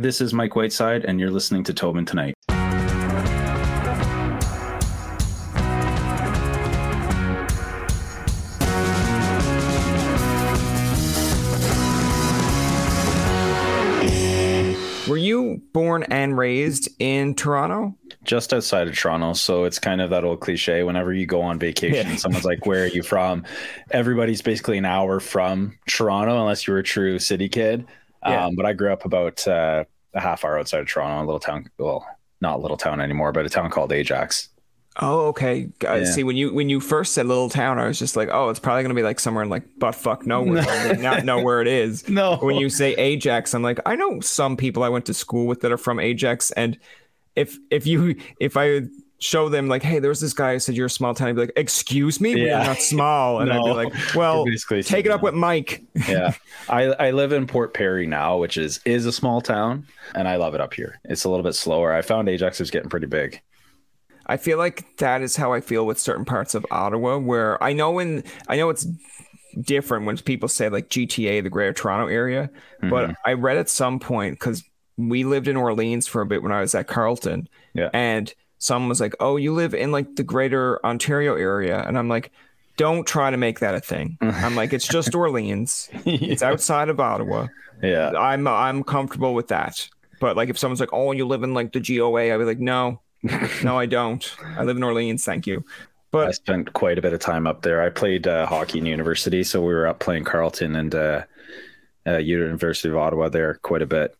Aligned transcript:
This 0.00 0.20
is 0.20 0.34
Mike 0.34 0.56
Whiteside, 0.56 1.04
and 1.04 1.20
you're 1.20 1.30
listening 1.30 1.62
to 1.62 1.72
Tobin 1.72 2.04
Tonight. 2.04 2.34
Were 15.06 15.16
you 15.16 15.62
born 15.72 16.02
and 16.10 16.36
raised 16.36 16.88
in 16.98 17.36
Toronto? 17.36 17.94
Just 18.24 18.52
outside 18.52 18.88
of 18.88 18.98
Toronto. 18.98 19.34
So 19.34 19.62
it's 19.62 19.78
kind 19.78 20.00
of 20.00 20.10
that 20.10 20.24
old 20.24 20.40
cliche. 20.40 20.82
Whenever 20.82 21.12
you 21.12 21.24
go 21.24 21.40
on 21.40 21.60
vacation, 21.60 22.08
yeah. 22.08 22.16
someone's 22.16 22.44
like, 22.44 22.66
Where 22.66 22.82
are 22.82 22.88
you 22.88 23.04
from? 23.04 23.44
Everybody's 23.92 24.42
basically 24.42 24.78
an 24.78 24.86
hour 24.86 25.20
from 25.20 25.78
Toronto, 25.86 26.40
unless 26.40 26.66
you're 26.66 26.78
a 26.78 26.82
true 26.82 27.20
city 27.20 27.48
kid. 27.48 27.86
Yeah. 28.24 28.46
Um, 28.46 28.54
but 28.54 28.66
I 28.66 28.72
grew 28.72 28.92
up 28.92 29.04
about 29.04 29.46
uh, 29.46 29.84
a 30.14 30.20
half 30.20 30.44
hour 30.44 30.58
outside 30.58 30.80
of 30.80 30.88
Toronto, 30.88 31.24
a 31.24 31.26
little 31.26 31.40
town. 31.40 31.70
Well, 31.78 32.06
not 32.40 32.56
a 32.56 32.62
little 32.62 32.76
town 32.76 33.00
anymore, 33.00 33.32
but 33.32 33.46
a 33.46 33.48
town 33.48 33.70
called 33.70 33.92
Ajax. 33.92 34.48
Oh, 35.00 35.26
okay. 35.26 35.68
Yeah. 35.82 36.04
See, 36.04 36.22
when 36.22 36.36
you 36.36 36.54
when 36.54 36.68
you 36.68 36.78
first 36.78 37.14
said 37.14 37.26
little 37.26 37.50
town, 37.50 37.80
I 37.80 37.86
was 37.88 37.98
just 37.98 38.14
like, 38.14 38.28
oh, 38.30 38.50
it's 38.50 38.60
probably 38.60 38.82
gonna 38.82 38.94
be 38.94 39.02
like 39.02 39.18
somewhere 39.18 39.42
in 39.42 39.50
like 39.50 39.64
butt 39.78 39.96
fuck 39.96 40.24
nowhere. 40.24 40.62
I 40.62 40.92
not 40.92 41.24
know 41.24 41.42
where 41.42 41.60
it 41.60 41.66
is. 41.66 42.08
No. 42.08 42.36
When 42.36 42.56
you 42.56 42.68
say 42.68 42.94
Ajax, 42.94 43.54
I'm 43.54 43.62
like, 43.62 43.80
I 43.86 43.96
know 43.96 44.20
some 44.20 44.56
people 44.56 44.84
I 44.84 44.88
went 44.88 45.06
to 45.06 45.14
school 45.14 45.46
with 45.46 45.62
that 45.62 45.72
are 45.72 45.76
from 45.78 45.98
Ajax, 45.98 46.52
and 46.52 46.78
if 47.34 47.58
if 47.70 47.88
you 47.88 48.14
if 48.38 48.56
I 48.56 48.82
show 49.18 49.48
them 49.48 49.68
like, 49.68 49.82
hey, 49.82 49.98
there's 49.98 50.20
this 50.20 50.32
guy 50.32 50.54
who 50.54 50.58
said 50.58 50.76
you're 50.76 50.86
a 50.86 50.90
small 50.90 51.14
town, 51.14 51.28
I'd 51.28 51.34
be 51.34 51.42
like, 51.42 51.52
excuse 51.56 52.20
me, 52.20 52.34
yeah. 52.34 52.60
we're 52.60 52.66
not 52.66 52.78
small, 52.78 53.40
and 53.40 53.48
no. 53.48 53.56
I'd 53.56 53.64
be 53.64 53.72
like, 53.72 53.94
well, 54.14 54.44
basically 54.44 54.82
take 54.82 55.06
it 55.06 55.12
up 55.12 55.22
with 55.22 55.34
Mike. 55.34 55.82
yeah, 56.08 56.32
I 56.68 56.84
I 56.84 57.10
live 57.10 57.32
in 57.32 57.46
Port 57.46 57.74
Perry 57.74 58.06
now, 58.06 58.36
which 58.36 58.56
is 58.56 58.80
is 58.84 59.06
a 59.06 59.12
small 59.12 59.40
town, 59.40 59.86
and 60.14 60.28
I 60.28 60.36
love 60.36 60.54
it 60.54 60.60
up 60.60 60.74
here. 60.74 61.00
It's 61.04 61.24
a 61.24 61.28
little 61.28 61.44
bit 61.44 61.54
slower. 61.54 61.92
I 61.92 62.02
found 62.02 62.28
Ajax 62.28 62.60
is 62.60 62.70
getting 62.70 62.90
pretty 62.90 63.06
big. 63.06 63.40
I 64.26 64.36
feel 64.36 64.58
like 64.58 64.96
that 64.98 65.22
is 65.22 65.36
how 65.36 65.52
I 65.52 65.60
feel 65.60 65.86
with 65.86 65.98
certain 65.98 66.24
parts 66.24 66.54
of 66.54 66.64
Ottawa, 66.70 67.18
where 67.18 67.62
I 67.62 67.72
know 67.72 67.92
when 67.92 68.24
I 68.48 68.56
know 68.56 68.70
it's 68.70 68.86
different 69.60 70.06
when 70.06 70.16
people 70.18 70.48
say 70.48 70.68
like 70.68 70.88
GTA, 70.88 71.42
the 71.42 71.50
Greater 71.50 71.72
Toronto 71.72 72.08
area, 72.08 72.50
mm-hmm. 72.82 72.90
but 72.90 73.14
I 73.24 73.34
read 73.34 73.56
at 73.56 73.68
some 73.68 74.00
point 74.00 74.38
because 74.38 74.64
we 74.96 75.24
lived 75.24 75.48
in 75.48 75.56
Orleans 75.56 76.06
for 76.06 76.22
a 76.22 76.26
bit 76.26 76.42
when 76.42 76.52
I 76.52 76.60
was 76.60 76.74
at 76.74 76.86
Carleton, 76.86 77.48
yeah, 77.74 77.90
and 77.92 78.32
someone 78.64 78.88
was 78.88 79.00
like, 79.00 79.14
"Oh, 79.20 79.36
you 79.36 79.52
live 79.52 79.74
in 79.74 79.92
like 79.92 80.16
the 80.16 80.24
Greater 80.24 80.84
Ontario 80.84 81.34
area," 81.36 81.82
and 81.86 81.98
I'm 81.98 82.08
like. 82.08 82.32
Don't 82.76 83.06
try 83.06 83.30
to 83.30 83.36
make 83.36 83.60
that 83.60 83.76
a 83.76 83.80
thing. 83.80 84.18
I'm 84.20 84.56
like, 84.56 84.72
it's 84.72 84.88
just 84.88 85.14
Orleans. 85.22 85.88
yeah. 86.04 86.18
It's 86.20 86.42
outside 86.42 86.88
of 86.88 86.98
Ottawa. 86.98 87.46
Yeah, 87.80 88.10
I'm 88.18 88.48
I'm 88.48 88.82
comfortable 88.82 89.32
with 89.32 89.46
that. 89.46 89.88
But 90.18 90.36
like, 90.36 90.48
if 90.48 90.58
someone's 90.58 90.80
like, 90.80 90.92
"Oh, 90.92 91.12
you 91.12 91.24
live 91.24 91.44
in 91.44 91.54
like 91.54 91.72
the 91.72 91.78
GOA," 91.78 92.34
I'd 92.34 92.38
be 92.38 92.44
like, 92.44 92.58
"No, 92.58 93.00
no, 93.62 93.78
I 93.78 93.86
don't. 93.86 94.28
I 94.58 94.64
live 94.64 94.76
in 94.76 94.82
Orleans. 94.82 95.24
Thank 95.24 95.46
you. 95.46 95.64
But 96.10 96.26
I 96.26 96.30
spent 96.32 96.72
quite 96.72 96.98
a 96.98 97.02
bit 97.02 97.12
of 97.12 97.20
time 97.20 97.46
up 97.46 97.62
there. 97.62 97.80
I 97.80 97.90
played 97.90 98.26
uh, 98.26 98.46
hockey 98.46 98.78
in 98.80 98.86
university, 98.86 99.44
so 99.44 99.60
we 99.60 99.72
were 99.72 99.86
up 99.86 100.00
playing 100.00 100.24
Carleton 100.24 100.74
and 100.74 100.94
uh, 100.96 101.24
uh, 102.08 102.18
University 102.18 102.88
of 102.88 102.96
Ottawa 102.96 103.28
there 103.28 103.54
quite 103.62 103.82
a 103.82 103.86
bit. 103.86 104.16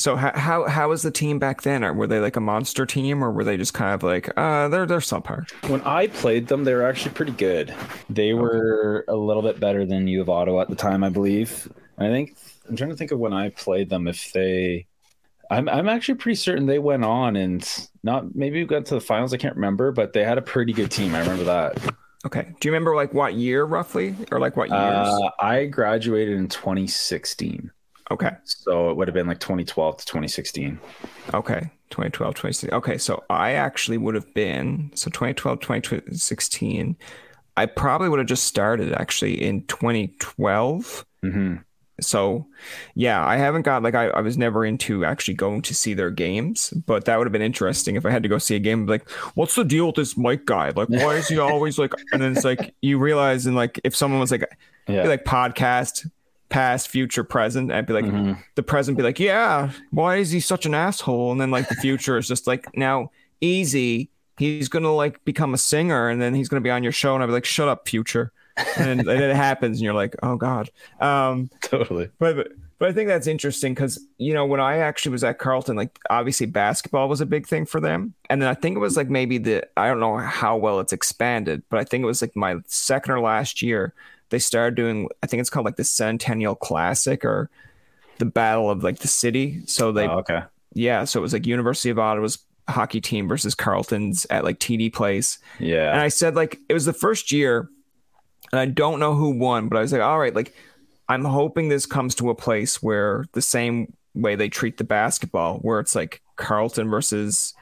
So 0.00 0.16
how 0.16 0.32
how 0.34 0.66
how 0.66 0.88
was 0.88 1.02
the 1.02 1.10
team 1.10 1.38
back 1.38 1.60
then? 1.60 1.84
Or 1.84 1.92
were 1.92 2.06
they 2.06 2.20
like 2.20 2.36
a 2.36 2.40
monster 2.40 2.86
team, 2.86 3.22
or 3.22 3.30
were 3.30 3.44
they 3.44 3.58
just 3.58 3.74
kind 3.74 3.92
of 3.92 4.02
like 4.02 4.30
uh 4.34 4.66
they're 4.68 4.86
they're 4.86 5.00
subpar? 5.00 5.46
When 5.68 5.82
I 5.82 6.06
played 6.06 6.46
them, 6.46 6.64
they 6.64 6.72
were 6.72 6.88
actually 6.88 7.12
pretty 7.12 7.32
good. 7.32 7.74
They 8.08 8.32
were 8.32 9.04
a 9.08 9.14
little 9.14 9.42
bit 9.42 9.60
better 9.60 9.84
than 9.84 10.08
U 10.08 10.22
of 10.22 10.30
Ottawa 10.30 10.62
at 10.62 10.70
the 10.70 10.74
time, 10.74 11.04
I 11.04 11.10
believe. 11.10 11.70
And 11.98 12.06
I 12.06 12.10
think 12.10 12.34
I'm 12.66 12.76
trying 12.76 12.88
to 12.88 12.96
think 12.96 13.10
of 13.10 13.18
when 13.18 13.34
I 13.34 13.50
played 13.50 13.90
them 13.90 14.08
if 14.08 14.32
they 14.32 14.86
I'm 15.50 15.68
I'm 15.68 15.86
actually 15.86 16.14
pretty 16.14 16.36
certain 16.36 16.64
they 16.64 16.78
went 16.78 17.04
on 17.04 17.36
and 17.36 17.62
not 18.02 18.34
maybe 18.34 18.64
got 18.64 18.86
to 18.86 18.94
the 18.94 19.02
finals. 19.02 19.34
I 19.34 19.36
can't 19.36 19.54
remember, 19.54 19.92
but 19.92 20.14
they 20.14 20.24
had 20.24 20.38
a 20.38 20.42
pretty 20.42 20.72
good 20.72 20.90
team. 20.90 21.14
I 21.14 21.20
remember 21.20 21.44
that. 21.44 21.76
Okay. 22.24 22.46
Do 22.58 22.68
you 22.68 22.72
remember 22.72 22.96
like 22.96 23.12
what 23.12 23.34
year 23.34 23.64
roughly, 23.64 24.14
or 24.32 24.40
like 24.40 24.56
what 24.56 24.70
years? 24.70 24.80
Uh, 24.80 25.30
I 25.40 25.66
graduated 25.66 26.38
in 26.38 26.48
2016. 26.48 27.70
Okay. 28.10 28.30
So 28.44 28.90
it 28.90 28.96
would 28.96 29.08
have 29.08 29.14
been 29.14 29.26
like 29.26 29.40
2012 29.40 29.98
to 29.98 30.04
2016. 30.04 30.78
Okay. 31.32 31.70
2012, 31.90 32.34
2016. 32.34 32.70
Okay. 32.70 32.98
So 32.98 33.22
I 33.30 33.52
actually 33.52 33.98
would 33.98 34.14
have 34.14 34.32
been, 34.34 34.90
so 34.94 35.10
2012, 35.10 35.60
2016, 35.60 36.96
I 37.56 37.66
probably 37.66 38.08
would 38.08 38.18
have 38.18 38.28
just 38.28 38.44
started 38.44 38.92
actually 38.92 39.40
in 39.40 39.64
2012. 39.66 41.06
Mm-hmm. 41.24 41.56
So, 42.00 42.46
yeah, 42.94 43.24
I 43.24 43.36
haven't 43.36 43.62
got 43.62 43.82
like 43.82 43.94
I, 43.94 44.06
I 44.06 44.20
was 44.22 44.38
never 44.38 44.64
into 44.64 45.04
actually 45.04 45.34
going 45.34 45.60
to 45.62 45.74
see 45.74 45.92
their 45.92 46.10
games, 46.10 46.70
but 46.70 47.04
that 47.04 47.18
would 47.18 47.26
have 47.26 47.32
been 47.32 47.42
interesting 47.42 47.96
if 47.96 48.06
I 48.06 48.10
had 48.10 48.22
to 48.22 48.28
go 48.28 48.38
see 48.38 48.56
a 48.56 48.58
game. 48.58 48.86
Like, 48.86 49.08
what's 49.34 49.54
the 49.54 49.64
deal 49.64 49.86
with 49.86 49.96
this 49.96 50.16
Mike 50.16 50.46
guy? 50.46 50.70
Like, 50.70 50.88
why 50.88 51.16
is 51.16 51.28
he 51.28 51.38
always 51.38 51.78
like? 51.78 51.92
And 52.12 52.22
then 52.22 52.34
it's 52.34 52.44
like 52.44 52.74
you 52.80 52.98
realize, 52.98 53.44
and 53.46 53.54
like 53.54 53.78
if 53.84 53.94
someone 53.94 54.20
was 54.20 54.30
like, 54.30 54.50
yeah. 54.88 55.02
like 55.04 55.24
podcast, 55.24 56.08
past, 56.50 56.88
future, 56.88 57.24
present, 57.24 57.72
I'd 57.72 57.86
be 57.86 57.94
like, 57.94 58.04
mm-hmm. 58.04 58.34
the 58.56 58.62
present 58.62 58.98
be 58.98 59.02
like, 59.02 59.18
yeah, 59.18 59.70
why 59.90 60.16
is 60.16 60.30
he 60.30 60.40
such 60.40 60.66
an 60.66 60.74
asshole? 60.74 61.32
And 61.32 61.40
then 61.40 61.50
like 61.50 61.68
the 61.68 61.76
future 61.76 62.18
is 62.18 62.28
just 62.28 62.46
like 62.46 62.76
now 62.76 63.10
easy. 63.40 64.10
He's 64.36 64.68
gonna 64.68 64.92
like 64.92 65.24
become 65.24 65.54
a 65.54 65.58
singer, 65.58 66.08
and 66.08 66.20
then 66.20 66.34
he's 66.34 66.48
gonna 66.48 66.60
be 66.60 66.70
on 66.70 66.82
your 66.82 66.92
show, 66.92 67.14
and 67.14 67.22
I'd 67.22 67.26
be 67.26 67.32
like, 67.32 67.44
shut 67.44 67.68
up, 67.68 67.88
future 67.88 68.32
and, 68.76 69.00
and 69.00 69.22
it 69.22 69.36
happens, 69.36 69.78
and 69.78 69.84
you're 69.84 69.94
like, 69.94 70.16
oh 70.22 70.36
god. 70.36 70.70
Um, 71.00 71.50
totally. 71.60 72.10
But, 72.18 72.36
but 72.36 72.48
but 72.78 72.88
I 72.88 72.92
think 72.92 73.08
that's 73.08 73.26
interesting 73.26 73.74
because 73.74 74.00
you 74.18 74.32
know 74.32 74.46
when 74.46 74.60
I 74.60 74.78
actually 74.78 75.12
was 75.12 75.24
at 75.24 75.38
Carleton, 75.38 75.76
like 75.76 75.98
obviously 76.08 76.46
basketball 76.46 77.08
was 77.08 77.20
a 77.20 77.26
big 77.26 77.46
thing 77.46 77.66
for 77.66 77.80
them, 77.80 78.14
and 78.28 78.40
then 78.40 78.48
I 78.48 78.54
think 78.54 78.76
it 78.76 78.80
was 78.80 78.96
like 78.96 79.10
maybe 79.10 79.38
the 79.38 79.66
I 79.76 79.88
don't 79.88 80.00
know 80.00 80.16
how 80.16 80.56
well 80.56 80.80
it's 80.80 80.92
expanded, 80.92 81.62
but 81.68 81.78
I 81.78 81.84
think 81.84 82.02
it 82.02 82.06
was 82.06 82.22
like 82.22 82.36
my 82.36 82.56
second 82.66 83.12
or 83.12 83.20
last 83.20 83.62
year 83.62 83.94
they 84.30 84.38
started 84.38 84.74
doing 84.74 85.08
I 85.22 85.26
think 85.26 85.40
it's 85.40 85.50
called 85.50 85.66
like 85.66 85.76
the 85.76 85.84
Centennial 85.84 86.54
Classic 86.54 87.24
or 87.24 87.50
the 88.18 88.24
Battle 88.24 88.70
of 88.70 88.82
like 88.82 88.98
the 88.98 89.08
City. 89.08 89.62
So 89.66 89.92
they 89.92 90.08
oh, 90.08 90.18
okay 90.18 90.42
yeah, 90.74 91.04
so 91.04 91.20
it 91.20 91.22
was 91.22 91.32
like 91.32 91.46
University 91.46 91.90
of 91.90 91.98
Ottawa's 91.98 92.38
hockey 92.68 93.00
team 93.00 93.26
versus 93.28 93.54
Carleton's 93.54 94.26
at 94.30 94.44
like 94.44 94.58
TD 94.58 94.92
Place. 94.92 95.38
Yeah, 95.58 95.90
and 95.90 96.00
I 96.00 96.08
said 96.08 96.36
like 96.36 96.58
it 96.68 96.74
was 96.74 96.84
the 96.84 96.92
first 96.92 97.32
year 97.32 97.68
and 98.52 98.60
I 98.60 98.66
don't 98.66 99.00
know 99.00 99.14
who 99.14 99.30
won, 99.30 99.68
but 99.68 99.78
I 99.78 99.80
was 99.80 99.92
like, 99.92 100.02
all 100.02 100.18
right, 100.18 100.34
like 100.34 100.54
I'm 101.08 101.24
hoping 101.24 101.68
this 101.68 101.86
comes 101.86 102.14
to 102.16 102.30
a 102.30 102.34
place 102.34 102.82
where 102.82 103.24
the 103.32 103.42
same 103.42 103.92
way 104.14 104.36
they 104.36 104.48
treat 104.48 104.76
the 104.76 104.84
basketball, 104.84 105.58
where 105.58 105.80
it's 105.80 105.94
like 105.94 106.22
Carleton 106.36 106.88
versus 106.88 107.54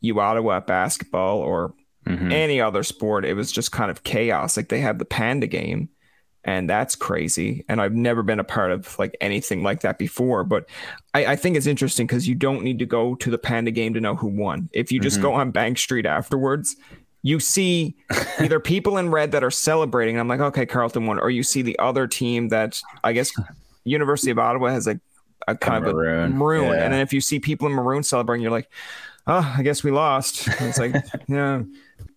U 0.00 0.20
Ottawa 0.20 0.60
basketball 0.60 1.38
or 1.38 1.74
mm-hmm. 2.06 2.30
any 2.30 2.60
other 2.60 2.82
sport, 2.82 3.24
it 3.24 3.34
was 3.34 3.50
just 3.50 3.72
kind 3.72 3.90
of 3.90 4.04
chaos. 4.04 4.56
Like 4.56 4.68
they 4.68 4.80
had 4.80 4.98
the 4.98 5.04
panda 5.04 5.46
game, 5.48 5.88
and 6.44 6.68
that's 6.68 6.96
crazy. 6.96 7.64
And 7.68 7.80
I've 7.80 7.94
never 7.94 8.22
been 8.22 8.40
a 8.40 8.44
part 8.44 8.72
of 8.72 8.98
like 8.98 9.16
anything 9.20 9.62
like 9.62 9.80
that 9.82 9.98
before. 9.98 10.44
But 10.44 10.68
I, 11.14 11.26
I 11.26 11.36
think 11.36 11.56
it's 11.56 11.66
interesting 11.66 12.06
because 12.06 12.26
you 12.26 12.34
don't 12.34 12.62
need 12.62 12.78
to 12.80 12.86
go 12.86 13.14
to 13.16 13.30
the 13.30 13.38
panda 13.38 13.70
game 13.70 13.94
to 13.94 14.00
know 14.00 14.16
who 14.16 14.26
won. 14.26 14.68
If 14.72 14.90
you 14.90 15.00
just 15.00 15.16
mm-hmm. 15.16 15.26
go 15.26 15.34
on 15.34 15.50
Bank 15.50 15.78
Street 15.78 16.06
afterwards, 16.06 16.76
you 17.22 17.38
see 17.38 17.94
either 18.40 18.60
people 18.60 18.98
in 18.98 19.10
red 19.10 19.32
that 19.32 19.44
are 19.44 19.50
celebrating. 19.50 20.16
and 20.16 20.20
I'm 20.20 20.28
like, 20.28 20.40
okay, 20.40 20.66
carleton 20.66 21.06
won, 21.06 21.18
or 21.18 21.30
you 21.30 21.42
see 21.42 21.62
the 21.62 21.78
other 21.78 22.06
team 22.06 22.48
that 22.48 22.80
I 23.04 23.12
guess 23.12 23.32
University 23.84 24.30
of 24.30 24.38
Ottawa 24.38 24.68
has 24.68 24.86
a, 24.88 25.00
a 25.46 25.56
kind 25.56 25.86
of 25.86 25.94
maroon. 25.94 26.32
a 26.32 26.34
maroon, 26.34 26.72
yeah. 26.72 26.84
and 26.84 26.92
then 26.92 27.00
if 27.00 27.12
you 27.12 27.20
see 27.20 27.38
people 27.38 27.66
in 27.68 27.72
maroon 27.72 28.02
celebrating, 28.02 28.42
you're 28.42 28.50
like, 28.50 28.68
oh, 29.26 29.54
I 29.56 29.62
guess 29.62 29.84
we 29.84 29.90
lost. 29.90 30.48
And 30.48 30.68
it's 30.68 30.78
like, 30.78 30.94
yeah. 31.28 31.62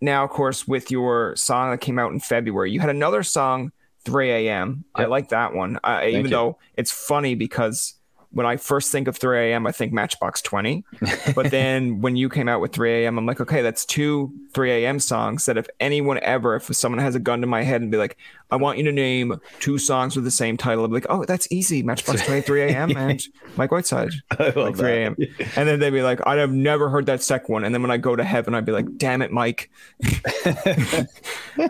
Now, 0.01 0.23
of 0.23 0.29
course, 0.31 0.67
with 0.67 0.91
your 0.91 1.35
song 1.35 1.71
that 1.71 1.81
came 1.81 1.99
out 1.99 2.11
in 2.11 2.19
February, 2.19 2.71
you 2.71 2.79
had 2.79 2.89
another 2.89 3.23
song, 3.23 3.71
3 4.05 4.31
a.m. 4.31 4.85
I 4.93 5.05
like 5.05 5.29
that 5.29 5.53
one, 5.53 5.79
uh, 5.83 6.01
even 6.05 6.31
though 6.31 6.57
it's 6.77 6.91
funny 6.91 7.35
because 7.35 7.94
when 8.35 8.45
I 8.45 8.57
first 8.57 8.91
think 8.91 9.07
of 9.07 9.15
3 9.15 9.51
a.m., 9.51 9.65
I 9.65 9.71
think 9.71 9.93
Matchbox 9.93 10.41
20. 10.41 10.83
But 11.35 11.51
then 11.51 12.01
when 12.01 12.17
you 12.17 12.29
came 12.29 12.49
out 12.49 12.59
with 12.59 12.73
3 12.73 13.03
a.m., 13.03 13.17
I'm 13.17 13.25
like, 13.25 13.39
okay, 13.39 13.61
that's 13.61 13.85
two 13.85 14.33
3 14.53 14.71
a.m. 14.83 14.99
songs 14.99 15.45
that 15.45 15.57
if 15.57 15.67
anyone 15.79 16.19
ever, 16.21 16.55
if 16.55 16.63
someone 16.75 16.99
has 16.99 17.15
a 17.15 17.19
gun 17.19 17.39
to 17.41 17.47
my 17.47 17.63
head 17.63 17.81
and 17.81 17.89
be 17.89 17.97
like, 17.97 18.17
I 18.51 18.57
want 18.57 18.77
you 18.77 18.83
to 18.83 18.91
name 18.91 19.39
two 19.61 19.77
songs 19.77 20.17
with 20.17 20.25
the 20.25 20.31
same 20.31 20.57
title, 20.57 20.83
I'd 20.83 20.87
be 20.87 20.95
like, 20.95 21.05
oh, 21.09 21.23
that's 21.23 21.49
easy. 21.49 21.81
Matchbox 21.81 22.25
20, 22.25 22.41
3 22.41 22.61
a.m. 22.63 22.97
and 22.97 23.25
Mike 23.55 23.71
Whiteside, 23.71 24.11
like 24.39 24.75
3 24.75 24.91
a.m. 24.91 25.15
And 25.55 25.67
then 25.67 25.79
they'd 25.79 25.91
be 25.91 26.03
like, 26.03 26.19
I'd 26.27 26.39
have 26.39 26.51
never 26.51 26.89
heard 26.89 27.05
that 27.05 27.23
second 27.23 27.53
one. 27.53 27.63
And 27.63 27.73
then 27.73 27.81
when 27.81 27.91
I 27.91 27.97
go 27.97 28.17
to 28.17 28.23
heaven, 28.23 28.53
I'd 28.53 28.65
be 28.65 28.73
like, 28.73 28.97
damn 28.97 29.21
it, 29.21 29.31
Mike. 29.31 29.71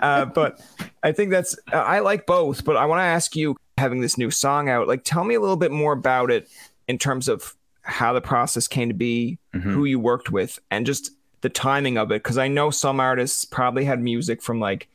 uh, 0.02 0.26
but 0.26 0.60
I 1.04 1.12
think 1.12 1.30
that's, 1.30 1.56
I 1.72 2.00
like 2.00 2.26
both, 2.26 2.66
but 2.66 2.76
I 2.76 2.86
want 2.86 3.00
to 3.02 3.04
ask 3.04 3.36
you, 3.36 3.56
having 3.78 4.02
this 4.02 4.18
new 4.18 4.32
song 4.32 4.70
out. 4.70 4.88
Like, 4.88 5.04
tell 5.04 5.24
me 5.24 5.36
a 5.36 5.40
little 5.40 5.58
bit 5.58 5.72
more 5.72 5.94
about 5.94 6.32
it 6.32 6.50
in 6.88 6.98
terms 6.98 7.28
of 7.28 7.56
how 7.82 8.14
the 8.14 8.22
process 8.22 8.68
came 8.68 8.90
to 8.90 8.96
be, 8.96 9.38
mm-hmm. 9.54 9.72
who 9.72 9.86
you 9.86 10.00
worked 10.00 10.32
with, 10.32 10.60
and 10.72 10.86
just 10.86 11.12
the 11.42 11.50
timing 11.50 11.98
of 11.98 12.12
it. 12.12 12.24
Because 12.24 12.38
I 12.38 12.48
know 12.48 12.70
some 12.72 13.00
artists 13.00 13.46
probably 13.46 13.86
had 13.86 14.02
music 14.02 14.42
from 14.42 14.60
like 14.60 14.88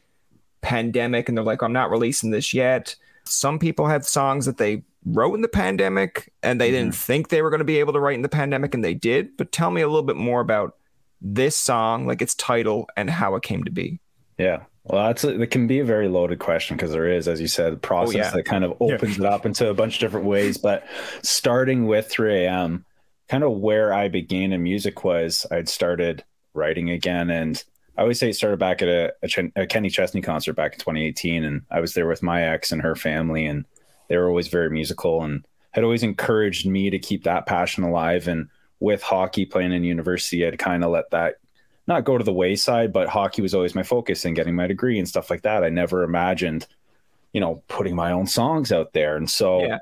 pandemic 0.61 1.29
and 1.29 1.37
they're 1.37 1.44
like, 1.44 1.62
I'm 1.62 1.73
not 1.73 1.91
releasing 1.91 2.31
this 2.31 2.53
yet. 2.53 2.97
Some 3.25 3.59
people 3.59 3.87
had 3.87 4.05
songs 4.05 4.47
that 4.47 4.59
they 4.59 4.83
wrote 5.06 5.35
in 5.35 5.41
the 5.41 5.49
pandemic 5.49 6.33
and 6.43 6.61
they 6.61 6.69
mm-hmm. 6.69 6.76
didn't 6.76 6.94
think 6.94 7.29
they 7.29 7.43
were 7.43 7.50
going 7.50 7.59
to 7.59 7.65
be 7.65 7.79
able 7.79 7.93
to 7.93 8.00
write 8.00 8.17
in 8.17 8.23
the 8.23 8.29
pandemic 8.29 8.75
and 8.75 8.85
they 8.85 8.94
did. 8.94 9.37
But 9.37 9.53
tell 9.53 9.71
me 9.71 9.83
a 9.83 9.88
little 9.88 10.03
bit 10.03 10.17
more 10.17 10.41
about 10.41 10.76
this 11.21 11.56
song, 11.56 12.06
like 12.06 12.23
its 12.23 12.35
title 12.35 12.88
and 12.97 13.11
how 13.11 13.35
it 13.37 13.43
came 13.43 13.65
to 13.65 13.71
be. 13.71 14.00
Yeah. 14.38 14.62
Well, 14.90 15.06
that's 15.06 15.22
a, 15.22 15.40
it 15.40 15.52
can 15.52 15.69
be 15.69 15.78
a 15.78 15.84
very 15.84 16.08
loaded 16.08 16.40
question 16.40 16.76
because 16.76 16.90
there 16.90 17.08
is, 17.08 17.28
as 17.28 17.40
you 17.40 17.46
said, 17.46 17.72
a 17.72 17.76
oh, 17.76 17.78
process 17.78 18.14
oh, 18.14 18.19
yeah. 18.19 18.31
that 18.31 18.44
kind 18.44 18.64
of 18.64 18.72
opens 18.81 19.19
yeah. 19.19 19.26
it 19.26 19.32
up 19.32 19.46
into 19.46 19.69
a 19.69 19.75
bunch 19.75 19.94
of 19.94 20.00
different 20.00 20.26
ways. 20.26 20.58
But 20.58 20.84
starting 21.22 21.87
with 21.87 22.08
3 22.08 22.44
a.m., 22.44 22.84
kind 23.28 23.44
of 23.44 23.52
where 23.52 23.92
I 23.92 24.08
began 24.08 24.52
in 24.52 24.64
music 24.64 25.04
was 25.04 25.46
I'd 25.52 25.69
started 25.69 26.25
writing 26.54 26.90
again, 26.90 27.31
and 27.31 27.62
I 27.96 28.02
always 28.02 28.19
say 28.19 28.31
it 28.31 28.34
started 28.34 28.58
back 28.58 28.82
at 28.82 28.88
a, 28.88 29.12
a, 29.22 29.28
Ch- 29.28 29.52
a 29.54 29.66
Kenny 29.69 29.90
Chesney 29.90 30.22
concert 30.22 30.54
back 30.54 30.72
in 30.72 30.78
2018, 30.81 31.44
and 31.44 31.62
I 31.70 31.78
was 31.78 31.94
there 31.94 32.08
with 32.08 32.22
my 32.22 32.42
ex 32.42 32.72
and 32.72 32.82
her 32.82 32.96
family, 32.96 33.46
and 33.46 33.66
they 34.08 34.16
were 34.16 34.28
always 34.28 34.48
very 34.48 34.70
musical 34.70 35.22
and 35.22 35.46
had 35.70 35.84
always 35.84 36.02
encouraged 36.02 36.66
me 36.66 36.90
to 36.90 36.98
keep 36.98 37.22
that 37.25 37.46
passion 37.46 37.84
alive. 37.84 38.26
And 38.26 38.48
with 38.81 39.02
hockey 39.02 39.46
playing 39.46 39.72
in 39.72 39.84
university, 39.84 40.44
I'd 40.44 40.58
kind 40.58 40.82
of 40.82 40.90
let 40.90 41.10
that 41.10 41.37
not 41.90 42.04
go 42.04 42.16
to 42.16 42.25
the 42.25 42.32
wayside, 42.32 42.92
but 42.92 43.08
hockey 43.08 43.42
was 43.42 43.52
always 43.52 43.75
my 43.75 43.82
focus 43.82 44.25
and 44.25 44.37
getting 44.37 44.54
my 44.54 44.66
degree 44.66 44.98
and 44.98 45.08
stuff 45.08 45.28
like 45.28 45.42
that. 45.42 45.64
I 45.64 45.69
never 45.69 46.04
imagined, 46.04 46.66
you 47.32 47.40
know, 47.40 47.62
putting 47.69 47.96
my 47.96 48.12
own 48.12 48.26
songs 48.26 48.72
out 48.72 48.92
there. 48.92 49.16
And 49.16 49.28
so 49.28 49.62
yeah. 49.62 49.78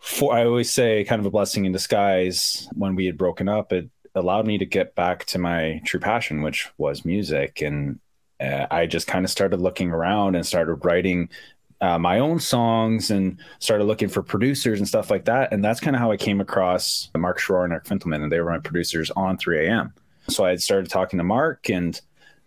for 0.00 0.34
I 0.34 0.44
always 0.44 0.70
say 0.70 1.04
kind 1.04 1.20
of 1.20 1.26
a 1.26 1.30
blessing 1.30 1.64
in 1.64 1.72
disguise 1.72 2.68
when 2.74 2.96
we 2.96 3.06
had 3.06 3.16
broken 3.16 3.48
up, 3.48 3.72
it 3.72 3.88
allowed 4.16 4.46
me 4.46 4.58
to 4.58 4.66
get 4.66 4.94
back 4.96 5.24
to 5.26 5.38
my 5.38 5.80
true 5.84 6.00
passion, 6.00 6.42
which 6.42 6.68
was 6.78 7.04
music. 7.04 7.62
And 7.62 8.00
uh, 8.40 8.66
I 8.70 8.86
just 8.86 9.06
kind 9.06 9.24
of 9.24 9.30
started 9.30 9.60
looking 9.60 9.92
around 9.92 10.34
and 10.34 10.44
started 10.44 10.84
writing 10.84 11.28
uh, 11.80 11.98
my 11.98 12.18
own 12.18 12.40
songs 12.40 13.12
and 13.12 13.38
started 13.60 13.84
looking 13.84 14.08
for 14.08 14.22
producers 14.22 14.80
and 14.80 14.88
stuff 14.88 15.10
like 15.10 15.26
that. 15.26 15.52
And 15.52 15.64
that's 15.64 15.80
kind 15.80 15.94
of 15.94 16.00
how 16.00 16.10
I 16.10 16.16
came 16.16 16.40
across 16.40 17.08
Mark 17.16 17.38
Schroer 17.38 17.64
and 17.64 17.72
Eric 17.72 17.84
Fintelman, 17.84 18.22
and 18.22 18.32
they 18.32 18.40
were 18.40 18.50
my 18.50 18.58
producers 18.58 19.12
on 19.12 19.36
3 19.38 19.66
a.m. 19.68 19.92
So 20.28 20.44
I 20.44 20.50
had 20.50 20.62
started 20.62 20.90
talking 20.90 21.18
to 21.18 21.24
Mark, 21.24 21.68
and 21.68 22.00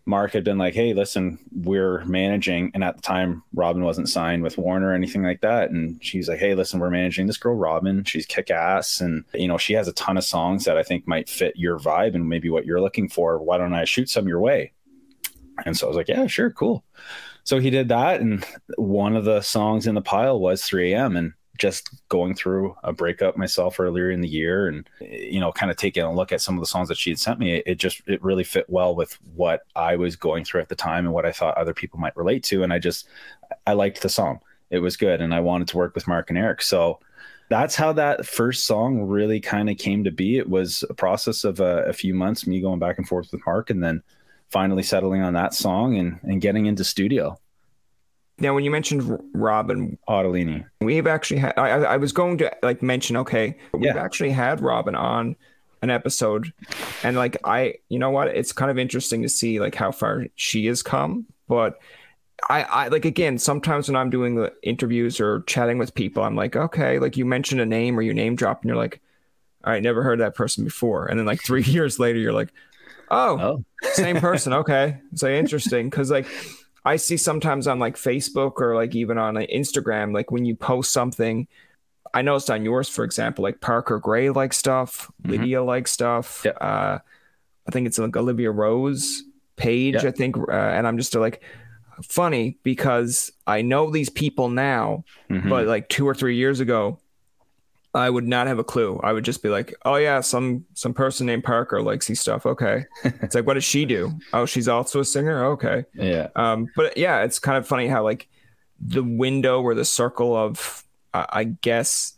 Mark 0.05 0.31
had 0.33 0.43
been 0.43 0.57
like, 0.57 0.73
"Hey, 0.73 0.93
listen, 0.93 1.37
we're 1.51 2.03
managing." 2.05 2.71
And 2.73 2.83
at 2.83 2.95
the 2.95 3.01
time, 3.01 3.43
Robyn 3.53 3.83
wasn't 3.83 4.09
signed 4.09 4.41
with 4.41 4.57
Warner 4.57 4.89
or 4.89 4.93
anything 4.93 5.23
like 5.23 5.41
that. 5.41 5.69
And 5.69 6.03
she's 6.03 6.29
like, 6.29 6.39
"Hey, 6.39 6.55
listen, 6.55 6.79
we're 6.79 6.89
managing 6.89 7.27
this 7.27 7.37
girl, 7.37 7.55
Robyn. 7.55 8.03
She's 8.05 8.25
kick 8.25 8.49
ass, 8.49 9.01
and 9.01 9.25
you 9.33 9.47
know, 9.47 9.57
she 9.57 9.73
has 9.73 9.87
a 9.87 9.93
ton 9.93 10.17
of 10.17 10.23
songs 10.23 10.65
that 10.65 10.77
I 10.77 10.83
think 10.83 11.07
might 11.07 11.29
fit 11.29 11.55
your 11.57 11.77
vibe 11.77 12.15
and 12.15 12.29
maybe 12.29 12.49
what 12.49 12.65
you're 12.65 12.81
looking 12.81 13.09
for. 13.09 13.37
Why 13.37 13.57
don't 13.57 13.73
I 13.73 13.85
shoot 13.85 14.09
some 14.09 14.27
your 14.27 14.39
way?" 14.39 14.71
And 15.65 15.75
so 15.75 15.87
I 15.87 15.89
was 15.89 15.97
like, 15.97 16.07
"Yeah, 16.07 16.27
sure, 16.27 16.51
cool." 16.51 16.83
So 17.43 17.59
he 17.59 17.69
did 17.69 17.89
that, 17.89 18.21
and 18.21 18.45
one 18.77 19.15
of 19.15 19.25
the 19.25 19.41
songs 19.41 19.87
in 19.87 19.95
the 19.95 20.01
pile 20.01 20.39
was 20.39 20.63
3 20.63 20.93
a.m. 20.93 21.15
and 21.15 21.33
just 21.57 21.89
going 22.09 22.35
through 22.35 22.75
a 22.83 22.93
breakup 22.93 23.37
myself 23.37 23.79
earlier 23.79 24.09
in 24.11 24.21
the 24.21 24.27
year 24.27 24.67
and 24.67 24.89
you 24.99 25.39
know 25.39 25.51
kind 25.51 25.71
of 25.71 25.77
taking 25.77 26.03
a 26.03 26.13
look 26.13 26.31
at 26.31 26.41
some 26.41 26.55
of 26.55 26.61
the 26.61 26.67
songs 26.67 26.87
that 26.87 26.97
she 26.97 27.09
had 27.09 27.19
sent 27.19 27.39
me 27.39 27.57
it 27.65 27.75
just 27.75 28.01
it 28.07 28.23
really 28.23 28.43
fit 28.43 28.65
well 28.69 28.95
with 28.95 29.17
what 29.35 29.61
i 29.75 29.95
was 29.95 30.15
going 30.15 30.43
through 30.43 30.61
at 30.61 30.69
the 30.69 30.75
time 30.75 31.05
and 31.05 31.13
what 31.13 31.25
i 31.25 31.31
thought 31.31 31.57
other 31.57 31.73
people 31.73 31.99
might 31.99 32.15
relate 32.15 32.43
to. 32.43 32.63
And 32.63 32.71
i 32.71 32.79
just 32.79 33.07
i 33.65 33.73
liked 33.73 34.01
the 34.01 34.09
song. 34.09 34.39
It 34.69 34.79
was 34.79 34.97
good 34.97 35.21
and 35.21 35.33
i 35.33 35.39
wanted 35.39 35.67
to 35.69 35.77
work 35.77 35.95
with 35.95 36.07
mark 36.07 36.29
and 36.29 36.37
eric. 36.37 36.61
So 36.61 36.99
that's 37.49 37.75
how 37.75 37.93
that 37.93 38.25
first 38.25 38.65
song 38.65 39.03
really 39.03 39.39
kind 39.39 39.69
of 39.69 39.77
came 39.77 40.03
to 40.03 40.11
be. 40.11 40.37
It 40.37 40.49
was 40.49 40.83
a 40.89 40.93
process 40.93 41.45
of 41.45 41.61
a, 41.61 41.83
a 41.83 41.93
few 41.93 42.13
months 42.13 42.45
me 42.45 42.59
going 42.59 42.79
back 42.79 42.97
and 42.97 43.07
forth 43.07 43.31
with 43.31 43.45
mark 43.45 43.69
and 43.69 43.81
then 43.81 44.03
finally 44.49 44.83
settling 44.83 45.21
on 45.21 45.33
that 45.33 45.53
song 45.53 45.97
and, 45.97 46.19
and 46.23 46.41
getting 46.41 46.65
into 46.65 46.83
studio 46.83 47.37
now, 48.39 48.53
when 48.53 48.63
you 48.63 48.69
mentioned 48.69 49.19
Robyn 49.33 49.97
Ottolini, 50.07 50.63
we've 50.79 51.07
actually 51.07 51.39
had. 51.39 51.53
I, 51.57 51.69
I 51.69 51.97
was 51.97 52.11
going 52.11 52.37
to 52.39 52.55
like 52.61 52.83
mention. 52.83 53.17
Okay, 53.17 53.57
we've 53.73 53.85
yeah. 53.85 53.97
actually 53.97 54.29
had 54.29 54.61
Robyn 54.61 54.95
on 54.95 55.35
an 55.81 55.89
episode, 55.89 56.53
and 57.03 57.17
like 57.17 57.37
I, 57.43 57.75
you 57.89 57.97
know 57.97 58.11
what? 58.11 58.27
It's 58.27 58.51
kind 58.51 58.69
of 58.69 58.77
interesting 58.77 59.23
to 59.23 59.29
see 59.29 59.59
like 59.59 59.73
how 59.73 59.91
far 59.91 60.27
she 60.35 60.67
has 60.67 60.83
come. 60.83 61.25
But 61.47 61.79
I, 62.47 62.61
I 62.63 62.87
like 62.89 63.05
again. 63.05 63.39
Sometimes 63.39 63.89
when 63.89 63.95
I'm 63.95 64.11
doing 64.11 64.35
the 64.35 64.53
interviews 64.61 65.19
or 65.19 65.41
chatting 65.47 65.79
with 65.79 65.95
people, 65.95 66.21
I'm 66.23 66.35
like, 66.35 66.55
okay, 66.55 66.99
like 66.99 67.17
you 67.17 67.25
mentioned 67.25 67.59
a 67.59 67.65
name 67.65 67.97
or 67.97 68.03
you 68.03 68.13
name 68.13 68.35
drop, 68.35 68.61
and 68.61 68.69
you're 68.69 68.77
like, 68.77 69.01
all 69.63 69.73
right, 69.73 69.81
never 69.81 70.03
heard 70.03 70.19
that 70.19 70.35
person 70.35 70.63
before, 70.63 71.07
and 71.07 71.17
then 71.17 71.25
like 71.25 71.41
three 71.45 71.63
years 71.63 71.97
later, 71.97 72.19
you're 72.19 72.33
like, 72.33 72.53
oh, 73.09 73.39
oh. 73.39 73.63
same 73.93 74.17
person. 74.17 74.53
Okay, 74.57 74.99
So 75.15 75.27
interesting 75.27 75.89
because 75.89 76.11
like 76.11 76.27
I 76.87 76.95
see 76.95 77.17
sometimes 77.17 77.67
on 77.67 77.79
like 77.79 77.95
Facebook 77.95 78.53
or 78.61 78.75
like 78.75 78.95
even 78.95 79.17
on 79.17 79.35
Instagram, 79.35 80.13
like 80.13 80.31
when 80.31 80.45
you 80.45 80.55
post 80.55 80.91
something, 80.91 81.47
I 82.13 82.21
noticed 82.21 82.49
on 82.49 82.63
yours, 82.63 82.87
for 82.87 83.03
example, 83.03 83.43
like 83.43 83.61
Parker 83.61 83.99
Gray 83.99 84.29
like 84.29 84.53
stuff, 84.53 85.11
mm-hmm. 85.21 85.31
Lydia 85.31 85.63
like 85.63 85.87
stuff. 85.87 86.45
Uh, 86.45 86.99
I 87.67 87.71
think 87.71 87.87
it's 87.87 87.99
like 87.99 88.15
Olivia 88.15 88.51
Rose 88.51 89.23
page. 89.57 89.97
I 89.97 90.11
think. 90.11 90.37
Uh, 90.37 90.51
and 90.51 90.87
I'm 90.87 90.97
just 90.97 91.13
like, 91.13 91.43
funny 92.03 92.57
because 92.63 93.31
I 93.45 93.61
know 93.61 93.89
these 93.89 94.09
people 94.09 94.49
now, 94.49 95.03
mm-hmm. 95.29 95.49
but 95.49 95.67
like 95.67 95.89
two 95.89 96.07
or 96.07 96.13
three 96.13 96.35
years 96.35 96.59
ago, 96.59 96.99
I 97.93 98.09
would 98.09 98.27
not 98.27 98.47
have 98.47 98.59
a 98.59 98.63
clue. 98.63 98.99
I 99.01 99.13
would 99.13 99.23
just 99.23 99.41
be 99.41 99.49
like, 99.49 99.73
"Oh 99.85 99.95
yeah, 99.95 100.21
some 100.21 100.65
some 100.73 100.93
person 100.93 101.25
named 101.25 101.43
Parker 101.43 101.81
likes 101.81 102.07
these 102.07 102.19
stuff." 102.19 102.45
Okay, 102.45 102.85
it's 103.03 103.33
like, 103.33 103.47
what 103.47 103.55
does 103.55 103.63
she 103.63 103.85
do? 103.85 104.11
Oh, 104.33 104.45
she's 104.45 104.67
also 104.67 104.99
a 104.99 105.05
singer. 105.05 105.45
Okay, 105.45 105.85
yeah. 105.93 106.27
Um, 106.35 106.69
but 106.75 106.97
yeah, 106.97 107.23
it's 107.23 107.39
kind 107.39 107.57
of 107.57 107.65
funny 107.65 107.87
how 107.87 108.03
like 108.03 108.27
the 108.79 109.03
window 109.03 109.61
or 109.61 109.73
the 109.73 109.85
circle 109.85 110.35
of, 110.35 110.83
uh, 111.13 111.25
I 111.29 111.45
guess, 111.45 112.13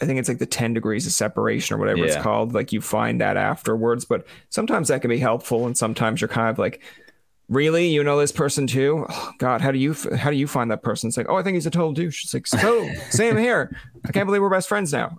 I 0.00 0.04
think 0.04 0.20
it's 0.20 0.28
like 0.28 0.38
the 0.38 0.46
ten 0.46 0.74
degrees 0.74 1.06
of 1.06 1.12
separation 1.12 1.74
or 1.74 1.78
whatever 1.78 2.00
yeah. 2.00 2.06
it's 2.06 2.16
called. 2.16 2.54
Like 2.54 2.72
you 2.72 2.80
find 2.80 3.20
that 3.20 3.36
afterwards, 3.36 4.04
but 4.04 4.26
sometimes 4.50 4.88
that 4.88 5.00
can 5.00 5.08
be 5.08 5.18
helpful, 5.18 5.66
and 5.66 5.76
sometimes 5.76 6.20
you're 6.20 6.28
kind 6.28 6.50
of 6.50 6.58
like, 6.58 6.82
really? 7.48 7.88
You 7.88 8.02
know 8.04 8.18
this 8.18 8.32
person 8.32 8.66
too? 8.66 9.06
Oh, 9.08 9.32
god 9.38 9.60
how 9.60 9.70
do 9.72 9.78
you 9.78 9.94
how 10.16 10.30
do 10.30 10.36
you 10.36 10.46
find 10.46 10.70
that 10.70 10.82
person? 10.82 11.08
It's 11.08 11.16
like 11.16 11.28
oh 11.28 11.36
i 11.36 11.42
think 11.42 11.54
he's 11.54 11.66
a 11.66 11.70
total 11.70 11.92
douche. 11.92 12.24
It's 12.24 12.34
like 12.34 12.46
so 12.46 12.88
same 13.10 13.36
here. 13.36 13.76
I 14.04 14.12
can't 14.12 14.26
believe 14.26 14.42
we're 14.42 14.50
best 14.50 14.68
friends 14.68 14.92
now 14.92 15.18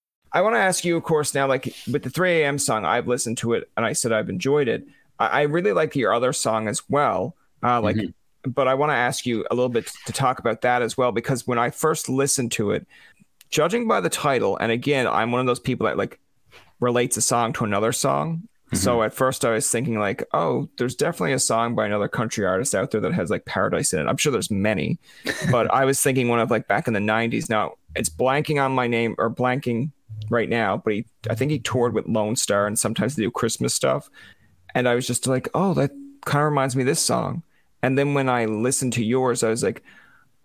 I 0.33 0.41
want 0.41 0.55
to 0.55 0.59
ask 0.59 0.85
you, 0.85 0.95
of 0.95 1.03
course, 1.03 1.33
now, 1.33 1.47
like 1.47 1.73
with 1.91 2.03
the 2.03 2.09
3 2.09 2.41
a.m. 2.41 2.57
song, 2.57 2.85
I've 2.85 3.07
listened 3.07 3.37
to 3.39 3.53
it 3.53 3.69
and 3.75 3.85
I 3.85 3.93
said 3.93 4.11
I've 4.11 4.29
enjoyed 4.29 4.67
it. 4.67 4.87
I, 5.19 5.27
I 5.27 5.41
really 5.43 5.73
like 5.73 5.95
your 5.95 6.13
other 6.13 6.33
song 6.33 6.67
as 6.67 6.81
well. 6.89 7.35
Uh, 7.63 7.81
like, 7.81 7.97
mm-hmm. 7.97 8.51
but 8.51 8.67
I 8.67 8.73
want 8.73 8.91
to 8.91 8.95
ask 8.95 9.25
you 9.25 9.45
a 9.51 9.55
little 9.55 9.69
bit 9.69 9.91
to 10.05 10.13
talk 10.13 10.39
about 10.39 10.61
that 10.61 10.81
as 10.81 10.97
well, 10.97 11.11
because 11.11 11.45
when 11.45 11.59
I 11.59 11.69
first 11.69 12.07
listened 12.07 12.51
to 12.53 12.71
it, 12.71 12.87
judging 13.49 13.87
by 13.87 13.99
the 13.99 14.09
title, 14.09 14.57
and 14.57 14.71
again, 14.71 15.05
I'm 15.05 15.31
one 15.31 15.41
of 15.41 15.47
those 15.47 15.59
people 15.59 15.85
that 15.87 15.97
like 15.97 16.19
relates 16.79 17.17
a 17.17 17.21
song 17.21 17.51
to 17.53 17.65
another 17.65 17.91
song. 17.91 18.47
Mm-hmm. 18.67 18.77
So 18.77 19.03
at 19.03 19.13
first 19.13 19.43
I 19.43 19.51
was 19.51 19.69
thinking 19.69 19.99
like, 19.99 20.23
oh, 20.33 20.69
there's 20.77 20.95
definitely 20.95 21.33
a 21.33 21.39
song 21.39 21.75
by 21.75 21.85
another 21.85 22.07
country 22.07 22.45
artist 22.45 22.73
out 22.73 22.91
there 22.91 23.01
that 23.01 23.13
has 23.13 23.29
like 23.29 23.43
paradise 23.43 23.91
in 23.91 23.99
it. 23.99 24.07
I'm 24.07 24.15
sure 24.15 24.31
there's 24.31 24.49
many, 24.49 24.97
but 25.51 25.71
I 25.73 25.83
was 25.83 26.01
thinking 26.01 26.29
one 26.29 26.39
of 26.39 26.49
like 26.49 26.69
back 26.69 26.87
in 26.87 26.93
the 26.93 27.01
90s. 27.01 27.49
Now 27.49 27.73
it's 27.95 28.09
blanking 28.09 28.63
on 28.63 28.71
my 28.71 28.87
name 28.87 29.15
or 29.17 29.29
blanking 29.29 29.91
right 30.29 30.49
now, 30.49 30.77
but 30.77 30.93
he 30.93 31.05
I 31.29 31.35
think 31.35 31.51
he 31.51 31.59
toured 31.59 31.93
with 31.93 32.05
Lonestar 32.05 32.65
and 32.65 32.79
sometimes 32.79 33.15
they 33.15 33.23
do 33.23 33.31
Christmas 33.31 33.73
stuff. 33.73 34.09
And 34.73 34.87
I 34.87 34.95
was 34.95 35.05
just 35.05 35.27
like, 35.27 35.49
oh, 35.53 35.73
that 35.73 35.91
kind 36.25 36.43
of 36.43 36.49
reminds 36.49 36.75
me 36.75 36.83
of 36.83 36.87
this 36.87 37.01
song. 37.01 37.43
And 37.83 37.97
then 37.97 38.13
when 38.13 38.29
I 38.29 38.45
listened 38.45 38.93
to 38.93 39.03
yours, 39.03 39.43
I 39.43 39.49
was 39.49 39.63
like, 39.63 39.83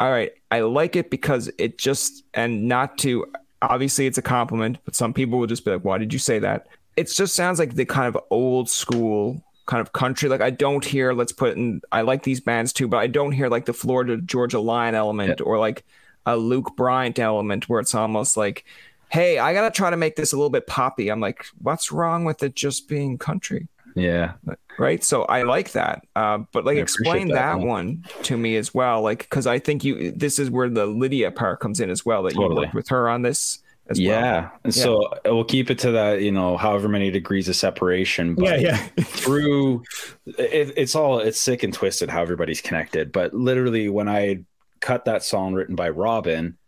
all 0.01 0.11
right, 0.11 0.33
I 0.51 0.61
like 0.61 0.97
it 0.97 1.11
because 1.11 1.51
it 1.59 1.79
just 1.79 2.25
and 2.35 2.67
not 2.69 2.99
to 2.99 3.27
obviously 3.63 4.07
it's 4.07 4.19
a 4.19 4.23
compliment, 4.23 4.79
but 4.85 4.95
some 4.95 5.15
people 5.15 5.39
will 5.39 5.47
just 5.47 5.65
be 5.65 5.71
like, 5.71 5.85
why 5.85 5.99
did 5.99 6.13
you 6.13 6.19
say 6.19 6.39
that? 6.41 6.67
It 6.97 7.11
just 7.11 7.35
sounds 7.35 7.59
like 7.59 7.75
the 7.75 7.85
kind 7.85 8.15
of 8.15 8.23
old 8.31 8.69
school 8.69 9.43
kind 9.67 9.81
of 9.81 9.93
country. 9.93 10.29
Like 10.29 10.41
I 10.41 10.51
don't 10.51 10.85
hear, 10.85 11.13
let's 11.13 11.33
put 11.33 11.57
in, 11.57 11.81
I 11.93 12.03
like 12.03 12.23
these 12.23 12.41
bands 12.41 12.73
too, 12.73 12.89
but 12.89 12.99
I 12.99 13.07
don't 13.07 13.33
hear 13.33 13.49
like 13.49 13.67
the 13.67 13.73
Florida 13.73 14.19
Georgia 14.19 14.61
Line 14.61 14.95
element 14.95 15.41
or 15.41 15.59
like 15.59 15.85
a 16.25 16.37
Luke 16.37 16.77
Bryan 16.77 17.19
element 17.19 17.69
where 17.69 17.81
it's 17.81 17.95
almost 17.95 18.37
like, 18.37 18.65
hey, 19.09 19.39
I 19.39 19.53
gotta 19.53 19.71
try 19.71 19.91
to 19.91 19.97
make 19.97 20.17
this 20.17 20.33
a 20.33 20.37
little 20.37 20.51
bit 20.51 20.67
poppy. 20.67 21.11
I'm 21.11 21.21
like, 21.21 21.47
what's 21.61 21.93
wrong 21.93 22.25
with 22.25 22.43
it 22.43 22.55
just 22.55 22.89
being 22.89 23.19
country? 23.19 23.69
Yeah. 23.97 24.35
Right. 24.79 25.03
So 25.03 25.23
I 25.25 25.43
like 25.43 25.73
that. 25.73 26.07
Uh, 26.15 26.39
but 26.53 26.67
like, 26.67 26.77
I 26.77 26.81
explain 26.81 27.29
that, 27.29 27.59
that 27.59 27.61
one 27.61 28.05
to 28.25 28.37
me 28.37 28.57
as 28.57 28.75
well. 28.75 29.01
Like, 29.01 29.21
because 29.21 29.47
I 29.47 29.59
think 29.59 29.85
you, 29.85 30.13
this 30.13 30.39
is 30.39 30.51
where 30.51 30.69
the 30.69 30.85
Lydia 30.87 31.31
part 31.31 31.61
comes 31.61 31.81
in 31.81 31.89
as 31.89 32.05
well. 32.05 32.23
That 32.23 32.35
totally. 32.35 32.55
you 32.55 32.61
worked 32.63 32.75
with 32.75 32.89
her 32.89 33.09
on 33.09 33.23
this. 33.23 33.61
As 33.89 33.99
yeah. 33.99 34.41
Well. 34.41 34.53
And 34.65 34.77
yeah. 34.77 34.83
so 34.83 35.09
we'll 35.25 35.45
keep 35.45 35.71
it 35.71 35.79
to 35.79 35.93
that, 35.93 36.21
you 36.21 36.33
know, 36.33 36.59
however 36.59 36.89
many 36.89 37.11
degrees 37.11 37.49
of 37.49 37.57
separation. 37.57 38.35
But 38.35 38.61
yeah, 38.61 38.87
yeah. 38.97 39.05
through 39.05 39.85
it, 40.27 40.75
it's 40.77 40.95
all 40.95 41.21
it's 41.21 41.41
sick 41.41 41.63
and 41.63 41.73
twisted 41.73 42.11
how 42.11 42.21
everybody's 42.21 42.61
connected. 42.61 43.13
But 43.13 43.33
literally, 43.33 43.89
when 43.89 44.09
I 44.09 44.41
cut 44.81 45.05
that 45.07 45.23
song 45.23 45.55
written 45.55 45.77
by 45.77 45.89
Robyn, 45.89 46.59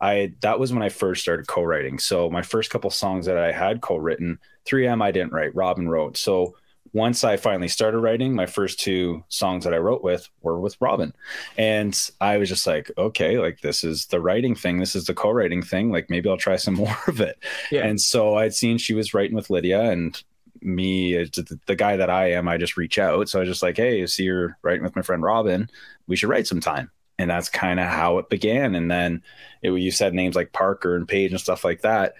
I 0.00 0.34
that 0.40 0.58
was 0.58 0.72
when 0.72 0.82
I 0.82 0.88
first 0.88 1.22
started 1.22 1.46
co-writing. 1.46 1.98
So 1.98 2.30
my 2.30 2.42
first 2.42 2.70
couple 2.70 2.90
songs 2.90 3.26
that 3.26 3.38
I 3.38 3.52
had 3.52 3.80
co-written, 3.80 4.38
3 4.64 4.86
a.m. 4.86 5.02
I 5.02 5.10
didn't 5.10 5.32
write, 5.32 5.54
Robyn 5.54 5.88
wrote. 5.88 6.16
So 6.16 6.54
once 6.92 7.24
I 7.24 7.36
finally 7.36 7.68
started 7.68 7.98
writing, 7.98 8.34
my 8.34 8.46
first 8.46 8.80
two 8.80 9.22
songs 9.28 9.64
that 9.64 9.74
I 9.74 9.78
wrote 9.78 10.02
with 10.02 10.28
were 10.42 10.58
with 10.58 10.80
Robyn. 10.80 11.12
And 11.58 11.98
I 12.20 12.38
was 12.38 12.48
just 12.48 12.66
like, 12.66 12.90
okay, 12.96 13.38
like 13.38 13.60
this 13.60 13.84
is 13.84 14.06
the 14.06 14.20
writing 14.20 14.54
thing. 14.54 14.78
This 14.78 14.96
is 14.96 15.04
the 15.04 15.14
co 15.14 15.30
writing 15.30 15.62
thing. 15.62 15.90
Like 15.90 16.08
maybe 16.08 16.28
I'll 16.28 16.38
try 16.38 16.56
some 16.56 16.74
more 16.84 16.96
of 17.06 17.20
it. 17.20 17.38
Yeah. 17.70 17.86
And 17.86 18.00
so 18.00 18.36
I'd 18.36 18.54
seen 18.54 18.78
she 18.78 18.94
was 18.94 19.12
writing 19.12 19.36
with 19.36 19.50
Lydia 19.50 19.82
and 19.82 20.20
me, 20.62 21.20
uh, 21.20 21.26
the 21.66 21.76
guy 21.76 21.96
that 21.96 22.10
I 22.10 22.32
am, 22.32 22.48
I 22.48 22.56
just 22.56 22.78
reach 22.78 22.98
out. 22.98 23.28
So 23.28 23.38
I 23.38 23.40
was 23.40 23.48
just 23.48 23.62
like, 23.62 23.76
hey, 23.76 24.06
see 24.06 24.24
you're 24.24 24.56
writing 24.62 24.82
with 24.82 24.96
my 24.96 25.02
friend 25.02 25.22
Robyn. 25.22 25.68
We 26.06 26.16
should 26.16 26.30
write 26.30 26.46
some 26.46 26.60
time. 26.60 26.90
And 27.18 27.30
that's 27.30 27.48
kind 27.48 27.80
of 27.80 27.86
how 27.86 28.18
it 28.18 28.28
began. 28.28 28.74
And 28.74 28.90
then 28.90 29.22
it, 29.62 29.70
you 29.72 29.90
said 29.90 30.14
names 30.14 30.36
like 30.36 30.52
Parker 30.52 30.96
and 30.96 31.08
Page 31.08 31.30
and 31.30 31.40
stuff 31.40 31.64
like 31.64 31.82
that. 31.82 32.14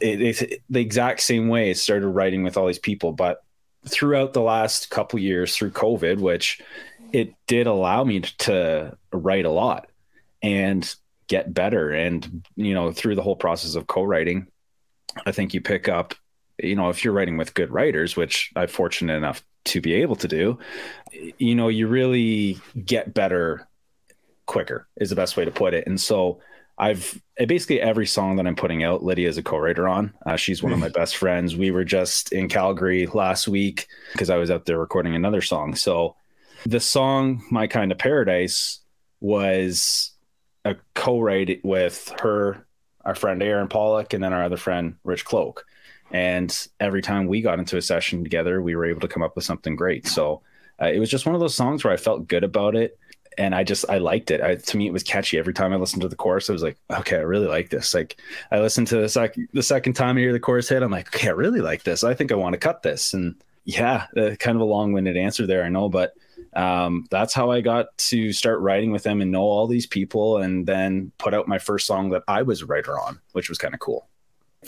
It, 0.00 0.20
it's 0.20 0.42
the 0.68 0.80
exact 0.80 1.20
same 1.20 1.48
way. 1.48 1.70
It 1.70 1.78
started 1.78 2.08
writing 2.08 2.42
with 2.42 2.56
all 2.56 2.66
these 2.66 2.78
people, 2.78 3.12
but 3.12 3.44
throughout 3.86 4.32
the 4.32 4.40
last 4.40 4.90
couple 4.90 5.18
years 5.18 5.56
through 5.56 5.70
COVID, 5.70 6.18
which 6.18 6.60
it 7.12 7.34
did 7.46 7.66
allow 7.66 8.02
me 8.02 8.20
to 8.20 8.96
write 9.12 9.44
a 9.44 9.50
lot 9.50 9.88
and 10.42 10.94
get 11.28 11.54
better. 11.54 11.90
And, 11.90 12.44
you 12.56 12.74
know, 12.74 12.92
through 12.92 13.14
the 13.14 13.22
whole 13.22 13.36
process 13.36 13.76
of 13.76 13.86
co 13.86 14.02
writing, 14.02 14.48
I 15.26 15.32
think 15.32 15.54
you 15.54 15.60
pick 15.60 15.88
up, 15.88 16.14
you 16.58 16.74
know, 16.74 16.88
if 16.88 17.04
you're 17.04 17.12
writing 17.12 17.36
with 17.36 17.54
good 17.54 17.70
writers, 17.70 18.16
which 18.16 18.52
I'm 18.56 18.68
fortunate 18.68 19.14
enough 19.14 19.44
to 19.66 19.80
be 19.80 19.94
able 19.94 20.16
to 20.16 20.28
do, 20.28 20.58
you 21.38 21.54
know, 21.54 21.68
you 21.68 21.86
really 21.86 22.58
get 22.84 23.14
better 23.14 23.66
quicker, 24.46 24.88
is 24.96 25.10
the 25.10 25.16
best 25.16 25.36
way 25.36 25.44
to 25.44 25.50
put 25.50 25.74
it. 25.74 25.86
And 25.86 26.00
so, 26.00 26.40
I've 26.76 27.20
basically 27.46 27.80
every 27.80 28.06
song 28.06 28.36
that 28.36 28.46
I'm 28.46 28.56
putting 28.56 28.82
out, 28.82 29.04
Lydia 29.04 29.28
is 29.28 29.38
a 29.38 29.42
co-writer 29.42 29.86
on. 29.86 30.12
Uh, 30.26 30.36
she's 30.36 30.62
one 30.62 30.72
of 30.72 30.78
my 30.78 30.88
best 30.88 31.16
friends. 31.16 31.56
We 31.56 31.70
were 31.70 31.84
just 31.84 32.32
in 32.32 32.48
Calgary 32.48 33.06
last 33.06 33.46
week 33.46 33.86
because 34.12 34.28
I 34.28 34.36
was 34.38 34.50
out 34.50 34.66
there 34.66 34.78
recording 34.78 35.14
another 35.14 35.40
song. 35.40 35.76
So 35.76 36.16
the 36.66 36.80
song 36.80 37.44
"My 37.50 37.68
Kind 37.68 37.92
of 37.92 37.98
Paradise" 37.98 38.80
was 39.20 40.12
a 40.64 40.74
co-write 40.94 41.60
with 41.64 42.12
her, 42.20 42.66
our 43.04 43.14
friend 43.14 43.42
Aaron 43.42 43.68
Pollock, 43.68 44.12
and 44.12 44.24
then 44.24 44.32
our 44.32 44.42
other 44.42 44.56
friend 44.56 44.96
Rich 45.04 45.24
Cloak. 45.24 45.64
And 46.10 46.66
every 46.80 47.02
time 47.02 47.26
we 47.26 47.40
got 47.40 47.58
into 47.58 47.76
a 47.76 47.82
session 47.82 48.24
together, 48.24 48.60
we 48.60 48.74
were 48.74 48.86
able 48.86 49.00
to 49.00 49.08
come 49.08 49.22
up 49.22 49.36
with 49.36 49.44
something 49.44 49.76
great. 49.76 50.06
So 50.06 50.42
uh, 50.82 50.86
it 50.86 50.98
was 50.98 51.10
just 51.10 51.24
one 51.24 51.34
of 51.34 51.40
those 51.40 51.54
songs 51.54 51.84
where 51.84 51.92
I 51.92 51.96
felt 51.96 52.26
good 52.26 52.44
about 52.44 52.74
it 52.74 52.98
and 53.38 53.54
I 53.54 53.64
just 53.64 53.84
I 53.88 53.98
liked 53.98 54.30
it. 54.30 54.40
I, 54.40 54.56
to 54.56 54.76
me, 54.76 54.86
it 54.86 54.92
was 54.92 55.02
catchy. 55.02 55.38
Every 55.38 55.54
time 55.54 55.72
I 55.72 55.76
listened 55.76 56.02
to 56.02 56.08
the 56.08 56.16
chorus, 56.16 56.48
I 56.48 56.52
was 56.52 56.62
like, 56.62 56.76
okay, 56.90 57.16
I 57.16 57.20
really 57.20 57.46
like 57.46 57.70
this. 57.70 57.94
Like 57.94 58.16
I 58.50 58.60
listened 58.60 58.86
to 58.88 58.96
the 58.96 59.08
second 59.08 59.48
the 59.52 59.62
second 59.62 59.94
time 59.94 60.16
I 60.16 60.20
hear 60.20 60.32
the 60.32 60.40
chorus 60.40 60.68
hit, 60.68 60.82
I'm 60.82 60.90
like, 60.90 61.14
okay, 61.14 61.28
I 61.28 61.32
really 61.32 61.60
like 61.60 61.84
this. 61.84 62.04
I 62.04 62.14
think 62.14 62.32
I 62.32 62.36
want 62.36 62.54
to 62.54 62.58
cut 62.58 62.82
this. 62.82 63.14
And 63.14 63.34
yeah, 63.64 64.06
uh, 64.16 64.36
kind 64.38 64.56
of 64.56 64.60
a 64.60 64.66
long 64.66 64.92
winded 64.92 65.16
answer 65.16 65.46
there, 65.46 65.64
I 65.64 65.68
know, 65.68 65.88
but 65.88 66.14
um, 66.54 67.06
that's 67.10 67.34
how 67.34 67.50
I 67.50 67.60
got 67.60 67.96
to 67.98 68.32
start 68.32 68.60
writing 68.60 68.92
with 68.92 69.02
them 69.02 69.20
and 69.20 69.30
know 69.30 69.42
all 69.42 69.66
these 69.66 69.86
people, 69.86 70.38
and 70.38 70.66
then 70.66 71.12
put 71.18 71.34
out 71.34 71.48
my 71.48 71.58
first 71.58 71.86
song 71.86 72.10
that 72.10 72.22
I 72.28 72.42
was 72.42 72.62
a 72.62 72.66
writer 72.66 72.98
on, 72.98 73.20
which 73.32 73.48
was 73.48 73.58
kind 73.58 73.74
of 73.74 73.80
cool. 73.80 74.08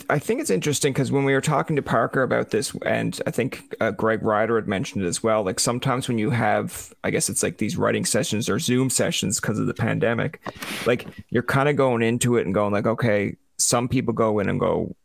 I 0.09 0.19
think 0.19 0.41
it's 0.41 0.49
interesting 0.49 0.93
because 0.93 1.11
when 1.11 1.23
we 1.23 1.33
were 1.33 1.41
talking 1.41 1.75
to 1.75 1.81
Parker 1.81 2.23
about 2.23 2.51
this, 2.51 2.73
and 2.85 3.19
I 3.25 3.31
think 3.31 3.75
uh, 3.79 3.91
Greg 3.91 4.23
Ryder 4.23 4.55
had 4.55 4.67
mentioned 4.67 5.03
it 5.03 5.07
as 5.07 5.23
well. 5.23 5.43
Like 5.43 5.59
sometimes 5.59 6.07
when 6.07 6.17
you 6.17 6.29
have, 6.29 6.93
I 7.03 7.11
guess 7.11 7.29
it's 7.29 7.43
like 7.43 7.57
these 7.57 7.77
writing 7.77 8.05
sessions 8.05 8.49
or 8.49 8.59
Zoom 8.59 8.89
sessions 8.89 9.39
because 9.39 9.59
of 9.59 9.67
the 9.67 9.73
pandemic, 9.73 10.41
like 10.85 11.07
you're 11.29 11.43
kind 11.43 11.69
of 11.69 11.75
going 11.75 12.01
into 12.01 12.37
it 12.37 12.45
and 12.45 12.53
going 12.53 12.73
like, 12.73 12.87
okay, 12.87 13.35
some 13.57 13.87
people 13.87 14.13
go 14.13 14.39
in 14.39 14.49
and 14.49 14.59
go, 14.59 14.95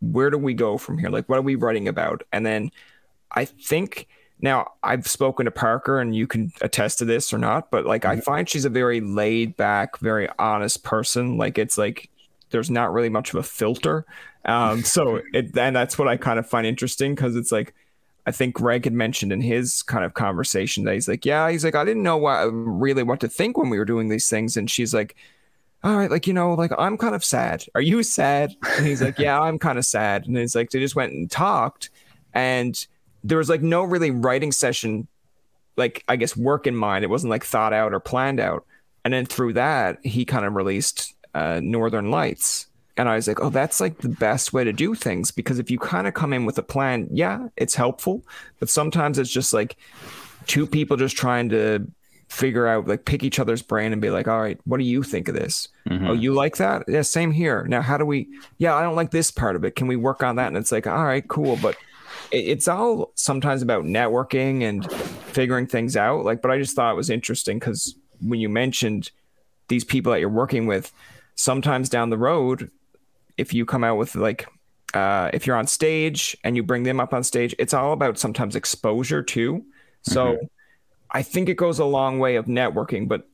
where 0.00 0.30
do 0.30 0.38
we 0.38 0.54
go 0.54 0.78
from 0.78 0.98
here? 0.98 1.10
Like, 1.10 1.28
what 1.28 1.38
are 1.38 1.42
we 1.42 1.54
writing 1.54 1.88
about? 1.88 2.22
And 2.32 2.44
then 2.44 2.70
I 3.30 3.44
think 3.44 4.06
now 4.40 4.72
I've 4.82 5.06
spoken 5.06 5.46
to 5.46 5.50
Parker 5.50 6.00
and 6.00 6.14
you 6.14 6.26
can 6.26 6.52
attest 6.60 6.98
to 6.98 7.04
this 7.04 7.32
or 7.32 7.38
not, 7.38 7.70
but 7.70 7.86
like 7.86 8.04
I 8.04 8.14
mm-hmm. 8.14 8.20
find 8.20 8.48
she's 8.48 8.64
a 8.64 8.70
very 8.70 9.00
laid 9.00 9.56
back, 9.56 9.98
very 9.98 10.28
honest 10.38 10.84
person. 10.84 11.38
Like 11.38 11.58
it's 11.58 11.78
like 11.78 12.10
there's 12.50 12.70
not 12.70 12.92
really 12.92 13.08
much 13.08 13.30
of 13.30 13.36
a 13.36 13.42
filter. 13.42 14.04
Um, 14.44 14.82
so 14.82 15.22
it, 15.32 15.56
and 15.56 15.74
that's 15.74 15.98
what 15.98 16.08
I 16.08 16.16
kind 16.16 16.38
of 16.38 16.48
find 16.48 16.66
interesting 16.66 17.14
because 17.14 17.36
it's 17.36 17.52
like, 17.52 17.74
I 18.26 18.30
think 18.30 18.54
Greg 18.54 18.84
had 18.84 18.92
mentioned 18.92 19.32
in 19.32 19.40
his 19.40 19.82
kind 19.82 20.04
of 20.04 20.14
conversation 20.14 20.84
that 20.84 20.94
he's 20.94 21.08
like, 21.08 21.26
yeah, 21.26 21.50
he's 21.50 21.64
like, 21.64 21.74
I 21.74 21.84
didn't 21.84 22.02
know 22.02 22.16
what 22.16 22.46
really 22.46 23.02
what 23.02 23.20
to 23.20 23.28
think 23.28 23.58
when 23.58 23.68
we 23.68 23.78
were 23.78 23.84
doing 23.84 24.08
these 24.08 24.28
things. 24.28 24.56
And 24.56 24.70
she's 24.70 24.94
like, 24.94 25.16
all 25.82 25.96
right, 25.96 26.10
like, 26.10 26.26
you 26.26 26.32
know, 26.32 26.54
like 26.54 26.72
I'm 26.78 26.96
kind 26.96 27.14
of 27.14 27.22
sad. 27.22 27.64
Are 27.74 27.82
you 27.82 28.02
sad? 28.02 28.54
And 28.76 28.86
he's 28.86 29.02
like, 29.02 29.18
yeah, 29.18 29.38
I'm 29.38 29.58
kind 29.58 29.78
of 29.78 29.84
sad. 29.84 30.26
And 30.26 30.38
it's 30.38 30.54
like, 30.54 30.70
they 30.70 30.80
just 30.80 30.96
went 30.96 31.12
and 31.12 31.30
talked 31.30 31.90
and 32.32 32.86
there 33.22 33.38
was 33.38 33.48
like 33.48 33.62
no 33.62 33.82
really 33.84 34.10
writing 34.10 34.52
session, 34.52 35.06
like, 35.76 36.04
I 36.08 36.16
guess 36.16 36.36
work 36.36 36.66
in 36.66 36.76
mind. 36.76 37.04
It 37.04 37.10
wasn't 37.10 37.30
like 37.30 37.44
thought 37.44 37.72
out 37.72 37.92
or 37.92 38.00
planned 38.00 38.40
out. 38.40 38.64
And 39.04 39.12
then 39.12 39.26
through 39.26 39.54
that, 39.54 39.98
he 40.04 40.24
kind 40.24 40.46
of 40.46 40.54
released 40.54 41.14
uh, 41.34 41.60
Northern 41.62 42.10
Lights 42.10 42.66
and 42.96 43.08
I 43.08 43.16
was 43.16 43.26
like, 43.26 43.40
oh, 43.40 43.50
that's 43.50 43.80
like 43.80 43.98
the 43.98 44.08
best 44.08 44.52
way 44.52 44.64
to 44.64 44.72
do 44.72 44.94
things 44.94 45.30
because 45.30 45.58
if 45.58 45.70
you 45.70 45.78
kind 45.78 46.06
of 46.06 46.14
come 46.14 46.32
in 46.32 46.44
with 46.44 46.58
a 46.58 46.62
plan, 46.62 47.08
yeah, 47.10 47.48
it's 47.56 47.74
helpful. 47.74 48.22
But 48.60 48.68
sometimes 48.68 49.18
it's 49.18 49.30
just 49.30 49.52
like 49.52 49.76
two 50.46 50.66
people 50.66 50.96
just 50.96 51.16
trying 51.16 51.48
to 51.48 51.90
figure 52.28 52.66
out, 52.66 52.88
like, 52.88 53.04
pick 53.04 53.22
each 53.22 53.38
other's 53.38 53.62
brain 53.62 53.92
and 53.92 54.00
be 54.00 54.10
like, 54.10 54.28
all 54.28 54.40
right, 54.40 54.58
what 54.64 54.78
do 54.78 54.84
you 54.84 55.02
think 55.02 55.28
of 55.28 55.34
this? 55.34 55.68
Mm-hmm. 55.88 56.06
Oh, 56.06 56.12
you 56.12 56.34
like 56.34 56.56
that? 56.56 56.84
Yeah, 56.88 57.02
same 57.02 57.32
here. 57.32 57.64
Now, 57.64 57.80
how 57.82 57.96
do 57.96 58.04
we, 58.04 58.28
yeah, 58.58 58.74
I 58.74 58.82
don't 58.82 58.96
like 58.96 59.10
this 59.10 59.30
part 59.30 59.56
of 59.56 59.64
it. 59.64 59.76
Can 59.76 59.86
we 59.86 59.96
work 59.96 60.22
on 60.22 60.36
that? 60.36 60.48
And 60.48 60.56
it's 60.56 60.72
like, 60.72 60.86
all 60.86 61.04
right, 61.04 61.26
cool. 61.28 61.58
But 61.60 61.76
it's 62.30 62.68
all 62.68 63.12
sometimes 63.14 63.62
about 63.62 63.84
networking 63.84 64.62
and 64.62 64.90
figuring 64.92 65.66
things 65.66 65.96
out. 65.96 66.24
Like, 66.24 66.42
but 66.42 66.50
I 66.50 66.58
just 66.58 66.74
thought 66.74 66.92
it 66.92 66.96
was 66.96 67.10
interesting 67.10 67.58
because 67.58 67.94
when 68.20 68.40
you 68.40 68.48
mentioned 68.48 69.10
these 69.68 69.84
people 69.84 70.12
that 70.12 70.20
you're 70.20 70.28
working 70.28 70.66
with, 70.66 70.92
sometimes 71.36 71.88
down 71.88 72.10
the 72.10 72.18
road, 72.18 72.70
if 73.36 73.52
you 73.52 73.64
come 73.64 73.84
out 73.84 73.96
with 73.96 74.14
like 74.14 74.46
uh, 74.94 75.30
if 75.32 75.46
you're 75.46 75.56
on 75.56 75.66
stage 75.66 76.36
and 76.44 76.56
you 76.56 76.62
bring 76.62 76.84
them 76.84 77.00
up 77.00 77.12
on 77.12 77.24
stage, 77.24 77.54
it's 77.58 77.74
all 77.74 77.92
about 77.92 78.18
sometimes 78.18 78.54
exposure 78.54 79.22
too. 79.22 79.64
So 80.02 80.34
mm-hmm. 80.34 80.44
I 81.10 81.22
think 81.22 81.48
it 81.48 81.56
goes 81.56 81.78
a 81.78 81.84
long 81.84 82.18
way 82.20 82.36
of 82.36 82.46
networking, 82.46 83.08
but 83.08 83.28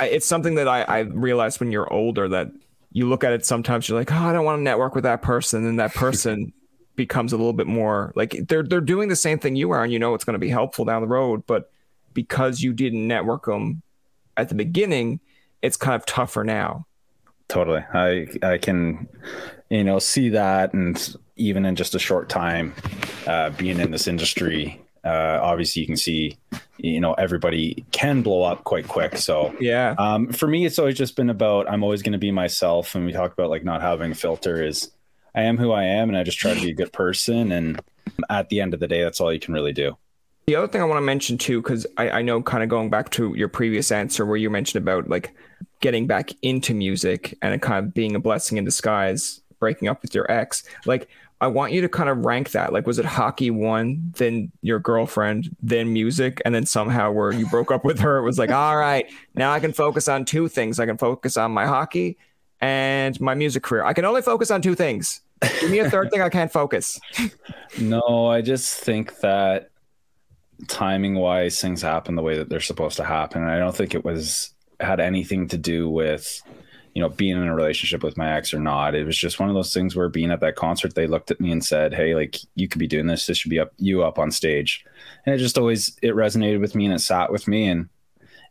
I, 0.00 0.06
it's 0.06 0.26
something 0.26 0.56
that 0.56 0.66
I, 0.66 0.82
I 0.82 0.98
realized 1.00 1.60
when 1.60 1.70
you're 1.70 1.90
older 1.92 2.28
that 2.28 2.50
you 2.92 3.08
look 3.08 3.22
at 3.22 3.32
it 3.32 3.46
sometimes 3.46 3.88
you're 3.88 3.98
like, 3.98 4.10
oh, 4.10 4.16
I 4.16 4.32
don't 4.32 4.44
want 4.44 4.58
to 4.58 4.62
network 4.62 4.94
with 4.94 5.04
that 5.04 5.22
person, 5.22 5.66
and 5.66 5.78
that 5.78 5.94
person 5.94 6.52
becomes 6.96 7.32
a 7.32 7.36
little 7.36 7.52
bit 7.52 7.68
more 7.68 8.12
like 8.16 8.36
they're 8.48 8.64
they're 8.64 8.80
doing 8.80 9.08
the 9.08 9.16
same 9.16 9.38
thing 9.38 9.54
you 9.54 9.70
are, 9.70 9.84
and 9.84 9.92
you 9.92 9.98
know 9.98 10.14
it's 10.14 10.24
going 10.24 10.34
to 10.34 10.40
be 10.40 10.48
helpful 10.48 10.84
down 10.84 11.02
the 11.02 11.08
road, 11.08 11.44
but 11.46 11.70
because 12.12 12.60
you 12.60 12.72
didn't 12.72 13.06
network 13.06 13.44
them 13.44 13.82
at 14.36 14.48
the 14.48 14.54
beginning, 14.54 15.20
it's 15.62 15.76
kind 15.76 15.94
of 15.94 16.04
tougher 16.06 16.42
now 16.42 16.86
totally 17.48 17.82
i 17.94 18.26
i 18.42 18.58
can 18.58 19.08
you 19.70 19.84
know 19.84 19.98
see 19.98 20.28
that 20.28 20.72
and 20.74 21.16
even 21.36 21.64
in 21.64 21.76
just 21.76 21.94
a 21.94 21.98
short 21.98 22.28
time 22.28 22.74
uh, 23.26 23.50
being 23.50 23.78
in 23.78 23.90
this 23.90 24.06
industry 24.08 24.80
uh, 25.04 25.38
obviously 25.42 25.80
you 25.80 25.86
can 25.86 25.96
see 25.96 26.36
you 26.78 27.00
know 27.00 27.14
everybody 27.14 27.84
can 27.92 28.22
blow 28.22 28.42
up 28.42 28.64
quite 28.64 28.86
quick 28.88 29.16
so 29.16 29.54
yeah 29.60 29.94
um, 29.98 30.30
for 30.32 30.46
me 30.48 30.66
it's 30.66 30.78
always 30.78 30.96
just 30.96 31.16
been 31.16 31.30
about 31.30 31.70
i'm 31.70 31.82
always 31.82 32.02
going 32.02 32.12
to 32.12 32.18
be 32.18 32.30
myself 32.30 32.94
and 32.94 33.06
we 33.06 33.12
talk 33.12 33.32
about 33.32 33.50
like 33.50 33.64
not 33.64 33.80
having 33.80 34.12
a 34.12 34.14
filter 34.14 34.62
is 34.62 34.90
I 35.38 35.42
am 35.42 35.56
who 35.56 35.70
I 35.70 35.84
am, 35.84 36.08
and 36.08 36.18
I 36.18 36.24
just 36.24 36.38
try 36.38 36.52
to 36.52 36.60
be 36.60 36.70
a 36.70 36.74
good 36.74 36.92
person. 36.92 37.52
And 37.52 37.80
at 38.28 38.48
the 38.48 38.60
end 38.60 38.74
of 38.74 38.80
the 38.80 38.88
day, 38.88 39.02
that's 39.02 39.20
all 39.20 39.32
you 39.32 39.38
can 39.38 39.54
really 39.54 39.72
do. 39.72 39.96
The 40.46 40.56
other 40.56 40.66
thing 40.66 40.80
I 40.80 40.84
want 40.84 40.98
to 40.98 41.02
mention 41.02 41.38
too, 41.38 41.62
because 41.62 41.86
I, 41.96 42.10
I 42.10 42.22
know 42.22 42.42
kind 42.42 42.62
of 42.62 42.68
going 42.68 42.90
back 42.90 43.10
to 43.10 43.34
your 43.36 43.48
previous 43.48 43.92
answer 43.92 44.26
where 44.26 44.36
you 44.36 44.50
mentioned 44.50 44.82
about 44.82 45.08
like 45.08 45.34
getting 45.80 46.06
back 46.06 46.30
into 46.42 46.74
music 46.74 47.36
and 47.42 47.54
it 47.54 47.62
kind 47.62 47.84
of 47.84 47.94
being 47.94 48.14
a 48.14 48.20
blessing 48.20 48.58
in 48.58 48.64
disguise, 48.64 49.40
breaking 49.58 49.88
up 49.88 50.02
with 50.02 50.14
your 50.14 50.30
ex. 50.30 50.64
Like, 50.86 51.08
I 51.40 51.46
want 51.46 51.72
you 51.72 51.80
to 51.82 51.88
kind 51.88 52.08
of 52.08 52.24
rank 52.24 52.50
that. 52.50 52.72
Like, 52.72 52.86
was 52.86 52.98
it 52.98 53.04
hockey 53.04 53.50
one, 53.50 54.12
then 54.16 54.50
your 54.62 54.80
girlfriend, 54.80 55.54
then 55.62 55.92
music, 55.92 56.42
and 56.44 56.52
then 56.52 56.66
somehow 56.66 57.12
where 57.12 57.32
you 57.32 57.46
broke 57.48 57.70
up 57.70 57.84
with 57.84 58.00
her, 58.00 58.18
it 58.18 58.22
was 58.22 58.38
like, 58.38 58.50
all 58.52 58.76
right, 58.76 59.06
now 59.34 59.52
I 59.52 59.60
can 59.60 59.72
focus 59.72 60.08
on 60.08 60.24
two 60.24 60.48
things. 60.48 60.80
I 60.80 60.86
can 60.86 60.98
focus 60.98 61.36
on 61.36 61.52
my 61.52 61.66
hockey 61.66 62.18
and 62.60 63.20
my 63.20 63.34
music 63.34 63.62
career. 63.62 63.84
I 63.84 63.92
can 63.92 64.04
only 64.04 64.22
focus 64.22 64.50
on 64.50 64.62
two 64.62 64.74
things. 64.74 65.20
Give 65.60 65.70
me 65.70 65.78
a 65.78 65.88
third 65.88 66.10
thing 66.10 66.20
I 66.20 66.28
can't 66.28 66.52
focus. 66.52 67.00
No, 67.78 68.26
I 68.26 68.40
just 68.40 68.80
think 68.80 69.20
that 69.20 69.70
timing 70.68 71.14
wise 71.14 71.60
things 71.60 71.82
happen 71.82 72.16
the 72.16 72.22
way 72.22 72.38
that 72.38 72.48
they're 72.48 72.60
supposed 72.60 72.96
to 72.96 73.04
happen. 73.04 73.42
And 73.42 73.50
I 73.50 73.58
don't 73.58 73.76
think 73.76 73.94
it 73.94 74.04
was 74.06 74.54
had 74.80 75.00
anything 75.00 75.48
to 75.48 75.58
do 75.58 75.88
with 75.88 76.42
you 76.94 77.02
know 77.02 77.08
being 77.08 77.36
in 77.36 77.48
a 77.48 77.54
relationship 77.54 78.02
with 78.02 78.16
my 78.16 78.36
ex 78.36 78.52
or 78.52 78.60
not. 78.60 78.94
It 78.94 79.04
was 79.04 79.16
just 79.16 79.38
one 79.38 79.48
of 79.48 79.54
those 79.54 79.72
things 79.72 79.94
where 79.94 80.08
being 80.08 80.30
at 80.30 80.40
that 80.40 80.56
concert, 80.56 80.94
they 80.94 81.06
looked 81.06 81.30
at 81.30 81.40
me 81.40 81.52
and 81.52 81.64
said, 81.64 81.94
"Hey, 81.94 82.14
like 82.14 82.38
you 82.54 82.68
could 82.68 82.78
be 82.78 82.86
doing 82.86 83.06
this. 83.06 83.26
This 83.26 83.38
should 83.38 83.50
be 83.50 83.60
up 83.60 83.72
you 83.78 84.02
up 84.02 84.18
on 84.18 84.30
stage." 84.30 84.84
And 85.24 85.34
it 85.34 85.38
just 85.38 85.58
always 85.58 85.96
it 86.02 86.14
resonated 86.14 86.60
with 86.60 86.74
me 86.74 86.86
and 86.86 86.94
it 86.94 87.00
sat 87.00 87.30
with 87.30 87.46
me 87.48 87.68
and 87.68 87.88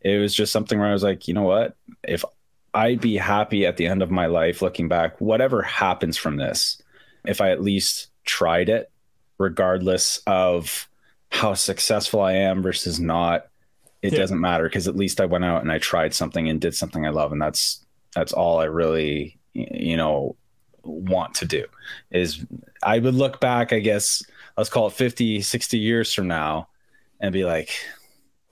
it 0.01 0.19
was 0.19 0.33
just 0.33 0.53
something 0.53 0.79
where 0.79 0.87
I 0.87 0.93
was 0.93 1.03
like, 1.03 1.27
you 1.27 1.33
know 1.33 1.43
what? 1.43 1.75
If 2.03 2.23
I'd 2.73 3.01
be 3.01 3.17
happy 3.17 3.65
at 3.65 3.77
the 3.77 3.87
end 3.87 4.01
of 4.01 4.11
my 4.11 4.27
life 4.27 4.61
looking 4.61 4.87
back, 4.87 5.19
whatever 5.19 5.61
happens 5.61 6.17
from 6.17 6.37
this, 6.37 6.81
if 7.25 7.41
I 7.41 7.51
at 7.51 7.61
least 7.61 8.07
tried 8.23 8.69
it, 8.69 8.91
regardless 9.37 10.21
of 10.27 10.87
how 11.31 11.53
successful 11.55 12.21
I 12.21 12.33
am 12.33 12.61
versus 12.61 12.99
not, 12.99 13.47
it 14.07 14.13
yeah. 14.13 14.19
doesn't 14.19 14.39
matter 14.39 14.63
because 14.63 14.87
at 14.87 14.95
least 14.95 15.21
I 15.21 15.25
went 15.25 15.45
out 15.45 15.61
and 15.61 15.71
I 15.71 15.77
tried 15.77 16.13
something 16.13 16.49
and 16.49 16.59
did 16.59 16.73
something 16.73 17.05
I 17.05 17.09
love. 17.09 17.31
And 17.31 17.41
that's, 17.41 17.85
that's 18.15 18.33
all 18.33 18.59
I 18.59 18.65
really, 18.65 19.37
you 19.53 19.97
know, 19.97 20.35
want 20.83 21.35
to 21.35 21.45
do 21.45 21.65
is 22.11 22.45
I 22.81 22.99
would 22.99 23.15
look 23.15 23.39
back, 23.39 23.73
I 23.73 23.79
guess, 23.79 24.23
let's 24.55 24.69
call 24.69 24.87
it 24.87 24.93
50, 24.93 25.41
60 25.41 25.77
years 25.77 26.13
from 26.13 26.27
now 26.27 26.69
and 27.19 27.33
be 27.33 27.45
like, 27.45 27.71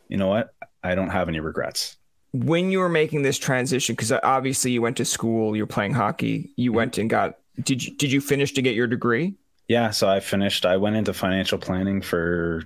you 0.07 0.17
know 0.17 0.27
what? 0.27 0.53
I 0.83 0.95
don't 0.95 1.09
have 1.09 1.29
any 1.29 1.39
regrets. 1.39 1.97
When 2.33 2.69
you 2.69 2.79
were 2.79 2.89
making 2.89 3.21
this 3.21 3.37
transition, 3.37 3.95
because 3.95 4.11
obviously 4.11 4.71
you 4.71 4.81
went 4.81 4.97
to 4.97 5.05
school, 5.05 5.55
you're 5.55 5.65
playing 5.65 5.93
hockey, 5.93 6.51
you 6.57 6.71
mm-hmm. 6.71 6.77
went 6.77 6.97
and 6.97 7.09
got, 7.09 7.37
did 7.63 7.83
you, 7.83 7.95
did 7.95 8.11
you 8.11 8.19
finish 8.19 8.51
to 8.53 8.61
get 8.61 8.75
your 8.75 8.87
degree? 8.87 9.35
Yeah, 9.67 9.91
so 9.91 10.09
I 10.09 10.19
finished. 10.19 10.65
I 10.65 10.77
went 10.77 10.95
into 10.95 11.13
financial 11.13 11.57
planning 11.57 12.01
for, 12.01 12.63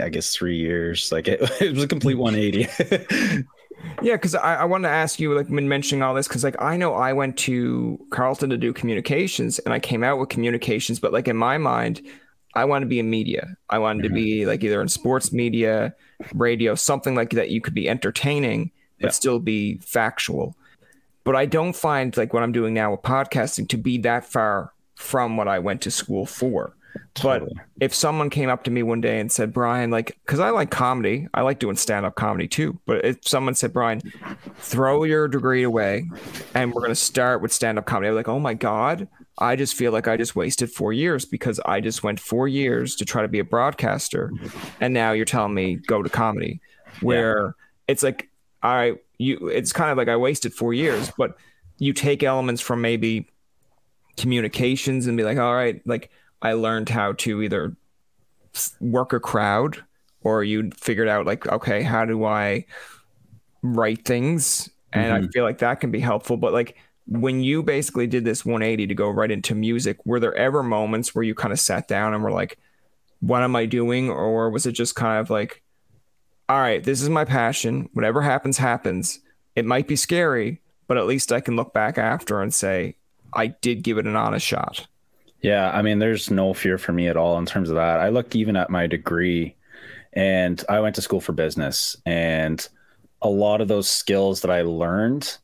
I 0.00 0.08
guess, 0.08 0.34
three 0.34 0.56
years. 0.56 1.10
Like 1.12 1.28
it, 1.28 1.40
it 1.60 1.74
was 1.74 1.84
a 1.84 1.88
complete 1.88 2.16
180. 2.16 3.44
yeah, 4.02 4.14
because 4.14 4.34
I, 4.34 4.56
I 4.56 4.64
wanted 4.64 4.88
to 4.88 4.94
ask 4.94 5.20
you, 5.20 5.34
like, 5.34 5.48
when 5.48 5.68
mentioning 5.68 6.02
all 6.02 6.14
this, 6.14 6.28
because 6.28 6.44
like 6.44 6.60
I 6.60 6.76
know 6.76 6.94
I 6.94 7.12
went 7.12 7.36
to 7.38 7.98
Carleton 8.10 8.50
to 8.50 8.56
do 8.56 8.72
communications, 8.72 9.58
and 9.60 9.72
I 9.72 9.78
came 9.78 10.04
out 10.04 10.18
with 10.18 10.28
communications, 10.28 10.98
but 10.98 11.12
like 11.12 11.28
in 11.28 11.36
my 11.36 11.58
mind, 11.58 12.02
I 12.54 12.64
wanted 12.64 12.86
to 12.86 12.88
be 12.88 12.98
in 12.98 13.10
media. 13.10 13.56
I 13.70 13.78
wanted 13.78 14.04
mm-hmm. 14.04 14.14
to 14.14 14.20
be 14.20 14.46
like 14.46 14.62
either 14.62 14.80
in 14.80 14.88
sports 14.88 15.32
media, 15.32 15.94
radio, 16.34 16.74
something 16.74 17.14
like 17.14 17.30
that. 17.30 17.50
You 17.50 17.60
could 17.60 17.74
be 17.74 17.88
entertaining, 17.88 18.70
but 19.00 19.08
yeah. 19.08 19.12
still 19.12 19.38
be 19.38 19.78
factual. 19.78 20.56
But 21.24 21.36
I 21.36 21.46
don't 21.46 21.74
find 21.74 22.16
like 22.16 22.32
what 22.32 22.42
I'm 22.42 22.52
doing 22.52 22.74
now 22.74 22.92
with 22.92 23.02
podcasting 23.02 23.68
to 23.70 23.76
be 23.76 23.98
that 23.98 24.24
far 24.24 24.72
from 24.94 25.36
what 25.36 25.48
I 25.48 25.58
went 25.58 25.82
to 25.82 25.90
school 25.90 26.26
for. 26.26 26.76
Totally. 27.14 27.52
But 27.54 27.64
if 27.80 27.94
someone 27.94 28.30
came 28.30 28.48
up 28.48 28.64
to 28.64 28.70
me 28.70 28.82
one 28.82 29.00
day 29.00 29.20
and 29.20 29.30
said, 29.30 29.52
Brian, 29.52 29.90
like, 29.90 30.18
because 30.24 30.40
I 30.40 30.50
like 30.50 30.70
comedy, 30.70 31.28
I 31.32 31.42
like 31.42 31.58
doing 31.58 31.76
stand 31.76 32.04
up 32.04 32.16
comedy 32.16 32.48
too. 32.48 32.78
But 32.86 33.04
if 33.04 33.18
someone 33.26 33.54
said, 33.54 33.72
Brian, 33.72 34.00
throw 34.56 35.04
your 35.04 35.28
degree 35.28 35.62
away 35.62 36.10
and 36.54 36.72
we're 36.72 36.80
going 36.80 36.90
to 36.90 36.96
start 36.96 37.40
with 37.40 37.52
stand 37.52 37.78
up 37.78 37.86
comedy, 37.86 38.08
I'm 38.08 38.14
like, 38.14 38.28
oh 38.28 38.40
my 38.40 38.54
God, 38.54 39.06
I 39.38 39.56
just 39.56 39.74
feel 39.74 39.92
like 39.92 40.08
I 40.08 40.16
just 40.16 40.36
wasted 40.36 40.70
four 40.70 40.92
years 40.92 41.24
because 41.24 41.60
I 41.64 41.80
just 41.80 42.02
went 42.02 42.20
four 42.20 42.48
years 42.48 42.96
to 42.96 43.04
try 43.04 43.22
to 43.22 43.28
be 43.28 43.38
a 43.38 43.44
broadcaster. 43.44 44.32
And 44.80 44.92
now 44.94 45.12
you're 45.12 45.24
telling 45.24 45.54
me 45.54 45.76
go 45.76 46.02
to 46.02 46.08
comedy, 46.08 46.60
where 47.00 47.46
yeah. 47.46 47.52
it's 47.88 48.02
like, 48.02 48.28
all 48.62 48.74
right, 48.74 48.96
you, 49.18 49.48
it's 49.48 49.72
kind 49.72 49.90
of 49.90 49.98
like 49.98 50.08
I 50.08 50.16
wasted 50.16 50.52
four 50.52 50.74
years, 50.74 51.12
but 51.16 51.36
you 51.78 51.92
take 51.92 52.22
elements 52.22 52.60
from 52.60 52.80
maybe 52.80 53.28
communications 54.16 55.06
and 55.06 55.16
be 55.16 55.24
like, 55.24 55.38
all 55.38 55.54
right, 55.54 55.80
like 55.86 56.10
I 56.44 56.52
learned 56.52 56.90
how 56.90 57.12
to 57.12 57.42
either 57.42 57.76
work 58.80 59.12
a 59.12 59.18
crowd 59.18 59.82
or 60.20 60.44
you 60.44 60.70
figured 60.76 61.08
out 61.08 61.26
like, 61.26 61.46
okay, 61.48 61.82
how 61.82 62.04
do 62.04 62.24
I 62.24 62.66
write 63.62 64.04
things? 64.04 64.68
And 64.92 65.12
mm-hmm. 65.12 65.24
I 65.24 65.28
feel 65.28 65.44
like 65.44 65.58
that 65.58 65.80
can 65.80 65.90
be 65.90 66.00
helpful. 66.00 66.36
But 66.36 66.52
like 66.52 66.76
when 67.06 67.42
you 67.42 67.62
basically 67.62 68.06
did 68.06 68.24
this 68.24 68.44
180 68.44 68.86
to 68.86 68.94
go 68.94 69.08
right 69.08 69.30
into 69.30 69.54
music, 69.54 69.98
were 70.04 70.20
there 70.20 70.34
ever 70.34 70.62
moments 70.62 71.14
where 71.14 71.24
you 71.24 71.34
kind 71.34 71.52
of 71.52 71.58
sat 71.58 71.88
down 71.88 72.14
and 72.14 72.22
were 72.22 72.30
like, 72.30 72.58
what 73.20 73.42
am 73.42 73.56
I 73.56 73.66
doing? 73.66 74.10
Or 74.10 74.50
was 74.50 74.66
it 74.66 74.72
just 74.72 74.94
kind 74.94 75.18
of 75.18 75.30
like, 75.30 75.62
all 76.48 76.60
right, 76.60 76.84
this 76.84 77.00
is 77.00 77.08
my 77.08 77.24
passion. 77.24 77.88
Whatever 77.94 78.20
happens, 78.20 78.58
happens. 78.58 79.20
It 79.56 79.64
might 79.64 79.88
be 79.88 79.96
scary, 79.96 80.60
but 80.86 80.98
at 80.98 81.06
least 81.06 81.32
I 81.32 81.40
can 81.40 81.56
look 81.56 81.72
back 81.72 81.96
after 81.96 82.42
and 82.42 82.52
say, 82.52 82.96
I 83.32 83.46
did 83.46 83.82
give 83.82 83.96
it 83.96 84.06
an 84.06 84.16
honest 84.16 84.46
shot. 84.46 84.86
Yeah, 85.44 85.70
I 85.70 85.82
mean, 85.82 85.98
there's 85.98 86.30
no 86.30 86.54
fear 86.54 86.78
for 86.78 86.92
me 86.92 87.06
at 87.06 87.18
all 87.18 87.36
in 87.36 87.44
terms 87.44 87.68
of 87.68 87.76
that. 87.76 88.00
I 88.00 88.08
look 88.08 88.34
even 88.34 88.56
at 88.56 88.70
my 88.70 88.86
degree, 88.86 89.54
and 90.14 90.64
I 90.70 90.80
went 90.80 90.94
to 90.94 91.02
school 91.02 91.20
for 91.20 91.32
business, 91.32 91.98
and 92.06 92.66
a 93.20 93.28
lot 93.28 93.60
of 93.60 93.68
those 93.68 93.86
skills 93.86 94.40
that 94.40 94.50
I 94.50 94.62
learned, 94.62 95.36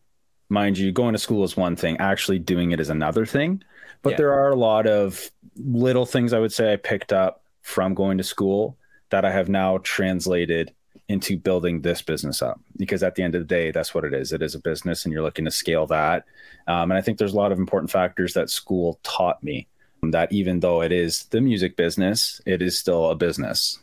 mind 0.48 0.78
you, 0.78 0.90
going 0.90 1.12
to 1.12 1.18
school 1.18 1.44
is 1.44 1.54
one 1.54 1.76
thing, 1.76 1.98
actually 1.98 2.38
doing 2.38 2.70
it 2.70 2.80
is 2.80 2.88
another 2.88 3.26
thing. 3.26 3.62
But 4.00 4.12
yeah. 4.12 4.16
there 4.16 4.32
are 4.32 4.48
a 4.48 4.56
lot 4.56 4.86
of 4.86 5.30
little 5.56 6.06
things 6.06 6.32
I 6.32 6.38
would 6.38 6.52
say 6.52 6.72
I 6.72 6.76
picked 6.76 7.12
up 7.12 7.42
from 7.60 7.92
going 7.92 8.16
to 8.16 8.24
school 8.24 8.78
that 9.10 9.26
I 9.26 9.30
have 9.30 9.50
now 9.50 9.78
translated 9.82 10.72
into 11.08 11.36
building 11.36 11.82
this 11.82 12.00
business 12.00 12.40
up 12.40 12.58
because 12.78 13.02
at 13.02 13.16
the 13.16 13.22
end 13.22 13.34
of 13.34 13.40
the 13.40 13.46
day 13.46 13.72
that's 13.72 13.92
what 13.92 14.04
it 14.04 14.14
is 14.14 14.32
it 14.32 14.42
is 14.42 14.54
a 14.54 14.60
business 14.60 15.04
and 15.04 15.12
you're 15.12 15.24
looking 15.24 15.44
to 15.44 15.50
scale 15.50 15.84
that 15.84 16.24
um, 16.68 16.92
and 16.92 16.92
i 16.92 17.00
think 17.00 17.18
there's 17.18 17.32
a 17.32 17.36
lot 17.36 17.50
of 17.50 17.58
important 17.58 17.90
factors 17.90 18.32
that 18.32 18.48
school 18.48 19.00
taught 19.02 19.42
me 19.42 19.66
that 20.02 20.32
even 20.32 20.60
though 20.60 20.82
it 20.82 20.92
is 20.92 21.24
the 21.26 21.40
music 21.40 21.76
business 21.76 22.40
it 22.46 22.62
is 22.62 22.78
still 22.78 23.10
a 23.10 23.14
business 23.14 23.78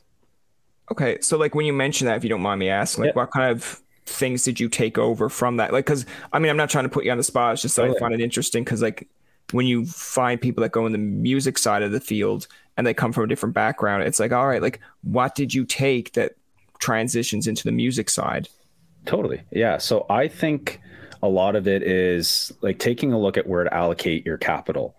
okay 0.91 1.17
so 1.21 1.37
like 1.37 1.53
when 1.53 1.65
you 1.65 1.73
mention 1.73 2.07
that 2.07 2.17
if 2.17 2.23
you 2.23 2.29
don't 2.29 2.41
mind 2.41 2.59
me 2.59 2.69
asking 2.69 3.05
like 3.05 3.15
what 3.15 3.31
kind 3.31 3.51
of 3.51 3.81
things 4.05 4.43
did 4.43 4.59
you 4.59 4.69
take 4.69 4.97
over 4.97 5.29
from 5.29 5.57
that 5.57 5.73
like 5.73 5.85
because 5.85 6.05
i 6.33 6.39
mean 6.39 6.49
i'm 6.49 6.57
not 6.57 6.69
trying 6.69 6.85
to 6.85 6.89
put 6.89 7.03
you 7.03 7.11
on 7.11 7.17
the 7.17 7.23
spot 7.23 7.53
it's 7.53 7.61
just 7.61 7.75
that 7.75 7.85
i 7.85 7.93
find 7.99 8.13
it 8.13 8.21
interesting 8.21 8.63
because 8.63 8.81
like 8.81 9.07
when 9.51 9.65
you 9.65 9.85
find 9.85 10.41
people 10.41 10.61
that 10.61 10.71
go 10.71 10.85
in 10.85 10.91
the 10.91 10.97
music 10.97 11.57
side 11.57 11.83
of 11.83 11.91
the 11.91 11.99
field 11.99 12.47
and 12.77 12.87
they 12.87 12.93
come 12.93 13.11
from 13.11 13.25
a 13.25 13.27
different 13.27 13.53
background 13.53 14.03
it's 14.03 14.19
like 14.19 14.31
all 14.31 14.47
right 14.47 14.61
like 14.61 14.79
what 15.03 15.35
did 15.35 15.53
you 15.53 15.65
take 15.65 16.13
that 16.13 16.33
transitions 16.79 17.47
into 17.47 17.63
the 17.63 17.71
music 17.71 18.09
side. 18.09 18.49
Totally. 19.05 19.41
Yeah. 19.51 19.77
So 19.77 20.05
I 20.09 20.27
think 20.27 20.81
a 21.23 21.27
lot 21.27 21.55
of 21.55 21.67
it 21.67 21.83
is 21.83 22.51
like 22.61 22.79
taking 22.79 23.13
a 23.13 23.19
look 23.19 23.37
at 23.37 23.47
where 23.47 23.63
to 23.63 23.73
allocate 23.73 24.25
your 24.25 24.37
capital. 24.37 24.95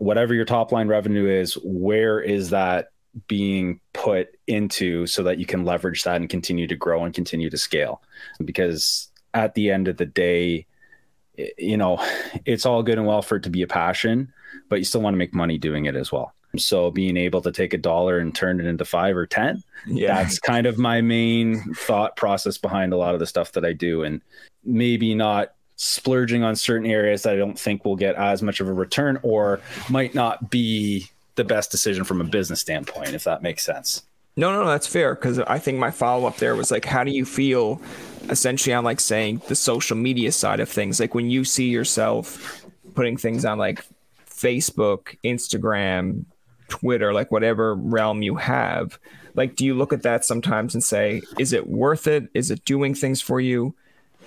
Whatever 0.00 0.34
your 0.34 0.44
top 0.44 0.72
line 0.72 0.88
revenue 0.88 1.28
is, 1.28 1.54
where 1.62 2.20
is 2.20 2.50
that 2.50 2.90
being 3.28 3.80
put 3.92 4.36
into 4.46 5.06
so 5.06 5.22
that 5.24 5.38
you 5.38 5.44
can 5.44 5.64
leverage 5.64 6.04
that 6.04 6.16
and 6.16 6.28
continue 6.30 6.66
to 6.66 6.76
grow 6.76 7.04
and 7.04 7.14
continue 7.14 7.50
to 7.50 7.58
scale? 7.58 8.02
Because 8.44 9.08
at 9.34 9.54
the 9.54 9.70
end 9.70 9.88
of 9.88 9.98
the 9.98 10.06
day, 10.06 10.66
you 11.58 11.76
know, 11.76 12.04
it's 12.44 12.64
all 12.64 12.82
good 12.82 12.98
and 12.98 13.06
well 13.06 13.22
for 13.22 13.36
it 13.36 13.42
to 13.42 13.50
be 13.50 13.62
a 13.62 13.66
passion, 13.66 14.32
but 14.68 14.78
you 14.78 14.84
still 14.84 15.02
want 15.02 15.14
to 15.14 15.18
make 15.18 15.34
money 15.34 15.58
doing 15.58 15.84
it 15.84 15.96
as 15.96 16.10
well. 16.10 16.34
So 16.56 16.90
being 16.90 17.16
able 17.16 17.42
to 17.42 17.52
take 17.52 17.74
a 17.74 17.78
dollar 17.78 18.18
and 18.18 18.34
turn 18.34 18.58
it 18.58 18.66
into 18.66 18.84
five 18.84 19.16
or 19.16 19.26
10, 19.26 19.62
yeah. 19.86 20.22
that's 20.22 20.38
kind 20.38 20.66
of 20.66 20.78
my 20.78 21.00
main 21.00 21.74
thought 21.74 22.16
process 22.16 22.58
behind 22.58 22.92
a 22.92 22.96
lot 22.96 23.14
of 23.14 23.20
the 23.20 23.26
stuff 23.26 23.52
that 23.52 23.64
I 23.64 23.72
do. 23.72 24.02
And 24.02 24.20
maybe 24.64 25.14
not 25.14 25.52
splurging 25.82 26.42
on 26.42 26.54
certain 26.54 26.86
areas 26.86 27.22
that 27.22 27.32
I 27.32 27.36
don't 27.36 27.58
think 27.58 27.86
will 27.86 27.96
get 27.96 28.14
as 28.16 28.42
much 28.42 28.60
of 28.60 28.68
a 28.68 28.72
return 28.72 29.18
or 29.22 29.60
might 29.88 30.14
not 30.14 30.50
be 30.50 31.08
the 31.36 31.44
best 31.44 31.70
decision 31.70 32.04
from 32.04 32.20
a 32.20 32.24
business 32.24 32.60
standpoint, 32.60 33.14
if 33.14 33.24
that 33.24 33.42
makes 33.42 33.64
sense. 33.64 34.02
No, 34.36 34.52
no, 34.52 34.62
no, 34.62 34.68
that's 34.68 34.86
fair. 34.86 35.16
Cause 35.16 35.38
I 35.38 35.58
think 35.58 35.78
my 35.78 35.90
follow 35.90 36.28
up 36.28 36.36
there 36.36 36.54
was 36.54 36.70
like, 36.70 36.84
how 36.84 37.02
do 37.02 37.10
you 37.10 37.24
feel 37.24 37.80
essentially 38.28 38.74
on 38.74 38.84
like 38.84 39.00
saying 39.00 39.40
the 39.48 39.54
social 39.54 39.96
media 39.96 40.32
side 40.32 40.60
of 40.60 40.68
things? 40.68 41.00
Like 41.00 41.14
when 41.14 41.30
you 41.30 41.44
see 41.44 41.70
yourself 41.70 42.62
putting 42.94 43.16
things 43.16 43.46
on 43.46 43.56
like 43.56 43.82
Facebook, 44.28 45.16
Instagram, 45.24 46.26
Twitter, 46.68 47.14
like 47.14 47.32
whatever 47.32 47.74
realm 47.74 48.20
you 48.20 48.36
have. 48.36 48.98
Like, 49.34 49.56
do 49.56 49.64
you 49.64 49.72
look 49.72 49.94
at 49.94 50.02
that 50.02 50.26
sometimes 50.26 50.74
and 50.74 50.84
say, 50.84 51.22
is 51.38 51.54
it 51.54 51.68
worth 51.68 52.06
it? 52.06 52.28
Is 52.34 52.50
it 52.50 52.66
doing 52.66 52.94
things 52.94 53.22
for 53.22 53.40
you? 53.40 53.74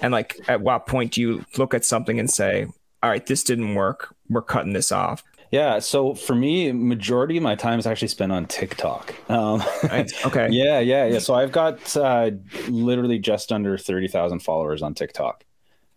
And 0.03 0.11
like, 0.11 0.39
at 0.47 0.61
what 0.61 0.85
point 0.85 1.13
do 1.13 1.21
you 1.21 1.45
look 1.57 1.73
at 1.73 1.83
something 1.83 2.19
and 2.19 2.29
say, 2.29 2.67
all 3.01 3.09
right, 3.09 3.25
this 3.25 3.43
didn't 3.43 3.73
work. 3.73 4.15
We're 4.29 4.41
cutting 4.41 4.73
this 4.73 4.91
off. 4.91 5.23
Yeah, 5.51 5.77
so 5.79 6.15
for 6.15 6.33
me, 6.33 6.71
majority 6.71 7.37
of 7.37 7.43
my 7.43 7.53
time 7.53 7.77
is 7.77 7.85
actually 7.85 8.07
spent 8.07 8.31
on 8.31 8.47
TikTok. 8.47 9.13
Um, 9.29 9.63
okay. 9.83 10.47
Yeah, 10.49 10.79
yeah, 10.79 11.05
yeah. 11.05 11.19
So 11.19 11.35
I've 11.35 11.51
got 11.51 11.95
uh, 11.95 12.31
literally 12.67 13.19
just 13.19 13.51
under 13.51 13.77
thirty 13.77 14.07
thousand 14.07 14.39
followers 14.39 14.81
on 14.81 14.95
TikTok. 14.95 15.45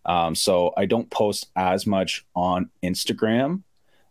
Um, 0.05 0.35
so 0.35 0.75
I 0.77 0.85
don't 0.85 1.11
post 1.11 1.47
as 1.57 1.87
much 1.87 2.27
on 2.35 2.69
Instagram, 2.83 3.63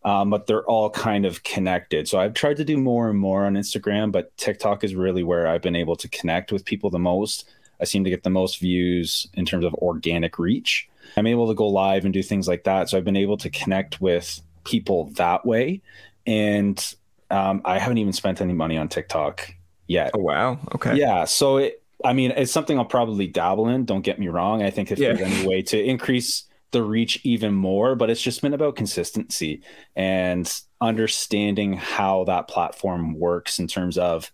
um, 0.03 0.31
but 0.31 0.47
they're 0.47 0.65
all 0.65 0.89
kind 0.89 1.27
of 1.27 1.43
connected. 1.43 2.07
So 2.07 2.19
I've 2.19 2.33
tried 2.33 2.57
to 2.57 2.65
do 2.65 2.75
more 2.75 3.07
and 3.07 3.19
more 3.19 3.45
on 3.45 3.53
Instagram, 3.53 4.11
but 4.11 4.35
TikTok 4.37 4.83
is 4.83 4.95
really 4.95 5.21
where 5.21 5.47
I've 5.47 5.61
been 5.61 5.75
able 5.75 5.95
to 5.97 6.09
connect 6.09 6.51
with 6.51 6.65
people 6.65 6.89
the 6.89 6.97
most. 6.97 7.47
I 7.79 7.85
seem 7.85 8.03
to 8.03 8.09
get 8.09 8.23
the 8.23 8.29
most 8.29 8.59
views 8.59 9.27
in 9.33 9.45
terms 9.45 9.65
of 9.65 9.73
organic 9.75 10.39
reach. 10.39 10.89
I'm 11.17 11.27
able 11.27 11.47
to 11.47 11.53
go 11.53 11.67
live 11.67 12.05
and 12.05 12.13
do 12.13 12.23
things 12.23 12.47
like 12.47 12.63
that. 12.63 12.89
So 12.89 12.97
I've 12.97 13.05
been 13.05 13.15
able 13.15 13.37
to 13.37 13.49
connect 13.49 14.01
with 14.01 14.41
people 14.63 15.05
that 15.15 15.45
way. 15.45 15.81
And 16.25 16.95
um, 17.29 17.61
I 17.65 17.79
haven't 17.79 17.99
even 17.99 18.13
spent 18.13 18.41
any 18.41 18.53
money 18.53 18.77
on 18.77 18.89
TikTok 18.89 19.53
yet. 19.87 20.11
Oh 20.13 20.19
wow. 20.19 20.59
Okay. 20.73 20.95
Yeah. 20.95 21.25
So 21.25 21.57
it, 21.57 21.81
I 22.03 22.13
mean, 22.13 22.31
it's 22.31 22.51
something 22.51 22.77
I'll 22.77 22.85
probably 22.85 23.27
dabble 23.27 23.69
in. 23.69 23.85
Don't 23.85 24.01
get 24.01 24.19
me 24.19 24.27
wrong. 24.27 24.61
I 24.61 24.69
think 24.69 24.91
if 24.91 24.99
yeah. 24.99 25.13
there's 25.13 25.21
any 25.21 25.47
way 25.47 25.61
to 25.63 25.81
increase 25.81 26.43
the 26.71 26.83
reach 26.83 27.21
even 27.23 27.53
more, 27.53 27.95
but 27.95 28.09
it's 28.09 28.21
just 28.21 28.41
been 28.41 28.53
about 28.53 28.75
consistency 28.75 29.61
and 29.95 30.61
understanding 30.81 31.73
how 31.73 32.25
that 32.25 32.47
platform 32.47 33.17
works 33.17 33.59
in 33.59 33.67
terms 33.67 33.97
of 33.97 34.31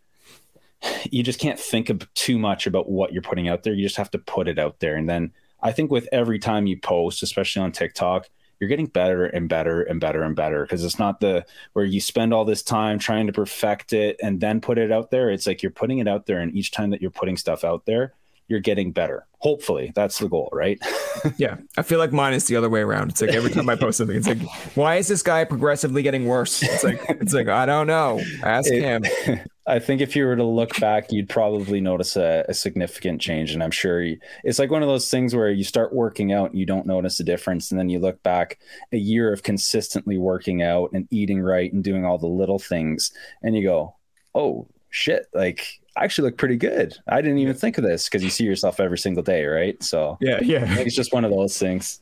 you 1.11 1.23
just 1.23 1.39
can't 1.39 1.59
think 1.59 1.89
of 1.89 2.11
too 2.13 2.37
much 2.37 2.67
about 2.67 2.89
what 2.89 3.13
you're 3.13 3.21
putting 3.21 3.47
out 3.47 3.63
there. 3.63 3.73
You 3.73 3.83
just 3.83 3.97
have 3.97 4.11
to 4.11 4.19
put 4.19 4.47
it 4.47 4.59
out 4.59 4.79
there. 4.79 4.95
And 4.95 5.09
then 5.09 5.33
I 5.61 5.71
think 5.71 5.91
with 5.91 6.07
every 6.11 6.39
time 6.39 6.67
you 6.67 6.79
post, 6.79 7.23
especially 7.23 7.61
on 7.61 7.71
TikTok, 7.71 8.29
you're 8.59 8.67
getting 8.67 8.85
better 8.85 9.25
and 9.25 9.49
better 9.49 9.81
and 9.81 9.99
better 9.99 10.21
and 10.21 10.35
better 10.35 10.63
because 10.63 10.85
it's 10.85 10.99
not 10.99 11.19
the 11.19 11.43
where 11.73 11.83
you 11.83 11.99
spend 11.99 12.31
all 12.31 12.45
this 12.45 12.61
time 12.61 12.99
trying 12.99 13.25
to 13.25 13.33
perfect 13.33 13.91
it 13.91 14.17
and 14.21 14.39
then 14.39 14.61
put 14.61 14.77
it 14.77 14.91
out 14.91 15.09
there. 15.09 15.31
It's 15.31 15.47
like 15.47 15.63
you're 15.63 15.71
putting 15.71 15.97
it 15.97 16.07
out 16.07 16.27
there, 16.27 16.39
and 16.39 16.55
each 16.55 16.69
time 16.69 16.91
that 16.91 17.01
you're 17.01 17.09
putting 17.09 17.37
stuff 17.37 17.63
out 17.63 17.87
there, 17.87 18.13
you're 18.51 18.59
getting 18.59 18.91
better. 18.91 19.25
Hopefully, 19.39 19.93
that's 19.95 20.19
the 20.19 20.27
goal, 20.27 20.49
right? 20.51 20.77
yeah, 21.37 21.55
I 21.77 21.83
feel 21.83 21.99
like 21.99 22.11
mine 22.11 22.33
is 22.33 22.45
the 22.45 22.57
other 22.57 22.69
way 22.69 22.81
around. 22.81 23.09
It's 23.09 23.21
like 23.21 23.31
every 23.31 23.49
time 23.49 23.69
I 23.69 23.77
post 23.77 23.97
something, 23.97 24.15
it's 24.15 24.27
like, 24.27 24.41
why 24.75 24.97
is 24.97 25.07
this 25.07 25.23
guy 25.23 25.45
progressively 25.45 26.03
getting 26.03 26.25
worse? 26.25 26.61
It's 26.61 26.83
like, 26.83 27.01
it's 27.07 27.33
like 27.33 27.47
I 27.47 27.65
don't 27.65 27.87
know. 27.87 28.21
Ask 28.43 28.71
it, 28.71 28.81
him. 28.81 29.39
I 29.67 29.79
think 29.79 30.01
if 30.01 30.17
you 30.17 30.25
were 30.25 30.35
to 30.35 30.43
look 30.43 30.77
back, 30.81 31.13
you'd 31.13 31.29
probably 31.29 31.79
notice 31.79 32.17
a, 32.17 32.43
a 32.49 32.53
significant 32.53 33.21
change, 33.21 33.53
and 33.53 33.63
I'm 33.63 33.71
sure 33.71 34.03
you, 34.03 34.19
it's 34.43 34.59
like 34.59 34.69
one 34.69 34.81
of 34.81 34.89
those 34.89 35.09
things 35.09 35.33
where 35.33 35.49
you 35.49 35.63
start 35.63 35.93
working 35.93 36.33
out 36.33 36.49
and 36.49 36.59
you 36.59 36.65
don't 36.65 36.85
notice 36.85 37.19
a 37.21 37.23
difference, 37.23 37.71
and 37.71 37.79
then 37.79 37.87
you 37.87 37.99
look 37.99 38.21
back 38.21 38.59
a 38.91 38.97
year 38.97 39.31
of 39.31 39.43
consistently 39.43 40.17
working 40.17 40.61
out 40.61 40.91
and 40.91 41.07
eating 41.09 41.41
right 41.41 41.71
and 41.71 41.85
doing 41.85 42.03
all 42.03 42.17
the 42.17 42.27
little 42.27 42.59
things, 42.59 43.11
and 43.41 43.55
you 43.55 43.63
go, 43.63 43.95
oh 44.35 44.67
shit, 44.89 45.27
like 45.33 45.80
I 45.97 46.05
actually 46.05 46.29
look 46.29 46.37
pretty 46.37 46.55
good. 46.55 46.95
I 47.07 47.21
didn't 47.21 47.39
even 47.39 47.55
think 47.55 47.77
of 47.77 47.83
this 47.83 48.07
because 48.07 48.23
you 48.23 48.29
see 48.29 48.45
yourself 48.45 48.79
every 48.79 48.97
single 48.97 49.23
day, 49.23 49.45
right? 49.45 49.81
So 49.83 50.17
yeah, 50.21 50.39
yeah, 50.41 50.79
it's 50.79 50.95
just 50.95 51.13
one 51.13 51.25
of 51.25 51.31
those 51.31 51.57
things. 51.57 52.01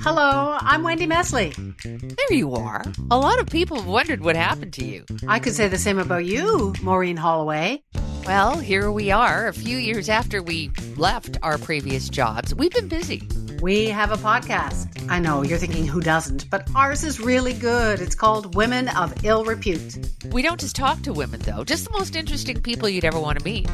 Hello, 0.00 0.58
I'm 0.60 0.82
Wendy 0.82 1.06
Mesley. 1.06 1.54
There 1.84 2.32
you 2.32 2.54
are. 2.54 2.84
A 3.10 3.18
lot 3.18 3.40
of 3.40 3.46
people 3.46 3.76
have 3.76 3.86
wondered 3.86 4.20
what 4.22 4.36
happened 4.36 4.72
to 4.74 4.84
you. 4.84 5.04
I 5.28 5.38
could 5.38 5.54
say 5.54 5.68
the 5.68 5.78
same 5.78 5.98
about 5.98 6.24
you, 6.24 6.74
Maureen 6.82 7.16
Holloway. 7.16 7.82
Well, 8.26 8.58
here 8.58 8.90
we 8.90 9.10
are, 9.10 9.46
a 9.46 9.54
few 9.54 9.78
years 9.78 10.08
after 10.08 10.42
we 10.42 10.70
left 10.96 11.38
our 11.42 11.56
previous 11.56 12.08
jobs. 12.08 12.54
We've 12.54 12.72
been 12.72 12.88
busy. 12.88 13.22
We 13.60 13.86
have 13.86 14.12
a 14.12 14.16
podcast. 14.16 15.06
I 15.10 15.18
know 15.18 15.42
you're 15.42 15.58
thinking 15.58 15.86
who 15.86 16.00
doesn't, 16.00 16.48
but 16.48 16.68
ours 16.76 17.02
is 17.02 17.18
really 17.18 17.52
good. 17.52 18.00
It's 18.00 18.14
called 18.14 18.54
Women 18.54 18.88
of 18.88 19.24
Ill 19.24 19.44
Repute. 19.44 19.98
We 20.30 20.42
don't 20.42 20.60
just 20.60 20.76
talk 20.76 21.02
to 21.02 21.12
women, 21.12 21.40
though, 21.40 21.64
just 21.64 21.84
the 21.84 21.90
most 21.90 22.14
interesting 22.14 22.60
people 22.60 22.88
you'd 22.88 23.04
ever 23.04 23.18
want 23.18 23.38
to 23.38 23.44
meet 23.44 23.68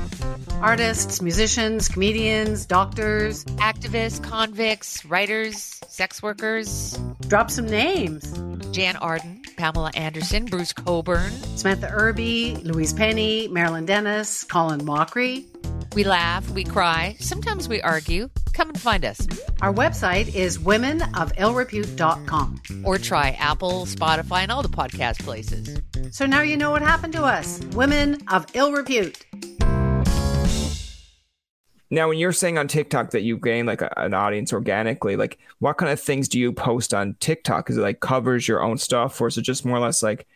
artists, 0.62 1.20
musicians, 1.20 1.88
comedians, 1.88 2.64
doctors, 2.64 3.44
activists, 3.44 4.22
convicts, 4.22 5.04
writers, 5.04 5.80
sex 5.88 6.22
workers. 6.22 6.98
Drop 7.28 7.50
some 7.50 7.66
names 7.66 8.32
Jann 8.74 8.96
Arden, 8.96 9.42
Pamela 9.56 9.90
Anderson, 9.94 10.46
Bruce 10.46 10.72
Cockburn, 10.72 11.30
Samantha 11.56 11.90
Irby, 11.90 12.56
Louise 12.62 12.94
Penny, 12.94 13.48
Marilyn 13.48 13.84
Denis, 13.84 14.44
Colin 14.44 14.80
Mochrie. 14.80 15.44
We 15.94 16.02
laugh, 16.02 16.50
we 16.50 16.64
cry, 16.64 17.14
sometimes 17.20 17.68
we 17.68 17.80
argue. 17.80 18.28
Come 18.52 18.70
and 18.70 18.80
find 18.80 19.04
us. 19.04 19.28
Our 19.62 19.72
website 19.72 20.34
is 20.34 20.58
womenofillrepute.com. 20.58 22.62
Or 22.84 22.98
try 22.98 23.30
Apple, 23.38 23.86
Spotify, 23.86 24.42
and 24.42 24.50
all 24.50 24.62
the 24.62 24.68
podcast 24.68 25.22
places. 25.22 25.80
So 26.10 26.26
now 26.26 26.42
you 26.42 26.56
know 26.56 26.72
what 26.72 26.82
happened 26.82 27.12
to 27.12 27.22
us 27.22 27.60
women 27.72 28.20
of 28.28 28.46
ill 28.54 28.72
repute. 28.72 29.24
Now, 31.90 32.08
when 32.08 32.18
you're 32.18 32.32
saying 32.32 32.58
on 32.58 32.66
TikTok 32.66 33.12
that 33.12 33.22
you 33.22 33.36
gain 33.36 33.66
like 33.66 33.80
a, 33.80 33.92
an 33.96 34.14
audience 34.14 34.52
organically, 34.52 35.14
like 35.14 35.38
what 35.60 35.76
kind 35.76 35.92
of 35.92 36.00
things 36.00 36.28
do 36.28 36.40
you 36.40 36.52
post 36.52 36.92
on 36.92 37.14
TikTok? 37.20 37.70
Is 37.70 37.76
it 37.76 37.82
like 37.82 38.00
covers 38.00 38.48
your 38.48 38.60
own 38.62 38.78
stuff, 38.78 39.20
or 39.20 39.28
is 39.28 39.38
it 39.38 39.42
just 39.42 39.64
more 39.64 39.76
or 39.76 39.80
less 39.80 40.02
like, 40.02 40.26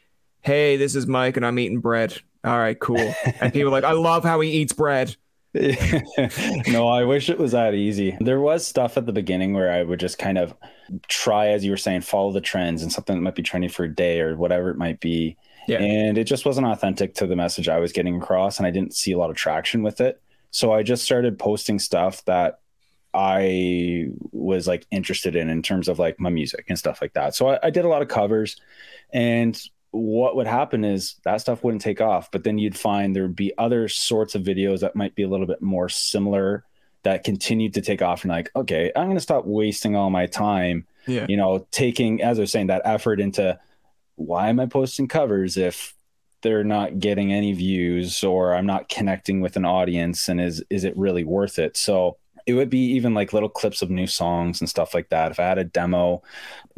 "Hey, 0.42 0.76
this 0.76 0.94
is 0.94 1.08
Mike, 1.08 1.36
and 1.36 1.44
I'm 1.44 1.58
eating 1.58 1.80
bread." 1.80 2.16
All 2.44 2.56
right, 2.56 2.78
cool. 2.78 3.12
and 3.40 3.52
people 3.52 3.72
like, 3.72 3.82
"I 3.82 3.90
love 3.92 4.22
how 4.22 4.38
he 4.38 4.50
eats 4.50 4.72
bread." 4.72 5.16
no, 6.68 6.88
I 6.88 7.04
wish 7.04 7.28
it 7.28 7.38
was 7.38 7.52
that 7.52 7.74
easy. 7.74 8.16
There 8.20 8.40
was 8.40 8.66
stuff 8.66 8.96
at 8.96 9.06
the 9.06 9.12
beginning 9.12 9.54
where 9.54 9.72
I 9.72 9.82
would 9.82 10.00
just 10.00 10.18
kind 10.18 10.38
of 10.38 10.54
try, 11.08 11.48
as 11.48 11.64
you 11.64 11.70
were 11.70 11.76
saying, 11.76 12.02
follow 12.02 12.32
the 12.32 12.40
trends 12.40 12.82
and 12.82 12.92
something 12.92 13.16
that 13.16 13.22
might 13.22 13.34
be 13.34 13.42
trending 13.42 13.70
for 13.70 13.84
a 13.84 13.94
day 13.94 14.20
or 14.20 14.36
whatever 14.36 14.70
it 14.70 14.76
might 14.76 15.00
be. 15.00 15.36
Yeah. 15.66 15.78
And 15.80 16.16
it 16.16 16.24
just 16.24 16.46
wasn't 16.46 16.66
authentic 16.66 17.14
to 17.16 17.26
the 17.26 17.36
message 17.36 17.68
I 17.68 17.78
was 17.78 17.92
getting 17.92 18.16
across, 18.16 18.58
and 18.58 18.66
I 18.66 18.70
didn't 18.70 18.94
see 18.94 19.12
a 19.12 19.18
lot 19.18 19.30
of 19.30 19.36
traction 19.36 19.82
with 19.82 20.00
it. 20.00 20.22
So 20.50 20.72
I 20.72 20.82
just 20.82 21.04
started 21.04 21.38
posting 21.38 21.78
stuff 21.78 22.24
that 22.24 22.60
I 23.12 24.08
was 24.32 24.66
like 24.66 24.86
interested 24.90 25.34
in 25.34 25.50
in 25.50 25.62
terms 25.62 25.88
of 25.88 25.98
like 25.98 26.20
my 26.20 26.30
music 26.30 26.66
and 26.68 26.78
stuff 26.78 27.02
like 27.02 27.14
that. 27.14 27.34
So 27.34 27.48
I, 27.48 27.58
I 27.64 27.70
did 27.70 27.84
a 27.84 27.88
lot 27.88 28.02
of 28.02 28.08
covers, 28.08 28.56
and 29.12 29.60
what 29.90 30.36
would 30.36 30.46
happen 30.46 30.84
is 30.84 31.16
that 31.24 31.40
stuff 31.40 31.64
wouldn't 31.64 31.82
take 31.82 32.00
off, 32.00 32.30
but 32.30 32.44
then 32.44 32.58
you'd 32.58 32.76
find 32.76 33.14
there 33.14 33.22
would 33.22 33.36
be 33.36 33.52
other 33.56 33.88
sorts 33.88 34.34
of 34.34 34.42
videos 34.42 34.80
that 34.80 34.94
might 34.94 35.14
be 35.14 35.22
a 35.22 35.28
little 35.28 35.46
bit 35.46 35.62
more 35.62 35.88
similar 35.88 36.64
that 37.04 37.24
continued 37.24 37.74
to 37.74 37.80
take 37.80 38.02
off 38.02 38.22
and 38.22 38.30
like, 38.30 38.50
okay, 38.54 38.92
I'm 38.94 39.06
going 39.06 39.16
to 39.16 39.22
stop 39.22 39.46
wasting 39.46 39.96
all 39.96 40.10
my 40.10 40.26
time, 40.26 40.86
yeah. 41.06 41.26
you 41.28 41.36
know, 41.36 41.66
taking, 41.70 42.22
as 42.22 42.38
I 42.38 42.42
was 42.42 42.52
saying, 42.52 42.66
that 42.66 42.82
effort 42.84 43.20
into 43.20 43.58
why 44.16 44.48
am 44.48 44.60
I 44.60 44.66
posting 44.66 45.08
covers 45.08 45.56
if 45.56 45.94
they're 46.42 46.64
not 46.64 46.98
getting 46.98 47.32
any 47.32 47.52
views 47.52 48.22
or 48.22 48.54
I'm 48.54 48.66
not 48.66 48.88
connecting 48.88 49.40
with 49.40 49.56
an 49.56 49.64
audience 49.64 50.28
and 50.28 50.40
is, 50.40 50.62
is 50.70 50.84
it 50.84 50.96
really 50.96 51.24
worth 51.24 51.58
it? 51.58 51.76
So 51.76 52.18
it 52.48 52.54
would 52.54 52.70
be 52.70 52.92
even 52.92 53.12
like 53.12 53.34
little 53.34 53.50
clips 53.50 53.82
of 53.82 53.90
new 53.90 54.06
songs 54.06 54.62
and 54.62 54.70
stuff 54.70 54.94
like 54.94 55.10
that. 55.10 55.30
If 55.30 55.38
I 55.38 55.42
had 55.42 55.58
a 55.58 55.64
demo, 55.64 56.22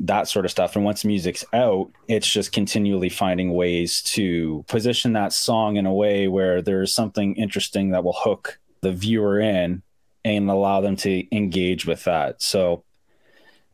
that 0.01 0.27
sort 0.27 0.45
of 0.45 0.51
stuff. 0.51 0.75
And 0.75 0.85
once 0.85 1.05
music's 1.05 1.45
out, 1.53 1.93
it's 2.09 2.29
just 2.29 2.51
continually 2.51 3.09
finding 3.09 3.55
ways 3.55 4.03
to 4.03 4.65
position 4.67 5.13
that 5.13 5.33
song 5.33 5.77
in 5.77 5.87
a 5.87 5.95
way 5.95 6.27
where 6.27 6.61
there's 6.61 6.93
something 6.93 7.37
interesting 7.37 7.91
that 7.91 8.03
will 8.03 8.17
hook 8.19 8.59
the 8.81 8.91
viewer 8.91 9.39
in 9.39 9.83
and 10.25 10.51
allow 10.51 10.81
them 10.81 10.97
to 10.97 11.25
engage 11.35 11.87
with 11.87 12.03
that. 12.03 12.43
So 12.43 12.83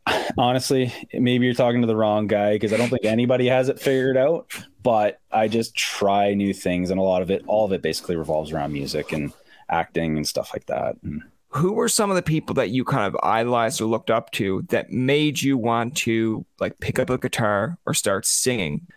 honestly, 0.37 0.93
maybe 1.13 1.47
you're 1.47 1.55
talking 1.55 1.81
to 1.81 1.87
the 1.87 1.95
wrong 1.95 2.27
guy 2.27 2.53
because 2.53 2.73
I 2.73 2.77
don't 2.77 2.89
think 2.89 3.05
anybody 3.05 3.47
has 3.47 3.69
it 3.69 3.79
figured 3.79 4.17
out, 4.17 4.53
but 4.83 5.19
I 5.31 5.47
just 5.47 5.73
try 5.73 6.35
new 6.35 6.53
things 6.53 6.91
and 6.91 6.99
a 6.99 7.03
lot 7.03 7.23
of 7.23 7.31
it, 7.31 7.43
all 7.47 7.65
of 7.65 7.73
it 7.73 7.81
basically 7.81 8.17
revolves 8.17 8.51
around 8.51 8.71
music 8.71 9.13
and 9.13 9.33
acting 9.67 10.15
and 10.15 10.27
stuff 10.27 10.51
like 10.53 10.67
that. 10.67 10.95
And, 11.01 11.23
who 11.49 11.73
were 11.73 11.89
some 11.89 12.09
of 12.09 12.15
the 12.15 12.21
people 12.21 12.53
that 12.55 12.69
you 12.69 12.83
kind 12.83 13.05
of 13.05 13.17
idolized 13.23 13.81
or 13.81 13.85
looked 13.85 14.11
up 14.11 14.31
to 14.31 14.63
that 14.69 14.91
made 14.91 15.41
you 15.41 15.57
want 15.57 15.95
to 15.97 16.45
like 16.59 16.79
pick 16.79 16.99
up 16.99 17.09
a 17.09 17.17
guitar 17.17 17.77
or 17.85 17.93
start 17.93 18.25
singing? 18.25 18.87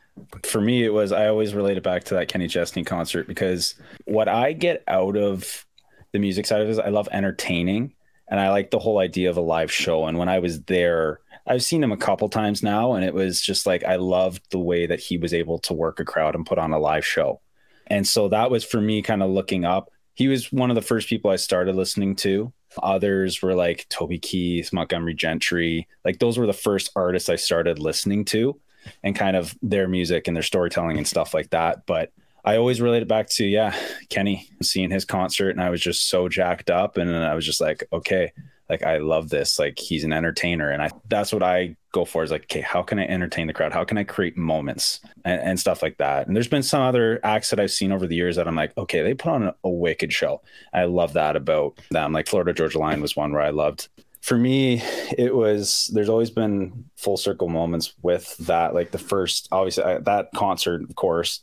For 0.45 0.61
me, 0.61 0.85
it 0.85 0.93
was 0.93 1.13
I 1.13 1.29
always 1.29 1.55
relate 1.55 1.77
it 1.77 1.83
back 1.83 2.05
to 2.05 2.15
that 2.15 2.29
Kenny 2.29 2.49
Chesney 2.49 2.85
concert 2.85 3.27
because 3.27 3.75
what 4.05 4.29
I 4.29 4.53
get 4.53 4.83
out 4.89 5.17
of 5.17 5.65
the 6.13 6.19
music 6.19 6.47
side 6.47 6.61
of 6.61 6.69
it 6.69 6.73
is 6.73 6.79
I 6.79 6.89
love 6.89 7.09
entertaining 7.13 7.95
and 8.29 8.41
I 8.41 8.51
like 8.51 8.71
the 8.71 8.79
whole 8.79 8.99
idea 8.99 9.31
of 9.31 9.37
a 9.37 9.43
live 9.43 9.73
show. 9.73 10.07
And 10.07 10.19
when 10.19 10.29
I 10.29 10.39
was 10.39 10.63
there, 10.63 11.21
I've 11.47 11.65
seen 11.65 11.83
him 11.83 11.93
a 11.93 11.97
couple 11.97 12.29
times 12.29 12.63
now, 12.63 12.93
and 12.93 13.05
it 13.05 13.15
was 13.15 13.41
just 13.41 13.67
like 13.67 13.85
I 13.85 13.97
loved 13.97 14.43
the 14.51 14.59
way 14.59 14.87
that 14.87 15.01
he 15.01 15.19
was 15.19 15.35
able 15.35 15.59
to 15.61 15.75
work 15.75 15.99
a 15.99 16.05
crowd 16.05 16.35
and 16.35 16.47
put 16.47 16.59
on 16.59 16.73
a 16.73 16.79
live 16.79 17.05
show. 17.05 17.41
And 17.89 18.07
so 18.07 18.29
that 18.29 18.51
was 18.51 18.63
for 18.65 18.81
me 18.81 19.03
kind 19.03 19.23
of 19.23 19.31
looking 19.31 19.65
up 19.65 19.91
he 20.15 20.29
was 20.29 20.53
one 20.53 20.71
of 20.71 20.75
the 20.75 20.83
first 20.83 21.09
people 21.09 21.31
I 21.31 21.37
started 21.37 21.75
listening 21.75 22.17
to. 22.17 22.53
Others 22.83 23.43
were 23.43 23.55
like 23.55 23.87
Toby 23.89 24.19
Keith, 24.19 24.73
Montgomery 24.73 25.15
Gentry. 25.15 25.89
Like 26.05 26.19
those 26.19 26.39
were 26.39 26.47
the 26.47 26.53
first 26.53 26.91
artists 26.95 27.29
I 27.29 27.37
started 27.37 27.79
listening 27.79 28.25
to 28.27 28.61
and 29.03 29.17
kind 29.17 29.37
of 29.37 29.57
their 29.63 29.89
music 29.89 30.29
and 30.29 30.37
their 30.37 30.43
storytelling 30.43 30.97
and 30.97 31.07
stuff 31.07 31.35
like 31.35 31.51
that. 31.51 31.87
But 31.87 32.13
I 32.45 32.57
always 32.57 32.81
relate 32.81 33.03
it 33.03 33.09
back 33.09 33.29
to, 33.31 33.45
yeah, 33.45 33.75
Kenny, 34.09 34.49
seeing 34.63 34.91
his 34.91 35.05
concert 35.05 35.51
and 35.51 35.61
I 35.61 35.71
was 35.71 35.81
just 35.81 36.09
so 36.09 36.29
jacked 36.29 36.71
up. 36.71 36.97
And 36.97 37.15
I 37.15 37.35
was 37.35 37.45
just 37.45 37.61
like, 37.61 37.85
okay, 37.93 38.33
like 38.71 38.85
I 38.85 38.99
love 38.99 39.29
this. 39.29 39.59
Like 39.59 39.79
he's 39.79 40.05
an 40.05 40.13
entertainer, 40.13 40.71
and 40.71 40.81
I 40.81 40.91
that's 41.09 41.33
what 41.33 41.43
I 41.43 41.77
go 41.93 42.05
for 42.05 42.23
is 42.23 42.31
like, 42.31 42.45
okay, 42.45 42.61
how 42.61 42.83
can 42.83 43.01
I 43.01 43.05
entertain 43.07 43.49
the 43.49 43.53
crowd? 43.53 43.73
How 43.73 43.85
can 43.85 43.99
I 43.99 44.05
create 44.05 44.37
moments 44.37 45.01
and, 45.25 45.41
and 45.41 45.61
stuff 45.61 45.83
like 45.83 45.99
that? 45.99 46.27
And 46.27 46.37
there's 46.37 46.49
been 46.49 46.63
some 46.63 46.83
other 46.83 47.19
acts 47.25 47.51
that 47.51 47.59
I've 47.59 47.73
seen 47.73 47.91
over 47.91 48.07
the 48.07 48.15
years 48.15 48.37
that 48.37 48.47
I'm 48.47 48.55
like, 48.55 48.77
okay, 48.79 49.03
they 49.03 49.13
put 49.13 49.33
on 49.33 49.43
a, 49.43 49.55
a 49.65 49.69
wicked 49.69 50.13
show. 50.13 50.41
I 50.73 50.85
love 50.85 51.15
that 51.15 51.35
about 51.35 51.81
them. 51.91 52.13
Like 52.13 52.29
Florida 52.29 52.53
Georgia 52.53 52.79
Line 52.79 53.01
was 53.03 53.17
one 53.17 53.33
where 53.33 53.43
I 53.43 53.51
loved 53.51 53.89
for 54.21 54.37
me 54.37 54.83
it 55.17 55.35
was 55.35 55.91
there's 55.95 56.11
always 56.11 56.31
been 56.31 56.85
full 56.97 57.17
circle 57.17 57.49
moments 57.49 57.95
with 58.03 58.37
that 58.37 58.75
like 58.75 58.91
the 58.91 58.99
first 58.99 59.49
obviously 59.51 59.83
I, 59.83 59.99
that 60.01 60.29
concert 60.35 60.83
of 60.83 60.95
course 60.95 61.41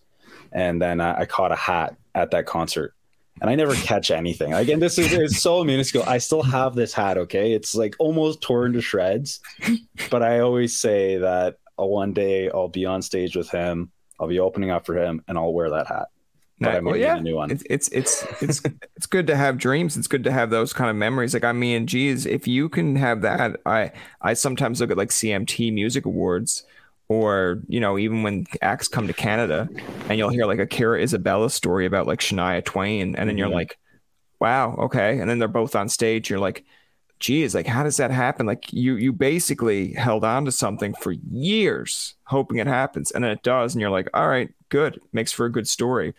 and 0.52 0.80
then 0.80 1.02
I, 1.02 1.22
I, 1.22 1.26
caught 1.26 1.52
a 1.52 1.56
hat 1.56 1.98
at 2.14 2.32
that 2.32 2.46
concert 2.46 2.94
and 3.42 3.50
I 3.50 3.56
never 3.56 3.76
catch 3.76 4.12
anything. 4.12 4.54
Again, 4.54 4.80
this 4.80 4.98
is 4.98 5.14
it's 5.14 5.42
so 5.42 5.64
minuscule. 5.64 6.04
I 6.04 6.18
still 6.18 6.44
have 6.44 6.76
this 6.76 6.94
hat. 6.94 7.18
Okay, 7.18 7.54
it's 7.54 7.76
like 7.76 7.96
almost 8.00 8.42
torn 8.42 8.74
to 8.74 8.82
shreds, 8.82 9.40
but 10.10 10.24
I 10.24 10.40
always 10.40 10.78
say 10.78 11.18
that 11.18 11.58
uh, 11.80 11.86
one 11.86 12.14
day 12.14 12.50
I'll 12.50 12.68
be 12.68 12.86
on 12.86 13.02
stage 13.02 13.36
with 13.36 13.50
him. 13.50 13.92
I'll 14.20 14.28
be 14.28 14.40
opening 14.40 14.72
up 14.72 14.86
for 14.86 14.98
him, 14.98 15.24
and 15.28 15.38
I'll 15.38 15.54
wear 15.54 15.70
that 15.72 15.88
hat. 15.88 16.08
But 16.60 16.84
well, 16.84 16.96
yeah, 16.96 17.20
it's, 17.22 17.64
it's 17.70 17.88
it's 17.90 18.26
it's 18.42 18.62
it's 18.96 19.06
good 19.06 19.28
to 19.28 19.36
have 19.36 19.60
dreams. 19.60 19.96
It's 19.96 20.08
good 20.08 20.24
to 20.24 20.32
have 20.32 20.50
those 20.50 20.74
kind 20.74 20.90
of 20.90 20.96
memories. 20.96 21.36
Like 21.36 21.44
I 21.44 21.52
mean, 21.52 21.86
geez, 21.86 22.26
if 22.26 22.48
you 22.48 22.68
can 22.68 22.96
have 22.96 23.22
that, 23.22 23.60
I 23.66 23.92
I 24.22 24.34
sometimes 24.34 24.82
look 24.82 24.90
at 24.90 24.98
like 24.98 25.10
CMT 25.10 25.72
Music 25.72 26.06
Awards 26.06 26.64
or 27.10 27.62
you 27.68 27.80
know 27.80 27.98
even 27.98 28.22
when 28.24 28.46
acts 28.62 28.88
come 28.88 29.08
to 29.08 29.14
canada 29.14 29.70
and 30.10 30.18
you'll 30.18 30.30
hear 30.30 30.46
like 30.46 30.60
a 30.60 30.68
kara 30.68 31.02
isabella 31.02 31.50
story 31.50 31.86
about 31.86 32.06
like 32.06 32.20
shania 32.20 32.64
twain 32.64 33.16
and 33.16 33.30
then 33.30 33.38
you're 33.38 33.50
yeah. 33.50 33.56
like 33.56 33.78
wow 34.40 34.76
okay. 34.76 35.20
And 35.20 35.30
then 35.30 35.40
they're 35.40 35.48
both 35.48 35.76
on 35.76 35.90
stage 35.90 36.30
you're 36.30 36.40
like 36.40 36.64
geez 37.20 37.56
like 37.56 37.66
how 37.66 37.84
does 37.84 37.98
that 37.98 38.12
happen? 38.12 38.46
Like 38.46 38.72
you 38.72 38.96
you 38.96 39.12
basically 39.12 39.94
held 39.94 40.24
on 40.24 40.46
to 40.46 40.52
something 40.52 40.94
for 40.96 41.12
years 41.12 42.16
hoping 42.24 42.58
it 42.58 42.68
happens 42.68 43.12
and 43.12 43.24
then 43.24 43.32
it 43.32 43.44
does 43.44 43.74
and 43.74 43.82
you're 43.82 43.90
like 43.90 44.10
all 44.14 44.28
right 44.28 44.54
good 44.70 45.00
makes 45.14 45.32
for 45.32 45.46
a 45.46 45.52
good 45.52 45.68
story. 45.68 46.14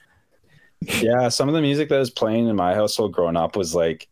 Yeah 0.81 1.29
some 1.29 1.49
of 1.49 1.55
the 1.55 1.63
music 1.63 1.89
that 1.89 1.99
was 1.99 2.11
playing 2.11 2.49
in 2.49 2.57
my 2.57 2.75
household 2.75 3.13
growing 3.13 3.37
up 3.37 3.57
was 3.57 3.75
like 3.75 4.09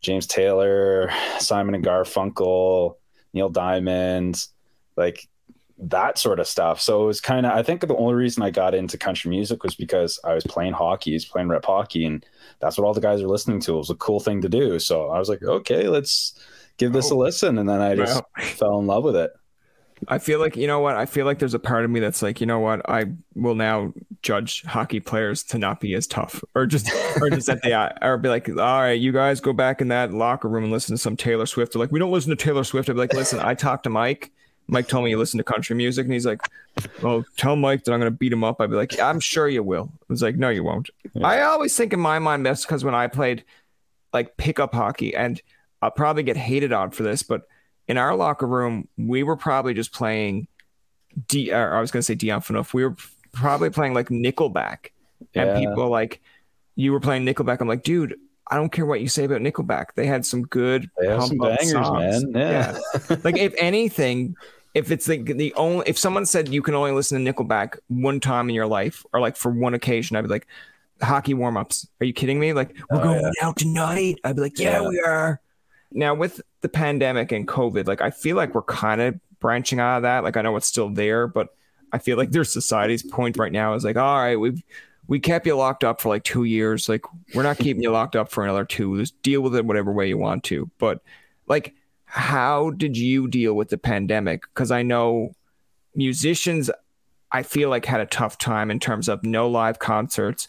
james 0.00 0.26
taylor 0.26 1.10
simon 1.38 1.74
and 1.74 1.84
garfunkel 1.84 2.96
neil 3.34 3.50
diamond 3.50 4.46
like 4.96 5.28
that 5.82 6.18
sort 6.18 6.40
of 6.40 6.46
stuff. 6.46 6.80
So 6.80 7.02
it 7.02 7.06
was 7.06 7.20
kind 7.20 7.46
of, 7.46 7.52
I 7.52 7.62
think 7.62 7.80
the 7.80 7.96
only 7.96 8.14
reason 8.14 8.42
I 8.42 8.50
got 8.50 8.74
into 8.74 8.98
country 8.98 9.30
music 9.30 9.62
was 9.62 9.74
because 9.74 10.18
I 10.24 10.34
was 10.34 10.44
playing 10.44 10.74
hockey, 10.74 11.12
I 11.12 11.16
was 11.16 11.24
playing 11.24 11.48
rep 11.48 11.64
hockey, 11.64 12.04
and 12.04 12.24
that's 12.60 12.76
what 12.76 12.86
all 12.86 12.94
the 12.94 13.00
guys 13.00 13.22
are 13.22 13.28
listening 13.28 13.60
to. 13.60 13.74
It 13.74 13.78
was 13.78 13.90
a 13.90 13.94
cool 13.94 14.20
thing 14.20 14.42
to 14.42 14.48
do. 14.48 14.78
So 14.78 15.08
I 15.08 15.18
was 15.18 15.28
like, 15.28 15.42
okay, 15.42 15.88
let's 15.88 16.38
give 16.76 16.92
this 16.92 17.10
oh. 17.10 17.16
a 17.16 17.18
listen. 17.18 17.58
And 17.58 17.68
then 17.68 17.80
I 17.80 17.94
just 17.94 18.16
wow. 18.16 18.44
fell 18.44 18.78
in 18.78 18.86
love 18.86 19.04
with 19.04 19.16
it. 19.16 19.32
I 20.08 20.18
feel 20.18 20.40
like, 20.40 20.56
you 20.56 20.66
know 20.66 20.80
what? 20.80 20.96
I 20.96 21.04
feel 21.04 21.26
like 21.26 21.38
there's 21.38 21.52
a 21.52 21.58
part 21.58 21.84
of 21.84 21.90
me 21.90 22.00
that's 22.00 22.22
like, 22.22 22.40
you 22.40 22.46
know 22.46 22.58
what? 22.58 22.88
I 22.88 23.04
will 23.34 23.54
now 23.54 23.92
judge 24.22 24.62
hockey 24.62 24.98
players 24.98 25.42
to 25.44 25.58
not 25.58 25.78
be 25.78 25.94
as 25.94 26.06
tough 26.06 26.42
or 26.54 26.64
just, 26.64 26.90
or 27.20 27.28
just 27.28 27.50
at 27.50 27.60
the, 27.60 27.94
or 28.00 28.16
be 28.16 28.30
like, 28.30 28.48
all 28.48 28.54
right, 28.54 28.92
you 28.92 29.12
guys 29.12 29.40
go 29.40 29.52
back 29.52 29.82
in 29.82 29.88
that 29.88 30.14
locker 30.14 30.48
room 30.48 30.64
and 30.64 30.72
listen 30.72 30.94
to 30.94 30.98
some 30.98 31.18
Taylor 31.18 31.44
Swift. 31.44 31.74
They're 31.74 31.80
like, 31.80 31.92
we 31.92 31.98
don't 31.98 32.12
listen 32.12 32.30
to 32.30 32.36
Taylor 32.36 32.64
Swift. 32.64 32.88
I'd 32.88 32.94
be 32.94 32.98
like, 32.98 33.12
listen, 33.12 33.40
I 33.40 33.54
talked 33.54 33.84
to 33.84 33.90
Mike 33.90 34.32
Mike 34.70 34.88
told 34.88 35.04
me 35.04 35.10
you 35.10 35.18
listen 35.18 35.38
to 35.38 35.44
country 35.44 35.74
music, 35.76 36.04
and 36.04 36.12
he's 36.12 36.26
like, 36.26 36.40
"Well, 37.02 37.24
tell 37.36 37.56
Mike 37.56 37.84
that 37.84 37.92
I'm 37.92 38.00
going 38.00 38.12
to 38.12 38.16
beat 38.16 38.32
him 38.32 38.44
up." 38.44 38.60
I'd 38.60 38.70
be 38.70 38.76
like, 38.76 38.98
"I'm 39.00 39.20
sure 39.20 39.48
you 39.48 39.62
will." 39.62 39.90
I 39.92 40.04
was 40.08 40.22
like, 40.22 40.36
"No, 40.36 40.48
you 40.48 40.64
won't." 40.64 40.90
Yeah. 41.12 41.26
I 41.26 41.42
always 41.42 41.76
think 41.76 41.92
in 41.92 42.00
my 42.00 42.18
mind 42.18 42.46
that's 42.46 42.64
because 42.64 42.84
when 42.84 42.94
I 42.94 43.08
played 43.08 43.44
like 44.12 44.36
pickup 44.36 44.74
hockey, 44.74 45.14
and 45.14 45.40
I'll 45.82 45.90
probably 45.90 46.22
get 46.22 46.36
hated 46.36 46.72
on 46.72 46.90
for 46.90 47.02
this, 47.02 47.22
but 47.22 47.42
in 47.88 47.98
our 47.98 48.14
locker 48.14 48.46
room, 48.46 48.88
we 48.96 49.22
were 49.22 49.36
probably 49.36 49.74
just 49.74 49.92
playing. 49.92 50.46
D. 51.26 51.52
I 51.52 51.80
was 51.80 51.90
going 51.90 52.00
to 52.00 52.04
say 52.04 52.14
Dion 52.14 52.40
Phaneuf. 52.40 52.72
We 52.72 52.84
were 52.84 52.94
probably 53.32 53.70
playing 53.70 53.94
like 53.94 54.08
Nickelback, 54.08 54.90
yeah. 55.34 55.42
and 55.42 55.66
people 55.66 55.88
like 55.88 56.20
you 56.76 56.92
were 56.92 57.00
playing 57.00 57.26
Nickelback. 57.26 57.60
I'm 57.60 57.68
like, 57.68 57.82
dude, 57.82 58.16
I 58.50 58.56
don't 58.56 58.70
care 58.70 58.84
what 58.84 59.00
you 59.00 59.08
say 59.08 59.24
about 59.24 59.40
Nickelback. 59.40 59.94
They 59.94 60.06
had 60.06 60.26
some 60.26 60.42
good 60.42 60.90
they 60.98 61.06
some 61.06 61.38
bangers, 61.38 61.70
songs. 61.70 62.24
man. 62.24 62.32
Yeah. 62.34 62.78
yeah. 63.08 63.16
like 63.22 63.38
if 63.38 63.54
anything, 63.58 64.34
if 64.74 64.90
it's 64.90 65.08
like 65.08 65.24
the 65.24 65.52
only 65.54 65.88
if 65.88 65.98
someone 65.98 66.26
said 66.26 66.48
you 66.48 66.62
can 66.62 66.74
only 66.74 66.92
listen 66.92 67.22
to 67.22 67.32
Nickelback 67.32 67.78
one 67.88 68.20
time 68.20 68.48
in 68.48 68.54
your 68.54 68.66
life 68.66 69.04
or 69.12 69.20
like 69.20 69.36
for 69.36 69.50
one 69.50 69.74
occasion, 69.74 70.16
I'd 70.16 70.22
be 70.22 70.28
like, 70.28 70.46
hockey 71.02 71.34
warm 71.34 71.56
ups. 71.56 71.88
Are 72.00 72.06
you 72.06 72.12
kidding 72.12 72.38
me? 72.38 72.52
Like 72.52 72.76
we're 72.90 73.00
oh, 73.00 73.02
going 73.02 73.20
yeah. 73.20 73.46
out 73.46 73.56
tonight. 73.56 74.20
I'd 74.24 74.36
be 74.36 74.42
like, 74.42 74.58
yeah, 74.58 74.82
yeah, 74.82 74.88
we 74.88 75.00
are. 75.00 75.40
Now 75.92 76.14
with 76.14 76.40
the 76.60 76.68
pandemic 76.68 77.32
and 77.32 77.48
COVID, 77.48 77.86
like 77.86 78.00
I 78.00 78.10
feel 78.10 78.36
like 78.36 78.54
we're 78.54 78.62
kind 78.62 79.00
of 79.00 79.18
branching 79.40 79.80
out 79.80 79.98
of 79.98 80.02
that. 80.02 80.22
Like 80.22 80.36
I 80.36 80.42
know 80.42 80.56
it's 80.56 80.66
still 80.66 80.88
there, 80.88 81.26
but 81.26 81.48
I 81.92 81.98
feel 81.98 82.16
like 82.16 82.30
their 82.30 82.44
society's 82.44 83.02
point 83.02 83.36
right 83.38 83.52
now 83.52 83.74
is 83.74 83.84
like, 83.84 83.96
all 83.96 84.18
right, 84.18 84.36
we've 84.36 84.62
we 85.08 85.18
kept 85.18 85.44
you 85.46 85.56
locked 85.56 85.82
up 85.82 86.00
for 86.00 86.08
like 86.08 86.22
two 86.22 86.44
years. 86.44 86.88
Like 86.88 87.04
we're 87.34 87.42
not 87.42 87.58
keeping 87.58 87.82
you 87.82 87.90
locked 87.90 88.14
up 88.14 88.30
for 88.30 88.44
another 88.44 88.64
two. 88.64 88.96
Just 88.98 89.20
deal 89.22 89.40
with 89.40 89.56
it 89.56 89.64
whatever 89.64 89.90
way 89.90 90.08
you 90.08 90.16
want 90.16 90.44
to. 90.44 90.70
But 90.78 91.02
like 91.48 91.74
how 92.10 92.70
did 92.70 92.96
you 92.96 93.28
deal 93.28 93.54
with 93.54 93.68
the 93.68 93.78
pandemic? 93.78 94.42
Because 94.42 94.72
I 94.72 94.82
know 94.82 95.32
musicians, 95.94 96.68
I 97.30 97.44
feel 97.44 97.70
like 97.70 97.84
had 97.84 98.00
a 98.00 98.06
tough 98.06 98.36
time 98.36 98.68
in 98.68 98.80
terms 98.80 99.08
of 99.08 99.24
no 99.24 99.48
live 99.48 99.78
concerts. 99.78 100.48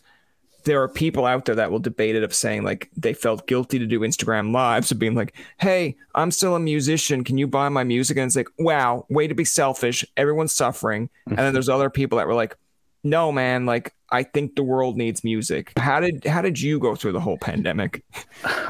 There 0.64 0.82
are 0.82 0.90
people 0.90 1.26
out 1.26 1.46
there 1.46 1.56
that 1.56 1.72
will 1.72 1.80
debate 1.80 2.16
it 2.16 2.24
of 2.24 2.34
saying 2.34 2.64
like 2.64 2.90
they 2.98 3.14
felt 3.14 3.46
guilty 3.46 3.78
to 3.78 3.86
do 3.86 4.00
Instagram 4.00 4.52
lives 4.54 4.92
of 4.92 4.98
being 4.98 5.14
like, 5.14 5.36
"Hey, 5.60 5.98
I'm 6.16 6.32
still 6.32 6.56
a 6.56 6.60
musician. 6.60 7.24
Can 7.24 7.38
you 7.38 7.46
buy 7.46 7.70
my 7.70 7.84
music?" 7.84 8.18
And 8.18 8.26
it's 8.26 8.36
like, 8.36 8.50
"Wow, 8.58 9.06
way 9.10 9.28
to 9.28 9.36
be 9.36 9.46
selfish. 9.46 10.04
Everyone's 10.18 10.54
suffering." 10.54 11.10
And 11.28 11.38
then 11.38 11.54
there's 11.54 11.70
other 11.70 11.92
people 11.92 12.18
that 12.18 12.28
were 12.28 12.36
like, 12.36 12.58
"No, 13.04 13.32
man. 13.32 13.66
Like 13.66 13.94
I 14.12 14.24
think 14.24 14.56
the 14.56 14.64
world 14.64 14.98
needs 14.98 15.24
music. 15.24 15.72
How 15.78 16.00
did 16.00 16.26
how 16.26 16.42
did 16.42 16.60
you 16.60 16.80
go 16.80 16.96
through 16.96 17.14
the 17.14 17.20
whole 17.20 17.38
pandemic? 17.38 18.04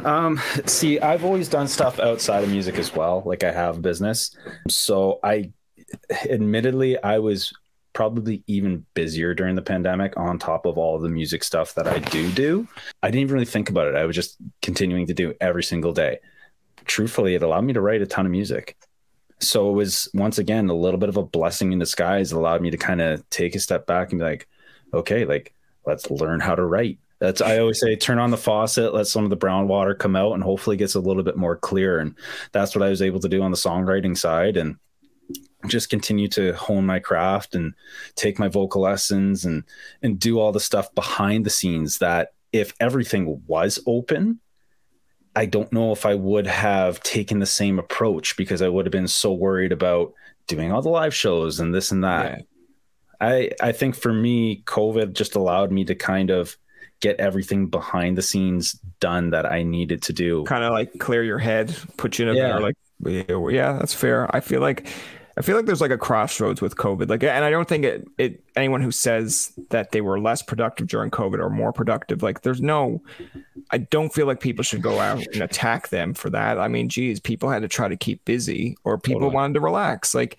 Um, 0.04 0.42
see, 0.66 1.00
I've 1.00 1.24
always 1.24 1.48
done 1.48 1.68
stuff 1.68 2.00
outside 2.00 2.44
of 2.44 2.50
music 2.50 2.80
as 2.80 2.96
well. 2.96 3.22
Like 3.24 3.44
I 3.44 3.52
have 3.52 3.84
business, 3.84 4.36
so 4.68 5.20
I, 5.24 5.52
admittedly, 6.28 7.02
I 7.04 7.20
was 7.20 7.54
probably 7.94 8.44
even 8.48 8.86
busier 8.96 9.36
during 9.36 9.56
the 9.56 9.62
pandemic 9.62 10.18
on 10.18 10.40
top 10.40 10.66
of 10.66 10.78
all 10.78 10.98
the 10.98 11.10
music 11.10 11.44
stuff 11.44 11.76
that 11.76 11.88
I 11.88 12.00
do 12.00 12.32
do. 12.32 12.68
I 13.04 13.10
didn't 13.10 13.22
even 13.22 13.34
really 13.34 13.46
think 13.46 13.70
about 13.70 13.88
it. 13.88 13.96
I 13.96 14.06
was 14.06 14.16
just 14.16 14.38
continuing 14.64 15.06
to 15.08 15.14
do 15.14 15.36
every 15.40 15.64
single 15.64 15.94
day. 15.94 16.20
Truthfully, 16.86 17.36
it 17.36 17.44
allowed 17.44 17.66
me 17.66 17.74
to 17.74 17.82
write 17.82 18.02
a 18.02 18.08
ton 18.08 18.26
of 18.26 18.32
music. 18.32 18.78
So 19.42 19.70
it 19.70 19.74
was 19.74 20.10
once 20.14 20.38
again 20.38 20.70
a 20.70 20.74
little 20.74 21.00
bit 21.00 21.10
of 21.10 21.18
a 21.18 21.24
blessing 21.24 21.72
in 21.72 21.80
disguise. 21.80 22.32
It 22.32 22.38
allowed 22.38 22.62
me 22.62 22.72
to 22.72 22.78
kind 22.78 23.02
of 23.02 23.28
take 23.30 23.56
a 23.56 23.60
step 23.60 23.86
back 23.88 24.12
and 24.12 24.20
be 24.20 24.26
like, 24.26 24.48
okay, 24.94 25.26
like 25.26 25.54
let's 25.86 26.10
learn 26.12 26.40
how 26.40 26.56
to 26.56 26.64
write. 26.64 27.00
That's 27.20 27.42
I 27.42 27.60
always 27.60 27.80
say 27.80 27.96
turn 27.96 28.18
on 28.18 28.32
the 28.32 28.38
faucet, 28.38 28.94
let 28.94 29.08
some 29.08 29.24
of 29.24 29.30
the 29.30 29.36
brown 29.36 29.68
water 29.68 29.94
come 29.94 30.16
out, 30.16 30.34
and 30.34 30.44
hopefully 30.44 30.78
gets 30.78 30.96
a 30.96 31.00
little 31.00 31.24
bit 31.24 31.38
more 31.38 31.56
clear. 31.56 32.00
And 32.00 32.16
that's 32.52 32.76
what 32.76 32.84
I 32.84 32.90
was 32.90 33.02
able 33.02 33.20
to 33.20 33.30
do 33.30 33.44
on 33.44 33.52
the 33.52 33.58
songwriting 33.58 34.18
side, 34.18 34.58
and 34.58 34.78
just 35.68 35.90
continue 35.90 36.28
to 36.30 36.54
hone 36.54 36.86
my 36.86 37.00
craft 37.00 37.54
and 37.54 37.74
take 38.16 38.40
my 38.40 38.48
vocal 38.48 38.82
lessons 38.82 39.46
and 39.46 39.64
and 40.02 40.20
do 40.20 40.40
all 40.40 40.52
the 40.52 40.60
stuff 40.60 40.94
behind 40.96 41.46
the 41.46 41.52
scenes 41.52 42.00
that 42.00 42.34
if 42.52 42.74
everything 42.80 43.42
was 43.48 43.80
open 43.86 44.40
I 45.36 45.46
don't 45.46 45.72
know 45.72 45.92
if 45.92 46.06
I 46.06 46.16
would 46.16 46.48
have 46.48 47.02
taken 47.04 47.40
the 47.40 47.46
same 47.46 47.80
approach 47.80 48.36
because 48.36 48.62
I 48.62 48.70
would 48.70 48.86
have 48.86 48.92
been 48.92 49.08
so 49.08 49.34
worried 49.34 49.72
about 49.72 50.14
doing 50.48 50.72
all 50.72 50.82
the 50.82 50.90
live 50.90 51.16
shows 51.16 51.60
and 51.60 51.74
this 51.74 51.92
and 51.92 52.04
that. 52.04 52.40
Yeah. 52.40 52.44
I 53.22 53.52
I 53.62 53.72
think 53.72 53.96
for 53.96 54.12
me, 54.14 54.64
COVID 54.64 55.14
just 55.14 55.36
allowed 55.36 55.72
me 55.72 55.86
to 55.86 55.96
kind 55.96 56.32
of 56.32 56.58
get 57.02 57.20
everything 57.20 57.68
behind 57.68 58.18
the 58.18 58.22
scenes 58.22 58.74
done 59.00 59.32
that 59.32 59.46
I 59.46 59.64
needed 59.64 60.02
to 60.04 60.14
do. 60.14 60.44
Kind 60.44 60.64
of 60.64 60.72
like 60.72 60.98
clear 61.00 61.24
your 61.24 61.40
head, 61.40 61.76
put 61.98 62.20
you 62.20 62.30
in 62.30 62.36
a 62.36 62.38
yeah. 62.38 62.48
better 62.48 62.62
like 62.62 62.76
yeah, 63.04 63.74
that's 63.74 63.94
fair. 63.94 64.34
I 64.36 64.42
feel 64.42 64.62
like 64.62 64.88
I 65.42 65.44
feel 65.44 65.56
like 65.56 65.66
there's 65.66 65.82
like 65.82 65.90
a 65.90 65.98
crossroads 65.98 66.62
with 66.62 66.76
COVID. 66.76 67.10
Like 67.10 67.24
and 67.24 67.44
I 67.44 67.50
don't 67.50 67.68
think 67.68 67.84
it 67.84 68.08
it 68.20 68.44
anyone 68.56 68.80
who 68.80 68.92
says 68.92 69.52
that 69.72 69.92
they 69.92 70.00
were 70.00 70.20
less 70.20 70.44
productive 70.44 70.88
during 70.88 71.10
COVID 71.10 71.40
or 71.40 71.50
more 71.50 71.74
productive, 71.74 72.22
like 72.22 72.44
there's 72.44 72.62
no 72.62 73.02
I 73.72 73.80
don't 73.80 74.14
feel 74.14 74.28
like 74.28 74.40
people 74.40 74.64
should 74.64 74.84
go 74.84 75.00
out 75.00 75.26
and 75.34 75.42
attack 75.42 75.90
them 75.90 76.14
for 76.14 76.30
that. 76.30 76.60
I 76.60 76.68
mean, 76.68 76.90
geez, 76.90 77.20
people 77.20 77.50
had 77.50 77.64
to 77.64 77.68
try 77.68 77.88
to 77.88 77.98
keep 77.98 78.24
busy 78.24 78.78
or 78.84 79.00
people 79.00 79.22
totally. 79.22 79.34
wanted 79.34 79.54
to 79.56 79.62
relax. 79.62 80.14
Like 80.14 80.38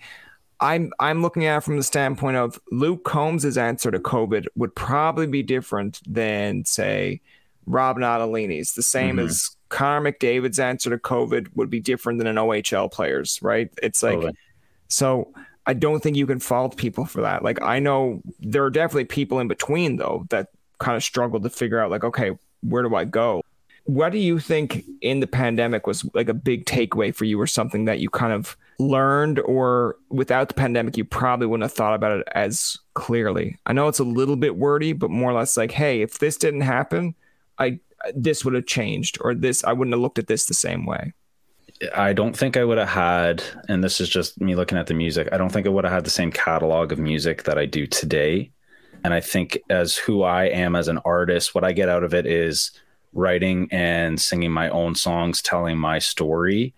I'm 0.61 0.93
I'm 1.01 1.21
looking 1.21 1.47
at 1.47 1.57
it 1.57 1.63
from 1.63 1.75
the 1.75 1.83
standpoint 1.83 2.37
of 2.37 2.57
Luke 2.71 3.03
Combs's 3.03 3.57
answer 3.57 3.91
to 3.91 3.99
COVID 3.99 4.45
would 4.55 4.73
probably 4.73 5.27
be 5.27 5.43
different 5.43 5.99
than 6.07 6.63
say 6.63 7.19
Robyn 7.65 8.03
Ottolini's. 8.03 8.71
The 8.71 8.83
same 8.83 9.17
mm-hmm. 9.17 9.27
as 9.27 9.57
Connor 9.67 10.13
McDavid's 10.13 10.59
answer 10.59 10.91
to 10.91 10.97
COVID 10.97 11.49
would 11.55 11.69
be 11.69 11.81
different 11.81 12.19
than 12.19 12.27
an 12.27 12.37
OHL 12.37 12.89
player's, 12.89 13.41
right? 13.41 13.69
It's 13.83 14.01
like 14.01 14.13
totally. 14.13 14.37
So 14.93 15.33
I 15.65 15.73
don't 15.73 16.01
think 16.01 16.17
you 16.17 16.27
can 16.27 16.39
fault 16.39 16.77
people 16.77 17.05
for 17.05 17.21
that. 17.21 17.43
Like 17.43 17.61
I 17.61 17.79
know 17.79 18.21
there 18.39 18.63
are 18.63 18.69
definitely 18.69 19.05
people 19.05 19.39
in 19.39 19.47
between 19.47 19.97
though 19.97 20.25
that 20.29 20.49
kind 20.79 20.95
of 20.95 21.03
struggle 21.03 21.39
to 21.41 21.49
figure 21.49 21.79
out 21.79 21.91
like, 21.91 22.03
okay, 22.03 22.31
where 22.61 22.83
do 22.83 22.95
I 22.95 23.05
go? 23.05 23.43
what 23.85 24.11
do 24.11 24.17
you 24.17 24.39
think 24.39 24.85
in 25.01 25.19
the 25.19 25.27
pandemic 25.27 25.85
was 25.85 26.05
like 26.13 26.29
a 26.29 26.33
big 26.33 26.65
takeaway 26.65 27.13
for 27.13 27.25
you 27.25 27.39
or 27.39 27.47
something 27.47 27.85
that 27.85 27.99
you 27.99 28.09
kind 28.09 28.31
of 28.31 28.55
learned 28.79 29.39
or 29.39 29.97
without 30.09 30.47
the 30.47 30.53
pandemic 30.53 30.97
you 30.97 31.03
probably 31.03 31.45
wouldn't 31.45 31.63
have 31.63 31.73
thought 31.73 31.93
about 31.93 32.17
it 32.17 32.27
as 32.33 32.77
clearly 32.93 33.57
i 33.65 33.73
know 33.73 33.87
it's 33.87 33.99
a 33.99 34.03
little 34.03 34.35
bit 34.35 34.55
wordy 34.55 34.93
but 34.93 35.09
more 35.09 35.31
or 35.31 35.33
less 35.33 35.57
like 35.57 35.71
hey 35.71 36.01
if 36.01 36.19
this 36.19 36.37
didn't 36.37 36.61
happen 36.61 37.13
i 37.59 37.77
this 38.15 38.43
would 38.43 38.53
have 38.53 38.65
changed 38.65 39.17
or 39.21 39.35
this 39.35 39.63
i 39.63 39.73
wouldn't 39.73 39.93
have 39.93 40.01
looked 40.01 40.19
at 40.19 40.27
this 40.27 40.45
the 40.45 40.53
same 40.53 40.85
way 40.85 41.13
I 41.95 42.13
don't 42.13 42.35
think 42.35 42.57
I 42.57 42.63
would 42.63 42.77
have 42.77 42.89
had, 42.89 43.43
and 43.67 43.83
this 43.83 43.99
is 43.99 44.09
just 44.09 44.39
me 44.39 44.55
looking 44.55 44.77
at 44.77 44.87
the 44.87 44.93
music, 44.93 45.29
I 45.31 45.37
don't 45.37 45.51
think 45.51 45.65
I 45.65 45.69
would 45.69 45.83
have 45.83 45.93
had 45.93 46.05
the 46.05 46.09
same 46.09 46.31
catalog 46.31 46.91
of 46.91 46.99
music 46.99 47.43
that 47.43 47.57
I 47.57 47.65
do 47.65 47.87
today. 47.87 48.51
And 49.03 49.13
I 49.13 49.19
think 49.19 49.59
as 49.69 49.97
who 49.97 50.23
I 50.23 50.45
am 50.45 50.75
as 50.75 50.87
an 50.87 50.99
artist, 50.99 51.53
what 51.53 51.63
I 51.63 51.71
get 51.73 51.89
out 51.89 52.03
of 52.03 52.13
it 52.13 52.25
is 52.25 52.71
writing 53.13 53.67
and 53.71 54.19
singing 54.19 54.51
my 54.51 54.69
own 54.69 54.95
songs, 54.95 55.41
telling 55.41 55.77
my 55.77 55.99
story, 55.99 56.73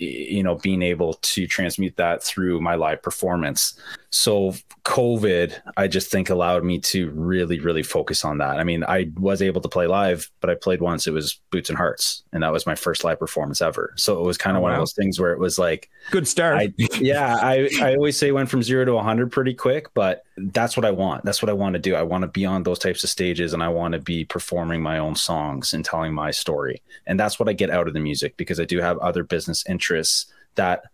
you 0.00 0.42
know, 0.42 0.54
being 0.54 0.82
able 0.82 1.14
to 1.14 1.46
transmute 1.46 1.96
that 1.96 2.22
through 2.22 2.60
my 2.60 2.74
live 2.74 3.02
performance. 3.02 3.78
So 4.10 4.54
COVID, 4.84 5.60
I 5.76 5.88
just 5.88 6.10
think 6.10 6.30
allowed 6.30 6.64
me 6.64 6.78
to 6.80 7.10
really, 7.10 7.60
really 7.60 7.82
focus 7.82 8.24
on 8.24 8.38
that. 8.38 8.58
I 8.58 8.64
mean, 8.64 8.82
I 8.82 9.10
was 9.18 9.42
able 9.42 9.60
to 9.60 9.68
play 9.68 9.86
live, 9.86 10.30
but 10.40 10.48
I 10.48 10.54
played 10.54 10.80
once. 10.80 11.06
It 11.06 11.12
was 11.12 11.40
Boots 11.50 11.68
and 11.68 11.76
Hearts, 11.76 12.24
and 12.32 12.42
that 12.42 12.52
was 12.52 12.66
my 12.66 12.74
first 12.74 13.04
live 13.04 13.18
performance 13.18 13.60
ever. 13.60 13.92
So 13.96 14.18
it 14.18 14.24
was 14.24 14.38
kind 14.38 14.56
of 14.56 14.62
oh, 14.62 14.64
one 14.64 14.72
wow. 14.72 14.78
of 14.78 14.80
those 14.80 14.94
things 14.94 15.20
where 15.20 15.32
it 15.32 15.38
was 15.38 15.58
like 15.58 15.90
good 16.10 16.26
start. 16.26 16.56
I, 16.56 16.72
yeah, 16.98 17.36
I 17.36 17.68
I 17.80 17.94
always 17.94 18.16
say 18.16 18.32
went 18.32 18.48
from 18.48 18.62
zero 18.62 18.84
to 18.86 18.94
100 18.94 19.30
pretty 19.30 19.54
quick, 19.54 19.92
but 19.94 20.24
that's 20.52 20.76
what 20.76 20.86
I 20.86 20.90
want. 20.90 21.24
That's 21.24 21.42
what 21.42 21.50
I 21.50 21.54
want 21.54 21.74
to 21.74 21.78
do. 21.78 21.94
I 21.94 22.02
want 22.02 22.22
to 22.22 22.28
be 22.28 22.46
on 22.46 22.62
those 22.62 22.78
types 22.78 23.04
of 23.04 23.10
stages, 23.10 23.52
and 23.52 23.62
I 23.62 23.68
want 23.68 23.92
to 23.92 24.00
be 24.00 24.24
performing 24.24 24.82
my 24.82 24.98
own 24.98 25.14
songs 25.14 25.74
and 25.74 25.84
telling 25.84 26.14
my 26.14 26.30
story. 26.30 26.82
And 27.06 27.18
that's 27.18 27.38
what 27.38 27.48
I 27.48 27.52
get 27.52 27.70
out 27.70 27.88
of 27.88 27.94
the 27.94 28.00
music 28.00 28.36
because 28.36 28.60
I 28.60 28.64
do 28.64 28.80
have 28.80 28.98
other 28.98 29.22
business 29.22 29.64
interests 29.68 30.32
that 30.54 30.84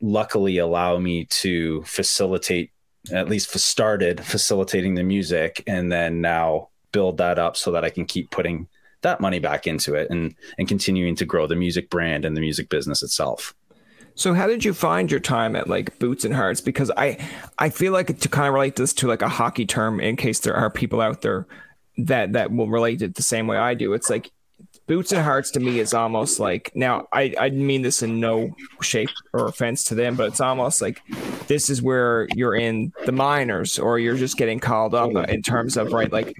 luckily 0.00 0.58
allow 0.58 0.98
me 0.98 1.26
to 1.26 1.82
facilitate 1.84 2.72
at 3.12 3.28
least 3.28 3.50
started 3.58 4.24
facilitating 4.24 4.94
the 4.94 5.02
music 5.02 5.62
and 5.66 5.90
then 5.90 6.20
now 6.20 6.68
build 6.92 7.16
that 7.16 7.38
up 7.38 7.56
so 7.56 7.72
that 7.72 7.84
I 7.84 7.90
can 7.90 8.04
keep 8.04 8.30
putting 8.30 8.68
that 9.00 9.20
money 9.20 9.40
back 9.40 9.66
into 9.66 9.94
it 9.96 10.08
and 10.10 10.34
and 10.58 10.68
continuing 10.68 11.16
to 11.16 11.24
grow 11.24 11.46
the 11.46 11.56
music 11.56 11.90
brand 11.90 12.24
and 12.24 12.36
the 12.36 12.40
music 12.40 12.68
business 12.68 13.02
itself. 13.02 13.54
So 14.14 14.34
how 14.34 14.46
did 14.46 14.64
you 14.64 14.74
find 14.74 15.10
your 15.10 15.20
time 15.20 15.56
at 15.56 15.68
like 15.68 15.98
Boots 15.98 16.24
and 16.24 16.34
Hearts? 16.34 16.60
Because 16.60 16.90
I 16.96 17.18
I 17.58 17.70
feel 17.70 17.92
like 17.92 18.18
to 18.18 18.28
kind 18.28 18.48
of 18.48 18.54
relate 18.54 18.76
this 18.76 18.92
to 18.94 19.08
like 19.08 19.22
a 19.22 19.28
hockey 19.28 19.66
term 19.66 20.00
in 20.00 20.16
case 20.16 20.40
there 20.40 20.54
are 20.54 20.70
people 20.70 21.00
out 21.00 21.22
there 21.22 21.46
that 21.98 22.32
that 22.32 22.52
will 22.52 22.68
relate 22.68 23.02
it 23.02 23.14
the 23.14 23.22
same 23.22 23.46
way 23.46 23.56
I 23.56 23.74
do. 23.74 23.92
It's 23.94 24.10
like 24.10 24.30
Boots 24.86 25.12
and 25.12 25.22
Hearts 25.22 25.50
to 25.52 25.60
me 25.60 25.78
is 25.78 25.94
almost 25.94 26.40
like 26.40 26.72
now 26.74 27.06
I, 27.12 27.34
I 27.38 27.50
mean 27.50 27.82
this 27.82 28.02
in 28.02 28.20
no 28.20 28.54
shape 28.80 29.10
or 29.32 29.46
offense 29.46 29.84
to 29.84 29.94
them, 29.94 30.16
but 30.16 30.28
it's 30.28 30.40
almost 30.40 30.82
like 30.82 31.00
this 31.46 31.70
is 31.70 31.80
where 31.80 32.28
you're 32.34 32.54
in 32.54 32.92
the 33.06 33.12
minors 33.12 33.78
or 33.78 33.98
you're 33.98 34.16
just 34.16 34.36
getting 34.36 34.60
called 34.60 34.94
up 34.94 35.10
in 35.28 35.42
terms 35.42 35.76
of 35.76 35.92
right 35.92 36.12
like 36.12 36.36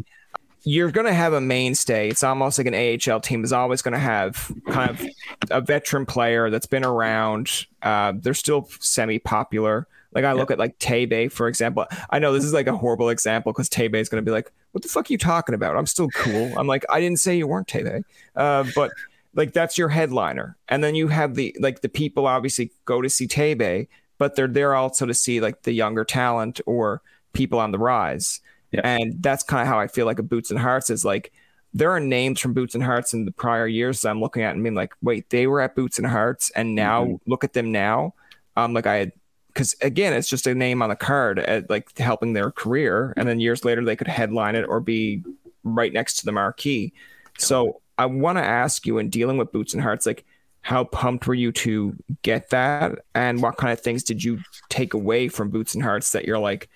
you're 0.65 0.91
going 0.91 1.07
to 1.07 1.15
have 1.15 1.33
a 1.33 1.41
mainstay. 1.41 2.09
It's 2.09 2.23
almost 2.23 2.59
like 2.59 2.67
an 2.67 2.75
AHL 2.75 3.21
team 3.21 3.45
is 3.45 3.53
always 3.53 3.83
going 3.83 3.93
to 3.93 3.99
have 3.99 4.51
kind 4.69 4.91
of 4.91 5.07
a 5.51 5.61
veteran 5.61 6.07
player 6.07 6.51
that's 6.51 6.67
been 6.67 6.85
around. 6.85 7.67
Uh, 7.83 8.13
they're 8.17 8.35
still 8.35 8.69
semi 8.81 9.19
popular. 9.19 9.89
Like 10.15 10.25
I 10.25 10.33
look 10.33 10.51
at 10.51 10.59
like 10.59 10.79
Tebey, 10.79 11.33
for 11.33 11.49
example. 11.49 11.87
I 12.11 12.19
know 12.19 12.33
this 12.33 12.45
is 12.45 12.53
like 12.53 12.67
a 12.67 12.77
horrible 12.77 13.09
example 13.09 13.53
because 13.53 13.69
Tebey 13.69 13.97
is 13.97 14.09
going 14.09 14.23
to 14.23 14.29
be 14.29 14.33
like, 14.33 14.53
"What 14.73 14.83
the 14.83 14.89
fuck 14.89 15.09
are 15.09 15.13
you 15.13 15.19
talking 15.19 15.55
about? 15.55 15.77
I'm 15.77 15.87
still 15.87 16.09
cool." 16.11 16.53
I'm 16.59 16.67
like, 16.67 16.85
I 16.91 17.01
didn't 17.01 17.19
say 17.19 17.37
you 17.37 17.47
weren't 17.47 17.67
Tebey, 17.67 18.05
uh, 18.37 18.65
but 18.75 18.91
like 19.35 19.55
that's 19.55 19.79
your 19.79 19.89
headliner, 19.89 20.57
and 20.69 20.85
then 20.85 20.95
you 20.95 21.09
have 21.09 21.35
the 21.35 21.57
like 21.61 21.81
the 21.81 21.89
people 21.89 22.27
obviously 22.27 22.71
go 22.85 23.01
to 23.01 23.09
see 23.09 23.27
Tebey, 23.27 23.89
but 24.19 24.37
they're 24.37 24.49
there 24.49 24.75
also 24.75 25.07
to 25.07 25.15
see 25.15 25.41
like 25.41 25.63
the 25.63 25.73
younger 25.73 26.05
talent 26.05 26.61
or 26.67 27.01
people 27.33 27.59
on 27.59 27.71
the 27.73 27.79
rise, 27.79 28.41
yeah. 28.73 28.81
and 28.85 29.23
that's 29.23 29.43
kind 29.43 29.63
of 29.63 29.69
how 29.69 29.79
I 29.79 29.87
feel 29.87 30.07
like 30.07 30.19
a 30.19 30.23
Boots 30.23 30.51
and 30.51 30.59
Hearts 30.59 30.91
is 30.91 31.05
like. 31.05 31.33
There 31.75 31.91
are 31.91 32.01
names 32.01 32.39
from 32.39 32.53
Boots 32.53 32.75
and 32.75 32.85
Hearts 32.85 33.15
in 33.15 33.25
the 33.25 33.33
prior 33.33 33.67
years 33.67 34.03
that 34.03 34.11
I'm 34.11 34.21
looking 34.21 34.43
at 34.43 34.55
and 34.55 34.63
being 34.63 34.75
like, 34.75 34.93
wait, 35.01 35.31
they 35.31 35.47
were 35.47 35.63
at 35.63 35.75
Boots 35.75 35.97
and 35.97 36.07
Hearts, 36.07 36.51
and 36.51 36.75
now 36.75 37.07
mm-hmm. 37.07 37.31
look 37.31 37.45
at 37.45 37.55
them 37.55 37.73
now. 37.73 38.13
Um, 38.59 38.75
like 38.75 38.87
I 38.87 38.97
had 38.97 39.13
because 39.53 39.75
again, 39.83 40.13
it's 40.13 40.29
just 40.29 40.47
a 40.47 40.55
name 40.55 40.83
on 40.83 40.89
the 40.89 40.97
card 40.97 41.39
at 41.39 41.69
like 41.69 41.97
helping 41.99 42.33
their 42.33 42.51
career, 42.51 43.13
and 43.17 43.29
then 43.29 43.41
years 43.41 43.65
later 43.65 43.85
they 43.85 43.97
could 43.97 44.09
headline 44.09 44.55
it 44.55 44.65
or 44.65 44.81
be 44.81 45.23
right 45.65 45.93
next 45.93 46.17
to 46.17 46.25
the 46.25 46.33
marquee. 46.33 46.93
So 47.39 47.81
I 47.99 48.07
want 48.07 48.39
to 48.39 48.45
ask 48.45 48.87
you, 48.87 48.99
in 48.99 49.11
dealing 49.11 49.37
with 49.37 49.53
Boots 49.53 49.75
and 49.75 49.83
Hearts, 49.83 50.07
like 50.07 50.25
how 50.63 50.85
pumped 50.85 51.27
were 51.27 51.35
you 51.35 51.53
to 51.53 51.95
get 52.23 52.51
that, 52.51 53.01
and 53.15 53.43
what 53.43 53.57
kind 53.57 53.73
of 53.73 53.81
things 53.81 54.03
did 54.03 54.25
you 54.25 54.41
take 54.69 54.95
away 54.95 55.29
from 55.29 55.51
Boots 55.51 55.75
and 55.75 55.83
Hearts 55.83 56.13
that 56.13 56.25
you're 56.25 56.39
like 56.39 56.69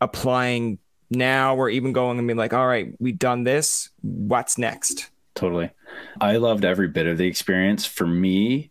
applying 0.00 0.78
now, 1.14 1.54
we're 1.54 1.70
even 1.70 1.92
going 1.92 2.18
and 2.18 2.26
being 2.26 2.38
like, 2.38 2.52
all 2.52 2.66
right, 2.66 2.94
we've 2.98 3.18
done 3.18 3.44
this, 3.44 3.90
what's 4.00 4.58
next? 4.58 5.10
Totally. 5.34 5.70
I 6.20 6.36
loved 6.36 6.64
every 6.64 6.88
bit 6.88 7.06
of 7.06 7.18
the 7.18 7.26
experience. 7.26 7.86
For 7.86 8.06
me, 8.06 8.70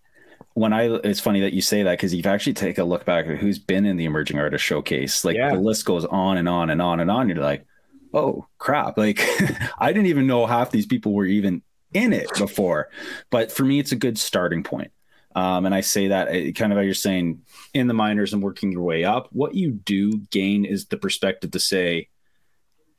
when 0.53 0.73
I 0.73 0.83
it's 1.03 1.19
funny 1.19 1.41
that 1.41 1.53
you 1.53 1.61
say 1.61 1.83
that 1.83 1.91
because 1.91 2.13
you've 2.13 2.25
actually 2.25 2.53
take 2.53 2.77
a 2.77 2.83
look 2.83 3.05
back 3.05 3.25
at 3.25 3.37
who's 3.37 3.59
been 3.59 3.85
in 3.85 3.97
the 3.97 4.05
emerging 4.05 4.37
artist 4.37 4.63
showcase. 4.63 5.23
Like 5.23 5.37
yeah. 5.37 5.51
the 5.51 5.59
list 5.59 5.85
goes 5.85 6.05
on 6.05 6.37
and 6.37 6.49
on 6.49 6.69
and 6.69 6.81
on 6.81 6.99
and 6.99 7.09
on. 7.09 7.29
You're 7.29 7.39
like, 7.39 7.65
oh 8.13 8.45
crap! 8.57 8.97
Like 8.97 9.19
I 9.79 9.93
didn't 9.93 10.07
even 10.07 10.27
know 10.27 10.45
half 10.45 10.71
these 10.71 10.85
people 10.85 11.13
were 11.13 11.25
even 11.25 11.61
in 11.93 12.13
it 12.13 12.29
before. 12.37 12.89
But 13.29 13.51
for 13.51 13.63
me, 13.63 13.79
it's 13.79 13.91
a 13.91 13.97
good 13.97 14.17
starting 14.17 14.63
point. 14.63 14.91
Um, 15.33 15.65
and 15.65 15.73
I 15.73 15.81
say 15.81 16.09
that 16.09 16.27
eh, 16.29 16.51
kind 16.51 16.73
of 16.73 16.77
how 16.77 16.83
you're 16.83 16.93
saying 16.93 17.41
in 17.73 17.87
the 17.87 17.93
minors 17.93 18.33
and 18.33 18.43
working 18.43 18.71
your 18.71 18.81
way 18.81 19.05
up. 19.05 19.29
What 19.31 19.55
you 19.55 19.71
do 19.71 20.17
gain 20.29 20.65
is 20.65 20.87
the 20.87 20.97
perspective 20.97 21.51
to 21.51 21.59
say, 21.59 22.09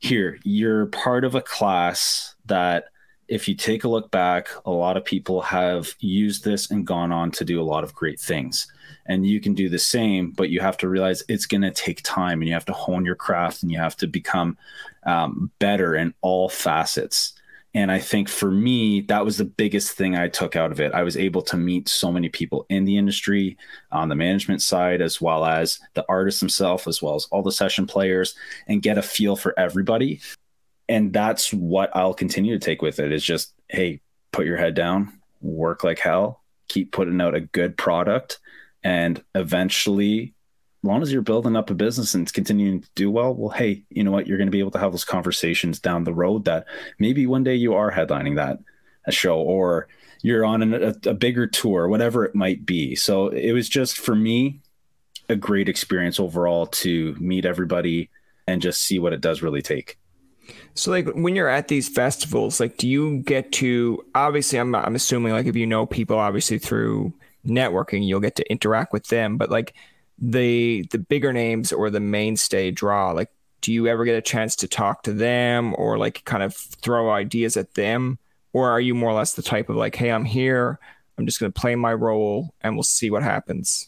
here, 0.03 0.37
you're 0.43 0.87
part 0.87 1.23
of 1.23 1.35
a 1.35 1.41
class 1.41 2.35
that 2.45 2.85
if 3.29 3.47
you 3.47 3.55
take 3.55 3.85
a 3.85 3.87
look 3.87 4.11
back, 4.11 4.49
a 4.65 4.71
lot 4.71 4.97
of 4.97 5.05
people 5.05 5.41
have 5.41 5.95
used 5.99 6.43
this 6.43 6.69
and 6.69 6.85
gone 6.85 7.11
on 7.11 7.31
to 7.31 7.45
do 7.45 7.61
a 7.61 7.63
lot 7.63 7.83
of 7.83 7.93
great 7.93 8.19
things. 8.19 8.67
And 9.05 9.25
you 9.25 9.39
can 9.39 9.53
do 9.53 9.69
the 9.69 9.79
same, 9.79 10.31
but 10.31 10.49
you 10.49 10.59
have 10.59 10.77
to 10.79 10.89
realize 10.89 11.23
it's 11.29 11.45
going 11.45 11.61
to 11.61 11.71
take 11.71 12.03
time 12.03 12.41
and 12.41 12.47
you 12.49 12.53
have 12.53 12.65
to 12.65 12.73
hone 12.73 13.05
your 13.05 13.15
craft 13.15 13.63
and 13.63 13.71
you 13.71 13.79
have 13.79 13.95
to 13.97 14.07
become 14.07 14.57
um, 15.05 15.49
better 15.59 15.95
in 15.95 16.13
all 16.21 16.49
facets. 16.49 17.33
And 17.75 17.91
I 17.91 17.97
think 17.97 18.29
for 18.29 18.51
me, 18.51 19.01
that 19.01 19.25
was 19.25 19.37
the 19.37 19.45
biggest 19.45 19.93
thing 19.93 20.15
I 20.15 20.27
took 20.27 20.55
out 20.55 20.71
of 20.71 20.79
it. 20.79 20.93
I 20.93 21.01
was 21.01 21.17
able 21.17 21.41
to 21.43 21.57
meet 21.57 21.89
so 21.89 22.11
many 22.11 22.29
people 22.29 22.67
in 22.69 22.85
the 22.85 22.97
industry 22.97 23.57
on 23.91 24.09
the 24.09 24.15
management 24.15 24.61
side, 24.61 25.01
as 25.01 25.19
well 25.19 25.43
as 25.43 25.79
the 25.95 26.05
artist 26.07 26.39
himself, 26.39 26.87
as 26.87 27.01
well 27.01 27.15
as 27.15 27.25
all 27.31 27.41
the 27.41 27.51
session 27.51 27.87
players, 27.87 28.35
and 28.67 28.83
get 28.83 28.99
a 28.99 29.01
feel 29.01 29.35
for 29.35 29.57
everybody 29.57 30.21
and 30.89 31.13
that's 31.13 31.53
what 31.53 31.95
I'll 31.95 32.13
continue 32.13 32.57
to 32.57 32.63
take 32.63 32.81
with 32.81 32.99
it 32.99 33.11
is 33.11 33.23
just, 33.23 33.53
hey, 33.69 34.01
put 34.31 34.45
your 34.45 34.57
head 34.57 34.73
down, 34.73 35.13
work 35.41 35.83
like 35.83 35.99
hell, 35.99 36.43
keep 36.67 36.91
putting 36.91 37.21
out 37.21 37.35
a 37.35 37.41
good 37.41 37.77
product, 37.77 38.39
and 38.83 39.23
eventually, 39.33 40.33
long 40.83 41.01
as 41.01 41.11
you're 41.11 41.21
building 41.21 41.55
up 41.55 41.69
a 41.69 41.73
business 41.73 42.13
and 42.13 42.23
it's 42.23 42.31
continuing 42.31 42.81
to 42.81 42.89
do 42.95 43.09
well, 43.09 43.33
well, 43.33 43.49
hey, 43.49 43.83
you 43.89 44.03
know 44.03 44.11
what? 44.11 44.27
You're 44.27 44.37
going 44.37 44.47
to 44.47 44.51
be 44.51 44.59
able 44.59 44.71
to 44.71 44.79
have 44.79 44.91
those 44.91 45.05
conversations 45.05 45.79
down 45.79 46.03
the 46.03 46.13
road 46.13 46.45
that 46.45 46.65
maybe 46.99 47.25
one 47.25 47.43
day 47.43 47.55
you 47.55 47.73
are 47.73 47.91
headlining 47.91 48.35
that 48.35 48.59
a 49.05 49.11
show 49.11 49.37
or 49.37 49.87
you're 50.21 50.45
on 50.45 50.61
an, 50.61 50.73
a, 50.73 51.09
a 51.09 51.13
bigger 51.13 51.47
tour, 51.47 51.87
whatever 51.87 52.25
it 52.25 52.35
might 52.35 52.65
be. 52.65 52.95
So 52.95 53.29
it 53.29 53.53
was 53.53 53.67
just 53.67 53.97
for 53.97 54.15
me 54.15 54.59
a 55.29 55.35
great 55.35 55.69
experience 55.69 56.19
overall 56.19 56.67
to 56.67 57.15
meet 57.19 57.45
everybody 57.45 58.09
and 58.47 58.61
just 58.61 58.81
see 58.81 58.99
what 58.99 59.13
it 59.13 59.21
does 59.21 59.41
really 59.41 59.61
take. 59.61 59.97
So 60.75 60.91
like 60.91 61.07
when 61.13 61.35
you're 61.35 61.49
at 61.49 61.69
these 61.69 61.87
festivals, 61.87 62.59
like 62.59 62.77
do 62.77 62.87
you 62.87 63.19
get 63.19 63.51
to 63.53 64.03
obviously 64.15 64.59
I'm 64.59 64.75
I'm 64.75 64.95
assuming 64.95 65.31
like 65.31 65.45
if 65.45 65.55
you 65.55 65.65
know 65.65 65.85
people 65.85 66.17
obviously 66.17 66.59
through 66.59 67.13
networking, 67.45 68.05
you'll 68.05 68.19
get 68.19 68.35
to 68.35 68.51
interact 68.51 68.91
with 68.91 69.07
them, 69.07 69.37
but 69.37 69.49
like 69.49 69.73
the 70.19 70.85
the 70.91 70.99
bigger 70.99 71.33
names 71.33 71.71
or 71.71 71.89
the 71.89 71.99
mainstay 71.99 72.71
draw, 72.71 73.11
like 73.11 73.29
do 73.61 73.71
you 73.71 73.87
ever 73.87 74.03
get 74.03 74.15
a 74.15 74.21
chance 74.21 74.57
to 74.57 74.67
talk 74.67 75.03
to 75.03 75.13
them 75.13 75.73
or 75.77 75.97
like 75.97 76.23
kind 76.25 76.43
of 76.43 76.53
throw 76.55 77.11
ideas 77.11 77.55
at 77.55 77.73
them? 77.75 78.19
Or 78.51 78.69
are 78.69 78.81
you 78.81 78.93
more 78.93 79.09
or 79.09 79.13
less 79.13 79.33
the 79.33 79.41
type 79.41 79.69
of 79.69 79.77
like, 79.77 79.95
hey, 79.95 80.11
I'm 80.11 80.25
here, 80.25 80.79
I'm 81.17 81.25
just 81.25 81.39
gonna 81.39 81.51
play 81.51 81.75
my 81.75 81.93
role 81.93 82.53
and 82.61 82.75
we'll 82.75 82.83
see 82.83 83.09
what 83.09 83.23
happens? 83.23 83.87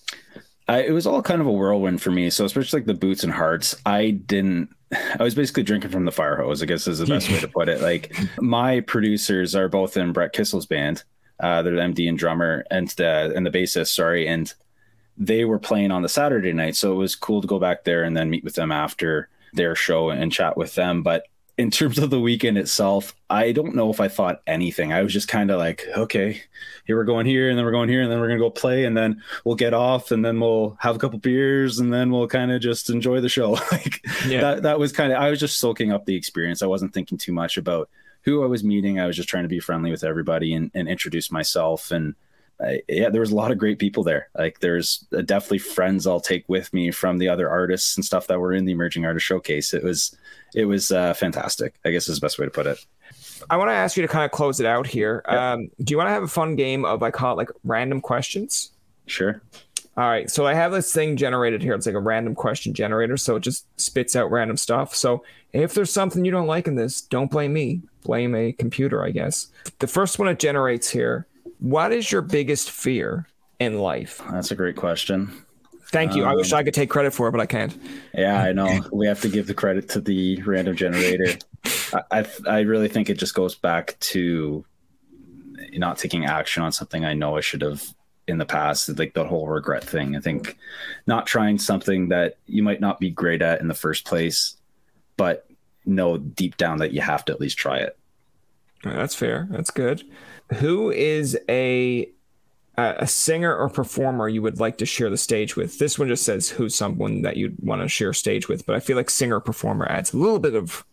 I, 0.67 0.83
it 0.83 0.91
was 0.91 1.05
all 1.05 1.21
kind 1.21 1.41
of 1.41 1.47
a 1.47 1.51
whirlwind 1.51 2.01
for 2.01 2.09
me. 2.09 2.29
So 2.29 2.45
especially 2.45 2.79
like 2.79 2.87
the 2.87 2.93
boots 2.93 3.23
and 3.23 3.33
hearts, 3.33 3.75
I 3.85 4.11
didn't. 4.11 4.69
I 5.19 5.23
was 5.23 5.35
basically 5.35 5.63
drinking 5.63 5.91
from 5.91 6.05
the 6.05 6.11
fire 6.11 6.37
hose. 6.37 6.63
I 6.63 6.65
guess 6.65 6.87
is 6.87 6.99
the 6.99 7.05
best 7.05 7.29
way 7.29 7.39
to 7.39 7.47
put 7.47 7.69
it. 7.69 7.81
Like 7.81 8.15
my 8.41 8.79
producers 8.79 9.55
are 9.55 9.67
both 9.67 9.97
in 9.97 10.13
Brett 10.13 10.33
Kissel's 10.33 10.65
band. 10.65 11.03
Uh, 11.39 11.61
they're 11.61 11.75
the 11.75 11.81
MD 11.81 12.07
and 12.07 12.17
drummer 12.17 12.65
and 12.71 12.87
the 12.89 13.33
and 13.35 13.45
the 13.45 13.51
bassist. 13.51 13.93
Sorry, 13.93 14.27
and 14.27 14.53
they 15.17 15.45
were 15.45 15.59
playing 15.59 15.91
on 15.91 16.01
the 16.01 16.09
Saturday 16.09 16.53
night, 16.53 16.75
so 16.75 16.91
it 16.91 16.95
was 16.95 17.15
cool 17.15 17.41
to 17.41 17.47
go 17.47 17.59
back 17.59 17.83
there 17.83 18.03
and 18.03 18.15
then 18.15 18.29
meet 18.29 18.43
with 18.43 18.55
them 18.55 18.71
after 18.71 19.29
their 19.53 19.75
show 19.75 20.09
and 20.09 20.31
chat 20.31 20.57
with 20.57 20.75
them. 20.75 21.03
But 21.03 21.23
in 21.57 21.71
terms 21.71 21.97
of 21.97 22.09
the 22.09 22.19
weekend 22.19 22.57
itself, 22.57 23.15
I 23.29 23.53
don't 23.53 23.75
know 23.75 23.89
if 23.89 24.01
I 24.01 24.09
thought 24.09 24.41
anything. 24.45 24.91
I 24.91 25.01
was 25.01 25.13
just 25.13 25.29
kind 25.29 25.49
of 25.49 25.57
like, 25.57 25.85
okay, 25.95 26.41
here 26.85 26.97
we're 26.97 27.05
going 27.05 27.25
here, 27.25 27.49
and 27.49 27.57
then 27.57 27.65
we're 27.65 27.71
going 27.71 27.87
here, 27.87 28.01
and 28.01 28.11
then 28.11 28.19
we're 28.19 28.27
gonna 28.27 28.39
go 28.39 28.49
play, 28.49 28.83
and 28.83 28.97
then 28.97 29.21
we'll 29.45 29.55
get 29.55 29.73
off, 29.73 30.11
and 30.11 30.23
then 30.23 30.39
we'll 30.39 30.77
have 30.81 30.97
a 30.97 30.99
couple 30.99 31.17
beers, 31.19 31.79
and 31.79 31.93
then 31.93 32.11
we'll 32.11 32.27
kind 32.27 32.51
of 32.51 32.61
just 32.61 32.89
enjoy 32.89 33.21
the 33.21 33.29
show. 33.29 33.51
like 33.71 34.05
yeah. 34.27 34.41
that 34.41 34.63
that 34.63 34.79
was 34.79 34.91
kind 34.91 35.13
of 35.13 35.19
I 35.19 35.29
was 35.29 35.39
just 35.39 35.59
soaking 35.59 35.91
up 35.91 36.05
the 36.05 36.15
experience. 36.15 36.61
I 36.61 36.67
wasn't 36.67 36.93
thinking 36.93 37.17
too 37.17 37.31
much 37.31 37.57
about 37.57 37.89
who 38.23 38.43
I 38.43 38.47
was 38.47 38.63
meeting. 38.63 38.99
I 38.99 39.05
was 39.05 39.15
just 39.15 39.29
trying 39.29 39.43
to 39.43 39.49
be 39.49 39.59
friendly 39.59 39.91
with 39.91 40.03
everybody 40.03 40.53
and, 40.53 40.71
and 40.73 40.89
introduce 40.89 41.31
myself 41.31 41.91
and 41.91 42.15
I, 42.61 42.81
yeah, 42.87 43.09
there 43.09 43.21
was 43.21 43.31
a 43.31 43.35
lot 43.35 43.51
of 43.51 43.57
great 43.57 43.79
people 43.79 44.03
there. 44.03 44.29
Like 44.37 44.59
there's 44.59 44.99
definitely 45.25 45.59
friends 45.59 46.07
I'll 46.07 46.19
take 46.19 46.47
with 46.47 46.73
me 46.73 46.91
from 46.91 47.17
the 47.17 47.29
other 47.29 47.49
artists 47.49 47.95
and 47.95 48.05
stuff 48.05 48.27
that 48.27 48.39
were 48.39 48.53
in 48.53 48.65
the 48.65 48.71
emerging 48.71 49.05
artist 49.05 49.25
showcase. 49.25 49.73
It 49.73 49.83
was, 49.83 50.17
it 50.53 50.65
was 50.65 50.91
uh, 50.91 51.13
fantastic. 51.13 51.75
I 51.83 51.91
guess 51.91 52.07
is 52.07 52.19
the 52.19 52.25
best 52.25 52.39
way 52.39 52.45
to 52.45 52.51
put 52.51 52.67
it. 52.67 52.85
I 53.49 53.57
want 53.57 53.69
to 53.69 53.73
ask 53.73 53.97
you 53.97 54.01
to 54.01 54.07
kind 54.07 54.25
of 54.25 54.31
close 54.31 54.59
it 54.59 54.65
out 54.65 54.87
here. 54.87 55.21
Um, 55.27 55.69
do 55.83 55.91
you 55.91 55.97
want 55.97 56.07
to 56.07 56.13
have 56.13 56.23
a 56.23 56.27
fun 56.27 56.55
game 56.55 56.85
of 56.85 57.03
I 57.03 57.11
call 57.11 57.33
it 57.33 57.37
like 57.37 57.49
random 57.63 58.01
questions? 58.01 58.71
Sure. 59.07 59.41
All 59.97 60.09
right. 60.09 60.29
So 60.29 60.45
I 60.45 60.53
have 60.53 60.71
this 60.71 60.93
thing 60.93 61.15
generated 61.15 61.61
here. 61.61 61.73
It's 61.73 61.85
like 61.85 61.95
a 61.95 61.99
random 61.99 62.35
question 62.35 62.73
generator. 62.73 63.17
So 63.17 63.35
it 63.35 63.41
just 63.41 63.65
spits 63.79 64.15
out 64.15 64.31
random 64.31 64.57
stuff. 64.57 64.95
So 64.95 65.23
if 65.53 65.73
there's 65.73 65.91
something 65.91 66.25
you 66.25 66.31
don't 66.31 66.47
like 66.47 66.67
in 66.67 66.75
this, 66.75 67.01
don't 67.01 67.31
blame 67.31 67.53
me. 67.53 67.81
Blame 68.03 68.35
a 68.35 68.51
computer, 68.51 69.03
I 69.03 69.11
guess. 69.11 69.47
The 69.79 69.87
first 69.87 70.19
one 70.19 70.27
it 70.27 70.39
generates 70.39 70.89
here 70.89 71.27
what 71.65 71.91
is 71.91 72.11
your 72.11 72.21
biggest 72.21 72.69
fear 72.69 73.27
in 73.59 73.79
life? 73.79 74.21
That's 74.29 74.51
a 74.51 74.55
great 74.55 74.75
question. 74.75 75.31
Thank 75.91 76.15
you. 76.15 76.23
Um, 76.23 76.29
I 76.29 76.35
wish 76.35 76.53
um, 76.53 76.59
I 76.59 76.63
could 76.63 76.75
take 76.75 76.91
credit 76.91 77.11
for 77.11 77.27
it, 77.27 77.31
but 77.31 77.41
I 77.41 77.47
can't. 77.47 77.75
Yeah, 78.13 78.39
I 78.39 78.51
know. 78.51 78.81
we 78.91 79.07
have 79.07 79.19
to 79.21 79.29
give 79.29 79.47
the 79.47 79.55
credit 79.55 79.89
to 79.89 80.01
the 80.01 80.39
random 80.43 80.75
generator. 80.75 81.39
I, 81.91 82.01
I, 82.11 82.25
I 82.47 82.59
really 82.61 82.87
think 82.87 83.09
it 83.09 83.17
just 83.17 83.33
goes 83.33 83.55
back 83.55 83.97
to 84.01 84.63
not 85.73 85.97
taking 85.97 86.25
action 86.25 86.61
on 86.61 86.71
something 86.71 87.03
I 87.03 87.15
know 87.15 87.35
I 87.35 87.41
should 87.41 87.63
have 87.63 87.83
in 88.27 88.37
the 88.37 88.45
past, 88.45 88.87
like 88.99 89.15
the 89.15 89.25
whole 89.25 89.47
regret 89.47 89.83
thing. 89.83 90.15
I 90.15 90.19
think 90.19 90.57
not 91.07 91.25
trying 91.25 91.57
something 91.57 92.09
that 92.09 92.37
you 92.45 92.61
might 92.61 92.79
not 92.79 92.99
be 92.99 93.09
great 93.09 93.41
at 93.41 93.59
in 93.59 93.67
the 93.67 93.73
first 93.73 94.05
place, 94.05 94.55
but 95.17 95.47
know 95.83 96.17
deep 96.17 96.57
down 96.57 96.77
that 96.77 96.91
you 96.91 97.01
have 97.01 97.25
to 97.25 97.33
at 97.33 97.41
least 97.41 97.57
try 97.57 97.79
it. 97.79 97.97
That's 98.83 99.15
fair. 99.15 99.47
That's 99.49 99.71
good. 99.71 100.03
Who 100.53 100.91
is 100.91 101.37
a 101.49 102.09
a 102.77 103.07
singer 103.07 103.55
or 103.55 103.69
performer 103.69 104.27
you 104.27 104.41
would 104.41 104.59
like 104.59 104.77
to 104.79 104.85
share 104.85 105.09
the 105.09 105.17
stage 105.17 105.55
with? 105.55 105.79
This 105.79 105.97
one 105.97 106.07
just 106.07 106.23
says 106.23 106.49
who's 106.49 106.75
someone 106.75 107.21
that 107.21 107.37
you'd 107.37 107.55
want 107.61 107.81
to 107.81 107.87
share 107.87 108.11
stage 108.13 108.49
with, 108.49 108.65
but 108.65 108.75
I 108.75 108.79
feel 108.79 108.97
like 108.97 109.09
singer 109.09 109.39
performer 109.39 109.87
adds 109.89 110.13
a 110.13 110.17
little 110.17 110.39
bit 110.39 110.55
of 110.55 110.85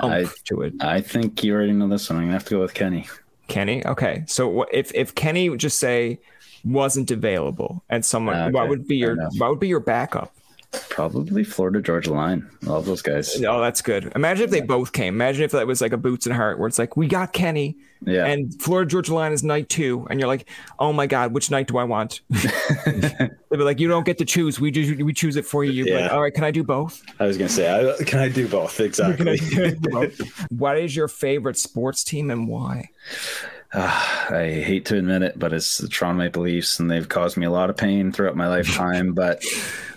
I, 0.00 0.26
to 0.44 0.62
it. 0.62 0.74
I 0.80 1.00
think 1.00 1.42
you 1.44 1.54
already 1.54 1.72
know 1.72 1.88
this 1.88 2.08
one. 2.08 2.18
I'm 2.18 2.24
gonna 2.24 2.32
have 2.32 2.44
to 2.44 2.54
go 2.54 2.60
with 2.60 2.74
Kenny. 2.74 3.06
Kenny. 3.48 3.84
Okay. 3.86 4.24
So 4.26 4.62
if 4.64 4.92
if 4.94 5.14
Kenny 5.14 5.48
would 5.48 5.60
just 5.60 5.78
say 5.78 6.18
wasn't 6.64 7.10
available 7.10 7.82
and 7.88 8.04
someone, 8.04 8.36
ah, 8.36 8.44
okay. 8.44 8.52
what 8.52 8.68
would 8.68 8.86
be 8.86 8.96
your 8.96 9.16
what 9.38 9.50
would 9.50 9.60
be 9.60 9.68
your 9.68 9.80
backup? 9.80 10.34
Probably 10.70 11.44
Florida 11.44 11.80
Georgia 11.80 12.12
Line. 12.12 12.46
I 12.66 12.70
love 12.70 12.84
those 12.84 13.00
guys. 13.00 13.42
Oh, 13.42 13.60
that's 13.60 13.80
good. 13.80 14.12
Imagine 14.14 14.44
if 14.44 14.50
they 14.50 14.60
both 14.60 14.92
came. 14.92 15.14
Imagine 15.14 15.44
if 15.44 15.52
that 15.52 15.66
was 15.66 15.80
like 15.80 15.92
a 15.92 15.96
Boots 15.96 16.26
and 16.26 16.34
Heart, 16.34 16.58
where 16.58 16.68
it's 16.68 16.78
like 16.78 16.94
we 16.94 17.06
got 17.06 17.32
Kenny, 17.32 17.78
yeah, 18.04 18.26
and 18.26 18.54
Florida 18.60 18.86
Georgia 18.86 19.14
Line 19.14 19.32
is 19.32 19.42
night 19.42 19.70
two, 19.70 20.06
and 20.10 20.20
you're 20.20 20.28
like, 20.28 20.46
oh 20.78 20.92
my 20.92 21.06
god, 21.06 21.32
which 21.32 21.50
night 21.50 21.68
do 21.68 21.78
I 21.78 21.84
want? 21.84 22.20
They'd 22.30 23.30
be 23.50 23.56
like, 23.56 23.80
you 23.80 23.88
don't 23.88 24.04
get 24.04 24.18
to 24.18 24.26
choose. 24.26 24.60
We 24.60 24.70
do. 24.70 25.02
We 25.04 25.14
choose 25.14 25.36
it 25.36 25.46
for 25.46 25.64
you. 25.64 25.86
Yeah. 25.86 26.00
Like, 26.00 26.12
all 26.12 26.20
right, 26.20 26.34
can 26.34 26.44
I 26.44 26.50
do 26.50 26.62
both? 26.62 27.02
I 27.18 27.26
was 27.26 27.38
gonna 27.38 27.48
say, 27.48 27.94
I, 27.98 28.04
can 28.04 28.18
I 28.18 28.28
do 28.28 28.46
both? 28.46 28.78
Exactly. 28.88 29.36
do 29.38 29.76
both? 29.80 30.18
what 30.50 30.78
is 30.78 30.94
your 30.94 31.08
favorite 31.08 31.56
sports 31.56 32.04
team 32.04 32.30
and 32.30 32.46
why? 32.46 32.90
Uh, 33.72 34.26
I 34.30 34.62
hate 34.64 34.84
to 34.86 34.96
admit 34.96 35.22
it, 35.22 35.38
but 35.38 35.52
it's 35.52 35.78
the 35.78 35.88
Toronto 35.88 36.18
Maple 36.18 36.42
Leafs, 36.42 36.78
and 36.78 36.90
they've 36.90 37.08
caused 37.08 37.36
me 37.36 37.46
a 37.46 37.50
lot 37.50 37.70
of 37.70 37.76
pain 37.76 38.12
throughout 38.12 38.36
my 38.36 38.48
lifetime. 38.48 39.14
but 39.14 39.42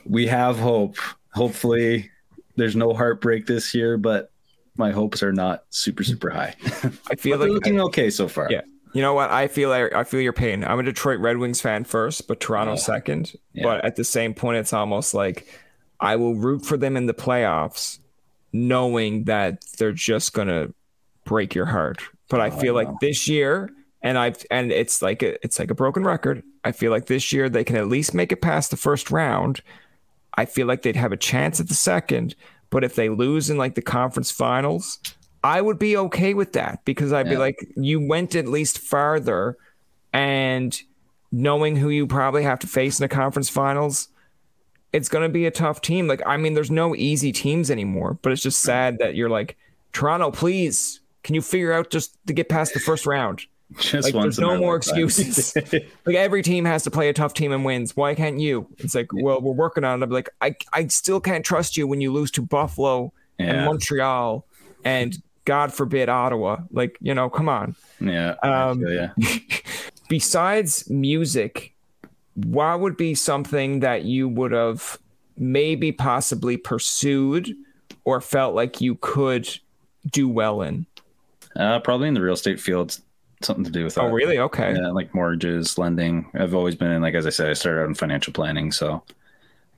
we 0.06 0.28
have 0.28 0.58
hope. 0.58 0.98
Hopefully, 1.34 2.12
there's 2.56 2.76
no 2.76 2.94
heartbreak 2.94 3.46
this 3.46 3.74
year, 3.74 3.98
but 3.98 4.32
my 4.76 4.92
hopes 4.92 5.24
are 5.24 5.34
not 5.34 5.64
super 5.70 6.04
super 6.04 6.30
high. 6.30 6.56
I 7.10 7.16
feel 7.16 7.38
like 7.38 7.50
looking 7.50 7.80
I, 7.80 7.84
okay 7.84 8.10
so 8.10 8.28
far. 8.28 8.48
Yeah. 8.50 8.62
You 8.94 9.02
know 9.02 9.14
what? 9.14 9.32
I 9.32 9.48
feel 9.48 9.70
like 9.70 9.94
I 9.94 10.04
feel 10.04 10.20
your 10.20 10.34
pain. 10.34 10.64
I'm 10.66 10.80
a 10.80 10.84
Detroit 10.84 11.20
Red 11.20 11.38
Wings 11.38 11.62
fan 11.62 11.86
first, 11.86 12.28
but 12.28 12.40
Toronto 12.40 12.74
yeah. 12.74 12.80
second. 12.80 13.34
Yeah. 13.54 13.64
But 13.64 13.86
at 13.86 13.96
the 13.96 14.04
same 14.04 14.34
point, 14.34 14.58
it's 14.58 14.74
almost 14.74 15.14
like 15.14 15.48
I 16.00 16.18
will 16.18 16.36
root 16.36 16.66
for 16.66 16.76
them 16.76 16.98
in 16.98 17.06
the 17.06 17.14
playoffs, 17.14 18.00
knowing 18.52 19.26
that 19.26 19.64
they're 19.78 19.94
just 19.94 20.34
gonna 20.34 20.74
break 21.24 21.56
your 21.56 21.68
heart. 21.68 22.02
But 22.32 22.42
I 22.42 22.48
oh, 22.48 22.60
feel 22.60 22.74
like 22.74 22.88
this 23.00 23.28
year, 23.28 23.70
and 24.02 24.18
I've 24.18 24.44
and 24.50 24.72
it's 24.72 25.04
like 25.04 25.22
a, 25.22 25.36
it's 25.46 25.60
like 25.60 25.70
a 25.70 25.76
broken 25.76 26.04
record. 26.04 26.42
I 26.64 26.72
feel 26.72 26.90
like 26.90 27.06
this 27.06 27.32
year 27.32 27.48
they 27.48 27.64
can 27.64 27.76
at 27.76 27.88
least 27.88 28.16
make 28.16 28.32
it 28.32 28.42
past 28.42 28.72
the 28.72 28.78
first 28.78 29.12
round, 29.12 29.62
I 30.36 30.46
feel 30.46 30.68
like 30.68 30.82
they'd 30.82 30.96
have 30.96 31.12
a 31.12 31.18
chance 31.18 31.60
at 31.60 31.68
the 31.68 31.74
second. 31.74 32.36
But 32.70 32.84
if 32.84 32.96
they 32.96 33.10
lose 33.10 33.50
in 33.50 33.58
like 33.58 33.76
the 33.76 33.82
conference 33.82 34.32
finals, 34.32 35.00
I 35.44 35.62
would 35.62 35.78
be 35.78 35.98
okay 35.98 36.34
with 36.34 36.54
that 36.54 36.84
because 36.86 37.12
I'd 37.12 37.26
yeah. 37.28 37.34
be 37.34 37.38
like, 37.38 37.74
you 37.76 38.00
went 38.06 38.36
at 38.36 38.48
least 38.48 38.80
farther 38.80 39.58
and 40.14 40.80
knowing 41.32 41.76
who 41.76 41.90
you 41.90 42.08
probably 42.08 42.44
have 42.44 42.60
to 42.60 42.68
face 42.68 43.00
in 43.00 43.04
the 43.04 43.10
conference 43.10 43.50
finals, 43.50 44.08
it's 44.94 45.10
going 45.10 45.24
to 45.24 45.34
be 45.34 45.46
a 45.46 45.52
tough 45.52 45.82
team. 45.82 46.08
Like, 46.08 46.22
I 46.26 46.38
mean, 46.38 46.54
there's 46.54 46.72
no 46.72 46.96
easy 46.96 47.32
teams 47.32 47.70
anymore, 47.70 48.18
but 48.22 48.32
it's 48.32 48.44
just 48.44 48.60
sad 48.60 49.00
that 49.00 49.16
you're 49.16 49.30
like, 49.30 49.58
Toronto, 49.94 50.32
please, 50.32 51.01
can 51.24 51.36
you 51.36 51.42
figure 51.42 51.72
out 51.72 51.90
just 51.90 52.18
to 52.28 52.34
get 52.34 52.50
past 52.50 52.74
the 52.74 52.80
first 52.80 53.06
round? 53.06 53.46
Just 53.80 54.14
like, 54.14 54.22
there's 54.22 54.40
no 54.40 54.58
more 54.58 54.76
excuses. 54.76 55.56
like 56.06 56.16
every 56.16 56.44
team 56.44 56.66
has 56.66 56.84
to 56.84 56.92
play 56.92 57.10
a 57.10 57.14
tough 57.14 57.34
team 57.34 57.52
and 57.52 57.64
wins. 57.64 57.96
Why 57.96 58.16
can't 58.16 58.40
you? 58.40 58.68
It's 58.80 58.96
like, 58.96 59.08
well, 59.14 59.40
we're 59.40 59.54
working 59.54 59.84
on 59.84 60.02
it. 60.02 60.04
I'm 60.04 60.10
like, 60.10 60.30
I, 60.42 60.56
I 60.74 60.88
still 60.88 61.22
can't 61.22 61.46
trust 61.46 61.78
you 61.78 61.88
when 61.88 62.02
you 62.02 62.12
lose 62.12 62.32
to 62.32 62.42
Buffalo 62.42 63.14
yeah. 63.40 63.46
and 63.46 63.66
Montreal 63.66 64.46
and 64.84 65.22
God 65.46 65.74
forbid 65.74 66.10
Ottawa. 66.10 66.58
Like, 66.72 66.98
you 67.02 67.14
know, 67.14 67.30
come 67.30 67.48
on. 67.48 67.76
Yeah. 68.00 68.36
Um, 68.44 68.86
yeah. 68.86 69.14
besides 70.10 70.90
music, 70.90 71.74
what 72.36 72.80
would 72.80 72.98
be 72.98 73.16
something 73.16 73.80
that 73.80 74.04
you 74.04 74.28
would 74.28 74.52
have 74.52 75.00
maybe 75.38 75.92
possibly 75.92 76.58
pursued 76.58 77.56
or 78.04 78.22
felt 78.22 78.54
like 78.54 78.82
you 78.82 78.96
could 78.96 79.48
do 80.10 80.28
well 80.28 80.62
in? 80.62 80.86
Uh, 81.56 81.80
probably 81.80 82.08
in 82.08 82.14
the 82.14 82.22
real 82.22 82.34
estate 82.34 82.60
field 82.60 82.98
something 83.44 83.66
to 83.66 83.72
do 83.72 83.84
with 83.84 83.98
oh, 83.98 84.04
that. 84.04 84.08
Oh, 84.10 84.14
really? 84.14 84.40
Okay. 84.40 84.76
Yeah, 84.76 84.90
like 84.90 85.14
mortgages, 85.14 85.78
lending. 85.78 86.30
I've 86.34 86.54
always 86.54 86.76
been 86.76 86.92
in, 86.92 87.02
like 87.02 87.16
as 87.16 87.26
I 87.26 87.32
said, 87.32 87.50
I 87.50 87.54
started 87.54 87.82
out 87.82 87.88
in 87.88 87.96
financial 87.96 88.34
planning, 88.34 88.72
so 88.72 89.04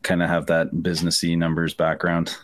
kind 0.02 0.22
of 0.22 0.30
have 0.30 0.48
that 0.48 0.72
businessy 0.72 1.38
numbers 1.38 1.74
background. 1.74 2.38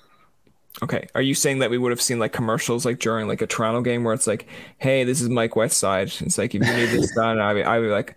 Okay. 0.81 1.07
Are 1.13 1.21
you 1.21 1.35
saying 1.35 1.59
that 1.59 1.69
we 1.69 1.77
would 1.77 1.91
have 1.91 2.01
seen 2.01 2.19
like 2.19 2.31
commercials 2.31 2.85
like 2.85 2.99
during 2.99 3.27
like 3.27 3.41
a 3.41 3.47
Toronto 3.47 3.81
game 3.81 4.03
where 4.03 4.13
it's 4.13 4.27
like, 4.27 4.47
hey, 4.77 5.03
this 5.03 5.19
is 5.19 5.27
Mike 5.27 5.51
Westside." 5.51 6.21
It's 6.21 6.37
like 6.37 6.55
if 6.55 6.65
you 6.65 6.73
need 6.73 6.89
this 6.89 7.13
done, 7.15 7.39
I'd 7.39 7.55
be, 7.55 7.63
I'd 7.63 7.81
be 7.81 7.87
like, 7.87 8.15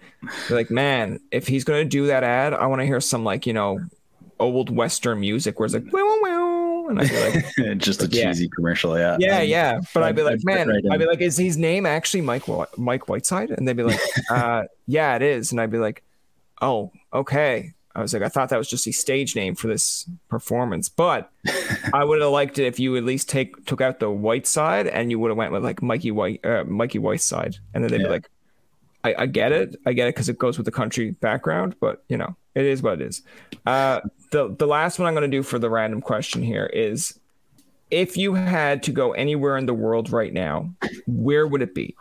like, 0.49 0.71
man, 0.71 1.19
if 1.33 1.49
he's 1.49 1.65
gonna 1.65 1.85
do 1.85 2.07
that 2.07 2.23
ad, 2.23 2.55
I 2.55 2.67
want 2.67 2.81
to 2.81 2.87
hear 2.87 3.01
some 3.01 3.25
like 3.25 3.47
you 3.47 3.53
know 3.53 3.81
old 4.39 4.75
western 4.75 5.21
music 5.21 5.59
where 5.59 5.67
it's 5.67 5.75
like, 5.75 5.93
and 6.99 7.01
I'd 7.01 7.55
be 7.57 7.63
like, 7.65 7.79
just 7.79 8.03
a 8.03 8.09
cheesy 8.09 8.49
commercial, 8.49 8.99
yeah. 8.99 9.17
Yeah, 9.19 9.39
um, 9.39 9.49
yeah. 9.49 9.81
But 9.95 10.03
I'd 10.03 10.17
be 10.17 10.23
like, 10.23 10.45
man, 10.45 10.69
right 10.69 10.85
I'd 10.91 10.99
be 10.99 11.07
like, 11.07 11.21
is 11.21 11.37
his 11.37 11.57
name 11.57 11.87
actually 11.87 12.21
Mike 12.21 12.45
Mike 12.77 13.09
Whiteside? 13.09 13.51
And 13.51 13.67
they'd 13.67 13.77
be 13.77 13.83
like, 13.83 14.01
uh, 14.31 14.65
yeah, 14.87 15.17
it 15.17 15.23
is. 15.23 15.53
And 15.53 15.61
I'd 15.61 15.71
be 15.71 15.79
like, 15.79 16.03
oh, 16.61 16.93
okay. 17.13 17.75
I 17.95 18.01
was 18.01 18.15
like, 18.15 18.23
I 18.23 18.29
thought 18.29 18.49
that 18.49 18.59
was 18.59 18.71
just 18.71 18.87
a 18.87 18.93
stage 18.93 19.37
name 19.37 19.55
for 19.55 19.69
this 19.69 20.09
performance, 20.29 20.89
but 20.89 21.31
I 21.93 22.05
would 22.05 22.23
have 22.23 22.31
liked 22.31 22.59
it 22.59 22.65
if 22.65 22.81
you 22.81 22.97
at 22.97 23.05
least 23.05 23.29
take 23.29 23.67
took 23.67 23.83
out 23.83 24.01
the 24.01 24.11
white 24.11 24.47
side 24.47 24.87
and 24.87 25.11
you 25.11 25.19
would 25.19 25.29
have 25.29 25.37
went 25.37 25.53
with 25.53 25.63
like 25.63 25.83
Mikey 25.83 26.11
White, 26.11 26.45
uh, 26.45 26.65
Mikey 26.65 26.99
Whiteside, 26.99 27.57
and 27.75 27.85
then 27.85 27.91
they'd 27.91 28.01
yeah. 28.01 28.07
be 28.07 28.13
like, 28.13 28.31
I, 29.05 29.15
I, 29.19 29.27
get 29.27 29.53
it, 29.53 29.77
I 29.85 29.93
get 29.93 30.09
it 30.09 30.15
because 30.15 30.29
it 30.29 30.39
goes 30.39 30.57
with 30.57 30.65
the 30.65 30.73
country 30.73 31.11
background, 31.11 31.75
but 31.81 32.03
you 32.09 32.17
know, 32.17 32.35
it 32.55 32.65
is 32.65 32.83
what 32.83 32.95
it 32.95 33.03
is. 33.03 33.23
Uh, 33.67 34.01
the 34.33 34.55
the 34.59 34.67
last 34.67 34.99
one 34.99 35.07
I'm 35.07 35.15
going 35.15 35.31
to 35.31 35.37
do 35.37 35.43
for 35.43 35.59
the 35.59 35.71
random 35.71 36.01
question 36.01 36.43
here 36.43 36.67
is 36.67 37.19
if 37.91 38.17
you 38.17 38.35
had 38.35 38.83
to 38.85 38.91
go 38.91 39.13
anywhere 39.13 39.57
in 39.57 39.67
the 39.67 39.75
world 39.75 40.11
right 40.11 40.33
now, 40.33 40.73
where 41.07 41.47
would 41.47 41.63
it 41.63 41.75
be? 41.75 41.95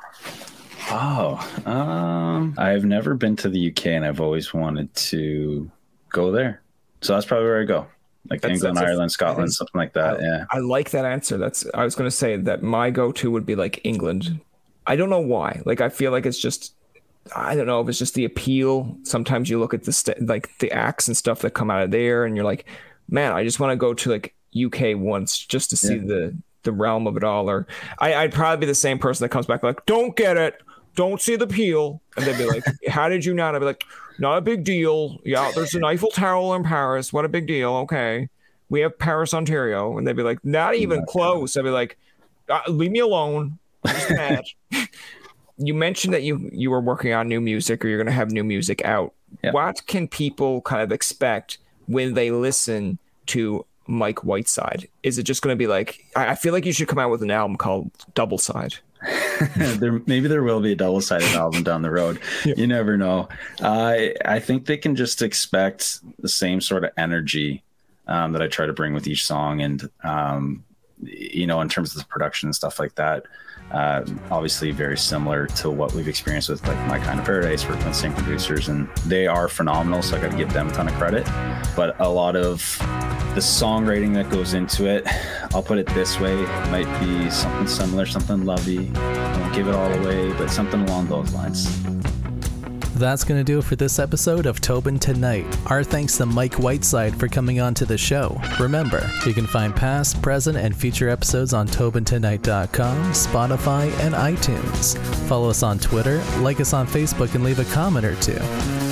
Oh, 0.89 1.61
um, 1.65 2.55
I've 2.57 2.85
never 2.85 3.13
been 3.13 3.35
to 3.37 3.49
the 3.49 3.69
UK 3.69 3.87
and 3.87 4.05
I've 4.05 4.21
always 4.21 4.53
wanted 4.53 4.93
to 4.95 5.69
go 6.09 6.31
there. 6.31 6.63
So 7.01 7.13
that's 7.13 7.25
probably 7.25 7.45
where 7.45 7.61
I 7.61 7.65
go. 7.65 7.87
Like 8.29 8.41
that's, 8.41 8.53
England, 8.53 8.77
that's 8.77 8.87
Ireland, 8.87 9.07
a, 9.07 9.13
Scotland, 9.13 9.53
something 9.53 9.77
like 9.77 9.93
that. 9.93 10.19
I, 10.19 10.23
yeah. 10.23 10.45
I 10.51 10.59
like 10.59 10.91
that 10.91 11.05
answer. 11.05 11.37
That's 11.37 11.65
I 11.73 11.83
was 11.83 11.95
going 11.95 12.09
to 12.09 12.15
say 12.15 12.37
that 12.37 12.63
my 12.63 12.89
go-to 12.89 13.29
would 13.31 13.45
be 13.45 13.55
like 13.55 13.81
England. 13.83 14.39
I 14.87 14.95
don't 14.95 15.09
know 15.09 15.19
why. 15.19 15.61
Like 15.65 15.81
I 15.81 15.89
feel 15.89 16.11
like 16.11 16.25
it's 16.25 16.39
just 16.39 16.75
I 17.35 17.55
don't 17.55 17.67
know 17.67 17.81
if 17.81 17.89
it's 17.89 17.99
just 17.99 18.15
the 18.15 18.25
appeal. 18.25 18.97
Sometimes 19.03 19.49
you 19.49 19.59
look 19.59 19.73
at 19.73 19.83
the 19.83 19.93
st- 19.93 20.25
like 20.25 20.57
the 20.59 20.71
acts 20.71 21.07
and 21.07 21.15
stuff 21.15 21.39
that 21.41 21.51
come 21.51 21.69
out 21.71 21.83
of 21.83 21.91
there, 21.91 22.25
and 22.25 22.35
you're 22.35 22.45
like, 22.45 22.65
man, 23.09 23.31
I 23.31 23.43
just 23.43 23.59
want 23.59 23.71
to 23.71 23.75
go 23.75 23.93
to 23.93 24.09
like 24.09 24.33
UK 24.59 24.97
once 24.97 25.37
just 25.37 25.69
to 25.69 25.77
see 25.77 25.95
yeah. 25.95 26.05
the 26.05 26.35
the 26.63 26.71
realm 26.71 27.07
of 27.07 27.17
it 27.17 27.23
all. 27.23 27.49
Or 27.49 27.67
I, 27.99 28.15
I'd 28.15 28.33
probably 28.33 28.65
be 28.65 28.65
the 28.65 28.75
same 28.75 28.99
person 28.99 29.23
that 29.23 29.29
comes 29.29 29.45
back 29.45 29.63
like, 29.63 29.85
"Don't 29.85 30.15
get 30.15 30.37
it, 30.37 30.61
don't 30.95 31.21
see 31.21 31.35
the 31.35 31.47
peel," 31.47 32.01
and 32.17 32.25
they'd 32.25 32.37
be 32.37 32.45
like, 32.45 32.63
"How 32.87 33.07
did 33.09 33.23
you 33.23 33.33
not?" 33.33 33.55
I'd 33.55 33.59
be 33.59 33.65
like, 33.65 33.83
"Not 34.19 34.37
a 34.37 34.41
big 34.41 34.63
deal. 34.63 35.19
Yeah, 35.23 35.51
there's 35.53 35.75
an 35.75 35.83
Eiffel 35.83 36.09
Tower 36.09 36.55
in 36.55 36.63
Paris. 36.63 37.13
What 37.13 37.25
a 37.25 37.29
big 37.29 37.47
deal. 37.47 37.73
Okay, 37.83 38.29
we 38.69 38.81
have 38.81 38.97
Paris, 38.97 39.33
Ontario," 39.33 39.97
and 39.97 40.07
they'd 40.07 40.15
be 40.15 40.23
like, 40.23 40.43
"Not 40.43 40.75
even 40.75 41.05
close." 41.05 41.55
I'd 41.55 41.63
be 41.63 41.69
like, 41.69 41.97
uh, 42.49 42.61
"Leave 42.67 42.91
me 42.91 42.99
alone." 42.99 43.59
you 45.61 45.73
mentioned 45.73 46.13
that 46.13 46.23
you 46.23 46.49
you 46.51 46.71
were 46.71 46.81
working 46.81 47.13
on 47.13 47.27
new 47.27 47.41
music 47.41 47.83
or 47.83 47.87
you're 47.87 47.97
going 47.97 48.07
to 48.07 48.11
have 48.11 48.31
new 48.31 48.43
music 48.43 48.83
out. 48.83 49.13
Yeah. 49.43 49.51
What 49.51 49.85
can 49.87 50.07
people 50.07 50.61
kind 50.61 50.81
of 50.81 50.91
expect 50.91 51.57
when 51.87 52.13
they 52.13 52.31
listen 52.31 52.97
to 53.27 53.65
Mike 53.87 54.23
Whiteside? 54.23 54.87
Is 55.03 55.17
it 55.17 55.23
just 55.23 55.41
going 55.41 55.53
to 55.53 55.57
be 55.57 55.67
like 55.67 56.05
I, 56.15 56.29
I 56.29 56.35
feel 56.35 56.53
like 56.53 56.65
you 56.65 56.73
should 56.73 56.87
come 56.87 56.99
out 56.99 57.11
with 57.11 57.21
an 57.21 57.31
album 57.31 57.57
called 57.57 57.91
Double 58.13 58.37
Side? 58.37 58.75
there 59.55 59.99
maybe 60.05 60.27
there 60.27 60.43
will 60.43 60.61
be 60.61 60.73
a 60.73 60.75
double 60.75 61.01
sided 61.01 61.33
album 61.35 61.63
down 61.63 61.81
the 61.81 61.91
road. 61.91 62.19
Yeah. 62.45 62.55
You 62.57 62.67
never 62.67 62.97
know. 62.97 63.29
I 63.61 64.15
I 64.25 64.39
think 64.39 64.65
they 64.65 64.77
can 64.77 64.95
just 64.95 65.21
expect 65.21 65.99
the 66.19 66.29
same 66.29 66.59
sort 66.59 66.83
of 66.83 66.91
energy 66.97 67.63
um, 68.07 68.31
that 68.33 68.41
I 68.41 68.47
try 68.47 68.65
to 68.65 68.73
bring 68.73 68.93
with 68.93 69.07
each 69.07 69.25
song, 69.25 69.61
and 69.61 69.89
um, 70.03 70.63
you 71.03 71.47
know, 71.47 71.61
in 71.61 71.69
terms 71.69 71.95
of 71.95 72.01
the 72.01 72.07
production 72.07 72.47
and 72.47 72.55
stuff 72.55 72.79
like 72.79 72.95
that. 72.95 73.25
Uh, 73.71 74.03
obviously, 74.29 74.71
very 74.71 74.97
similar 74.97 75.47
to 75.47 75.69
what 75.69 75.93
we've 75.93 76.07
experienced 76.07 76.49
with 76.49 76.65
like 76.67 76.77
My 76.87 76.99
Kind 76.99 77.19
of 77.19 77.25
Paradise, 77.25 77.65
working 77.67 77.85
with 77.85 77.95
same 77.95 78.13
producers, 78.13 78.67
and 78.67 78.89
they 79.07 79.27
are 79.27 79.47
phenomenal. 79.47 80.01
So 80.01 80.17
I 80.17 80.21
got 80.21 80.31
to 80.31 80.37
give 80.37 80.51
them 80.51 80.67
a 80.67 80.71
ton 80.73 80.89
of 80.89 80.93
credit. 80.95 81.25
But 81.75 81.97
a 82.01 82.09
lot 82.09 82.35
of 82.35 82.77
the 83.33 83.39
songwriting 83.39 84.13
that 84.15 84.29
goes 84.29 84.53
into 84.53 84.87
it, 84.87 85.07
I'll 85.55 85.63
put 85.63 85.77
it 85.77 85.87
this 85.87 86.19
way, 86.19 86.35
might 86.69 86.99
be 86.99 87.29
something 87.29 87.67
similar, 87.67 88.05
something 88.05 88.45
lovey. 88.45 88.91
I 88.93 89.39
won't 89.39 89.55
give 89.55 89.69
it 89.69 89.75
all 89.75 89.91
away, 89.93 90.33
but 90.33 90.49
something 90.49 90.81
along 90.81 91.07
those 91.07 91.33
lines. 91.33 91.81
That's 93.01 93.23
going 93.23 93.39
to 93.39 93.43
do 93.43 93.57
it 93.57 93.63
for 93.63 93.75
this 93.75 93.97
episode 93.97 94.45
of 94.45 94.61
Tobin 94.61 94.99
Tonight. 94.99 95.47
Our 95.65 95.83
thanks 95.83 96.17
to 96.17 96.27
Mike 96.27 96.59
Whiteside 96.59 97.19
for 97.19 97.27
coming 97.27 97.59
on 97.59 97.73
to 97.73 97.83
the 97.83 97.97
show. 97.97 98.39
Remember, 98.59 99.09
you 99.25 99.33
can 99.33 99.47
find 99.47 99.75
past, 99.75 100.21
present, 100.21 100.55
and 100.55 100.75
future 100.75 101.09
episodes 101.09 101.51
on 101.51 101.67
TobinTonight.com, 101.67 103.11
Spotify, 103.13 103.91
and 104.01 104.13
iTunes. 104.13 104.99
Follow 105.27 105.49
us 105.49 105.63
on 105.63 105.79
Twitter, 105.79 106.23
like 106.41 106.59
us 106.59 106.73
on 106.73 106.85
Facebook, 106.85 107.33
and 107.33 107.43
leave 107.43 107.57
a 107.57 107.65
comment 107.73 108.05
or 108.05 108.13
two. 108.17 108.37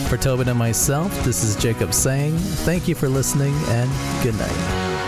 For 0.09 0.17
Tobin 0.17 0.49
and 0.49 0.57
myself, 0.57 1.13
this 1.23 1.43
is 1.43 1.55
Jacob 1.55 1.93
saying 1.93 2.35
thank 2.65 2.87
you 2.87 2.95
for 2.95 3.09
listening 3.09 3.53
and 3.67 3.91
good 4.23 4.33
night. 4.39 5.05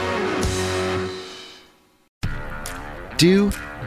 Do, 3.17 3.49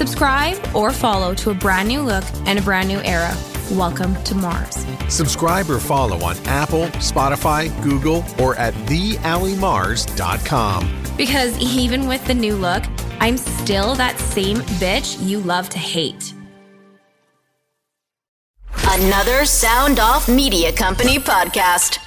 Subscribe 0.00 0.56
or 0.74 0.92
follow 0.92 1.34
to 1.34 1.50
a 1.50 1.54
brand 1.54 1.86
new 1.86 2.00
look 2.00 2.24
and 2.46 2.58
a 2.58 2.62
brand 2.62 2.88
new 2.88 3.02
era. 3.02 3.36
Welcome 3.72 4.14
to 4.24 4.34
Mars. 4.34 4.86
Subscribe 5.10 5.68
or 5.68 5.78
follow 5.78 6.24
on 6.24 6.38
Apple, 6.46 6.86
Spotify, 7.04 7.68
Google, 7.82 8.24
or 8.38 8.56
at 8.56 8.72
theallymars.com. 8.86 11.02
Because 11.18 11.58
even 11.58 12.08
with 12.08 12.26
the 12.26 12.32
new 12.32 12.56
look, 12.56 12.82
I'm 13.20 13.36
still 13.36 13.94
that 13.96 14.18
same 14.18 14.56
bitch 14.80 15.22
you 15.22 15.40
love 15.40 15.68
to 15.68 15.78
hate. 15.78 16.32
Another 18.86 19.44
Sound 19.44 20.00
Off 20.00 20.30
Media 20.30 20.72
Company 20.72 21.18
podcast. 21.18 21.98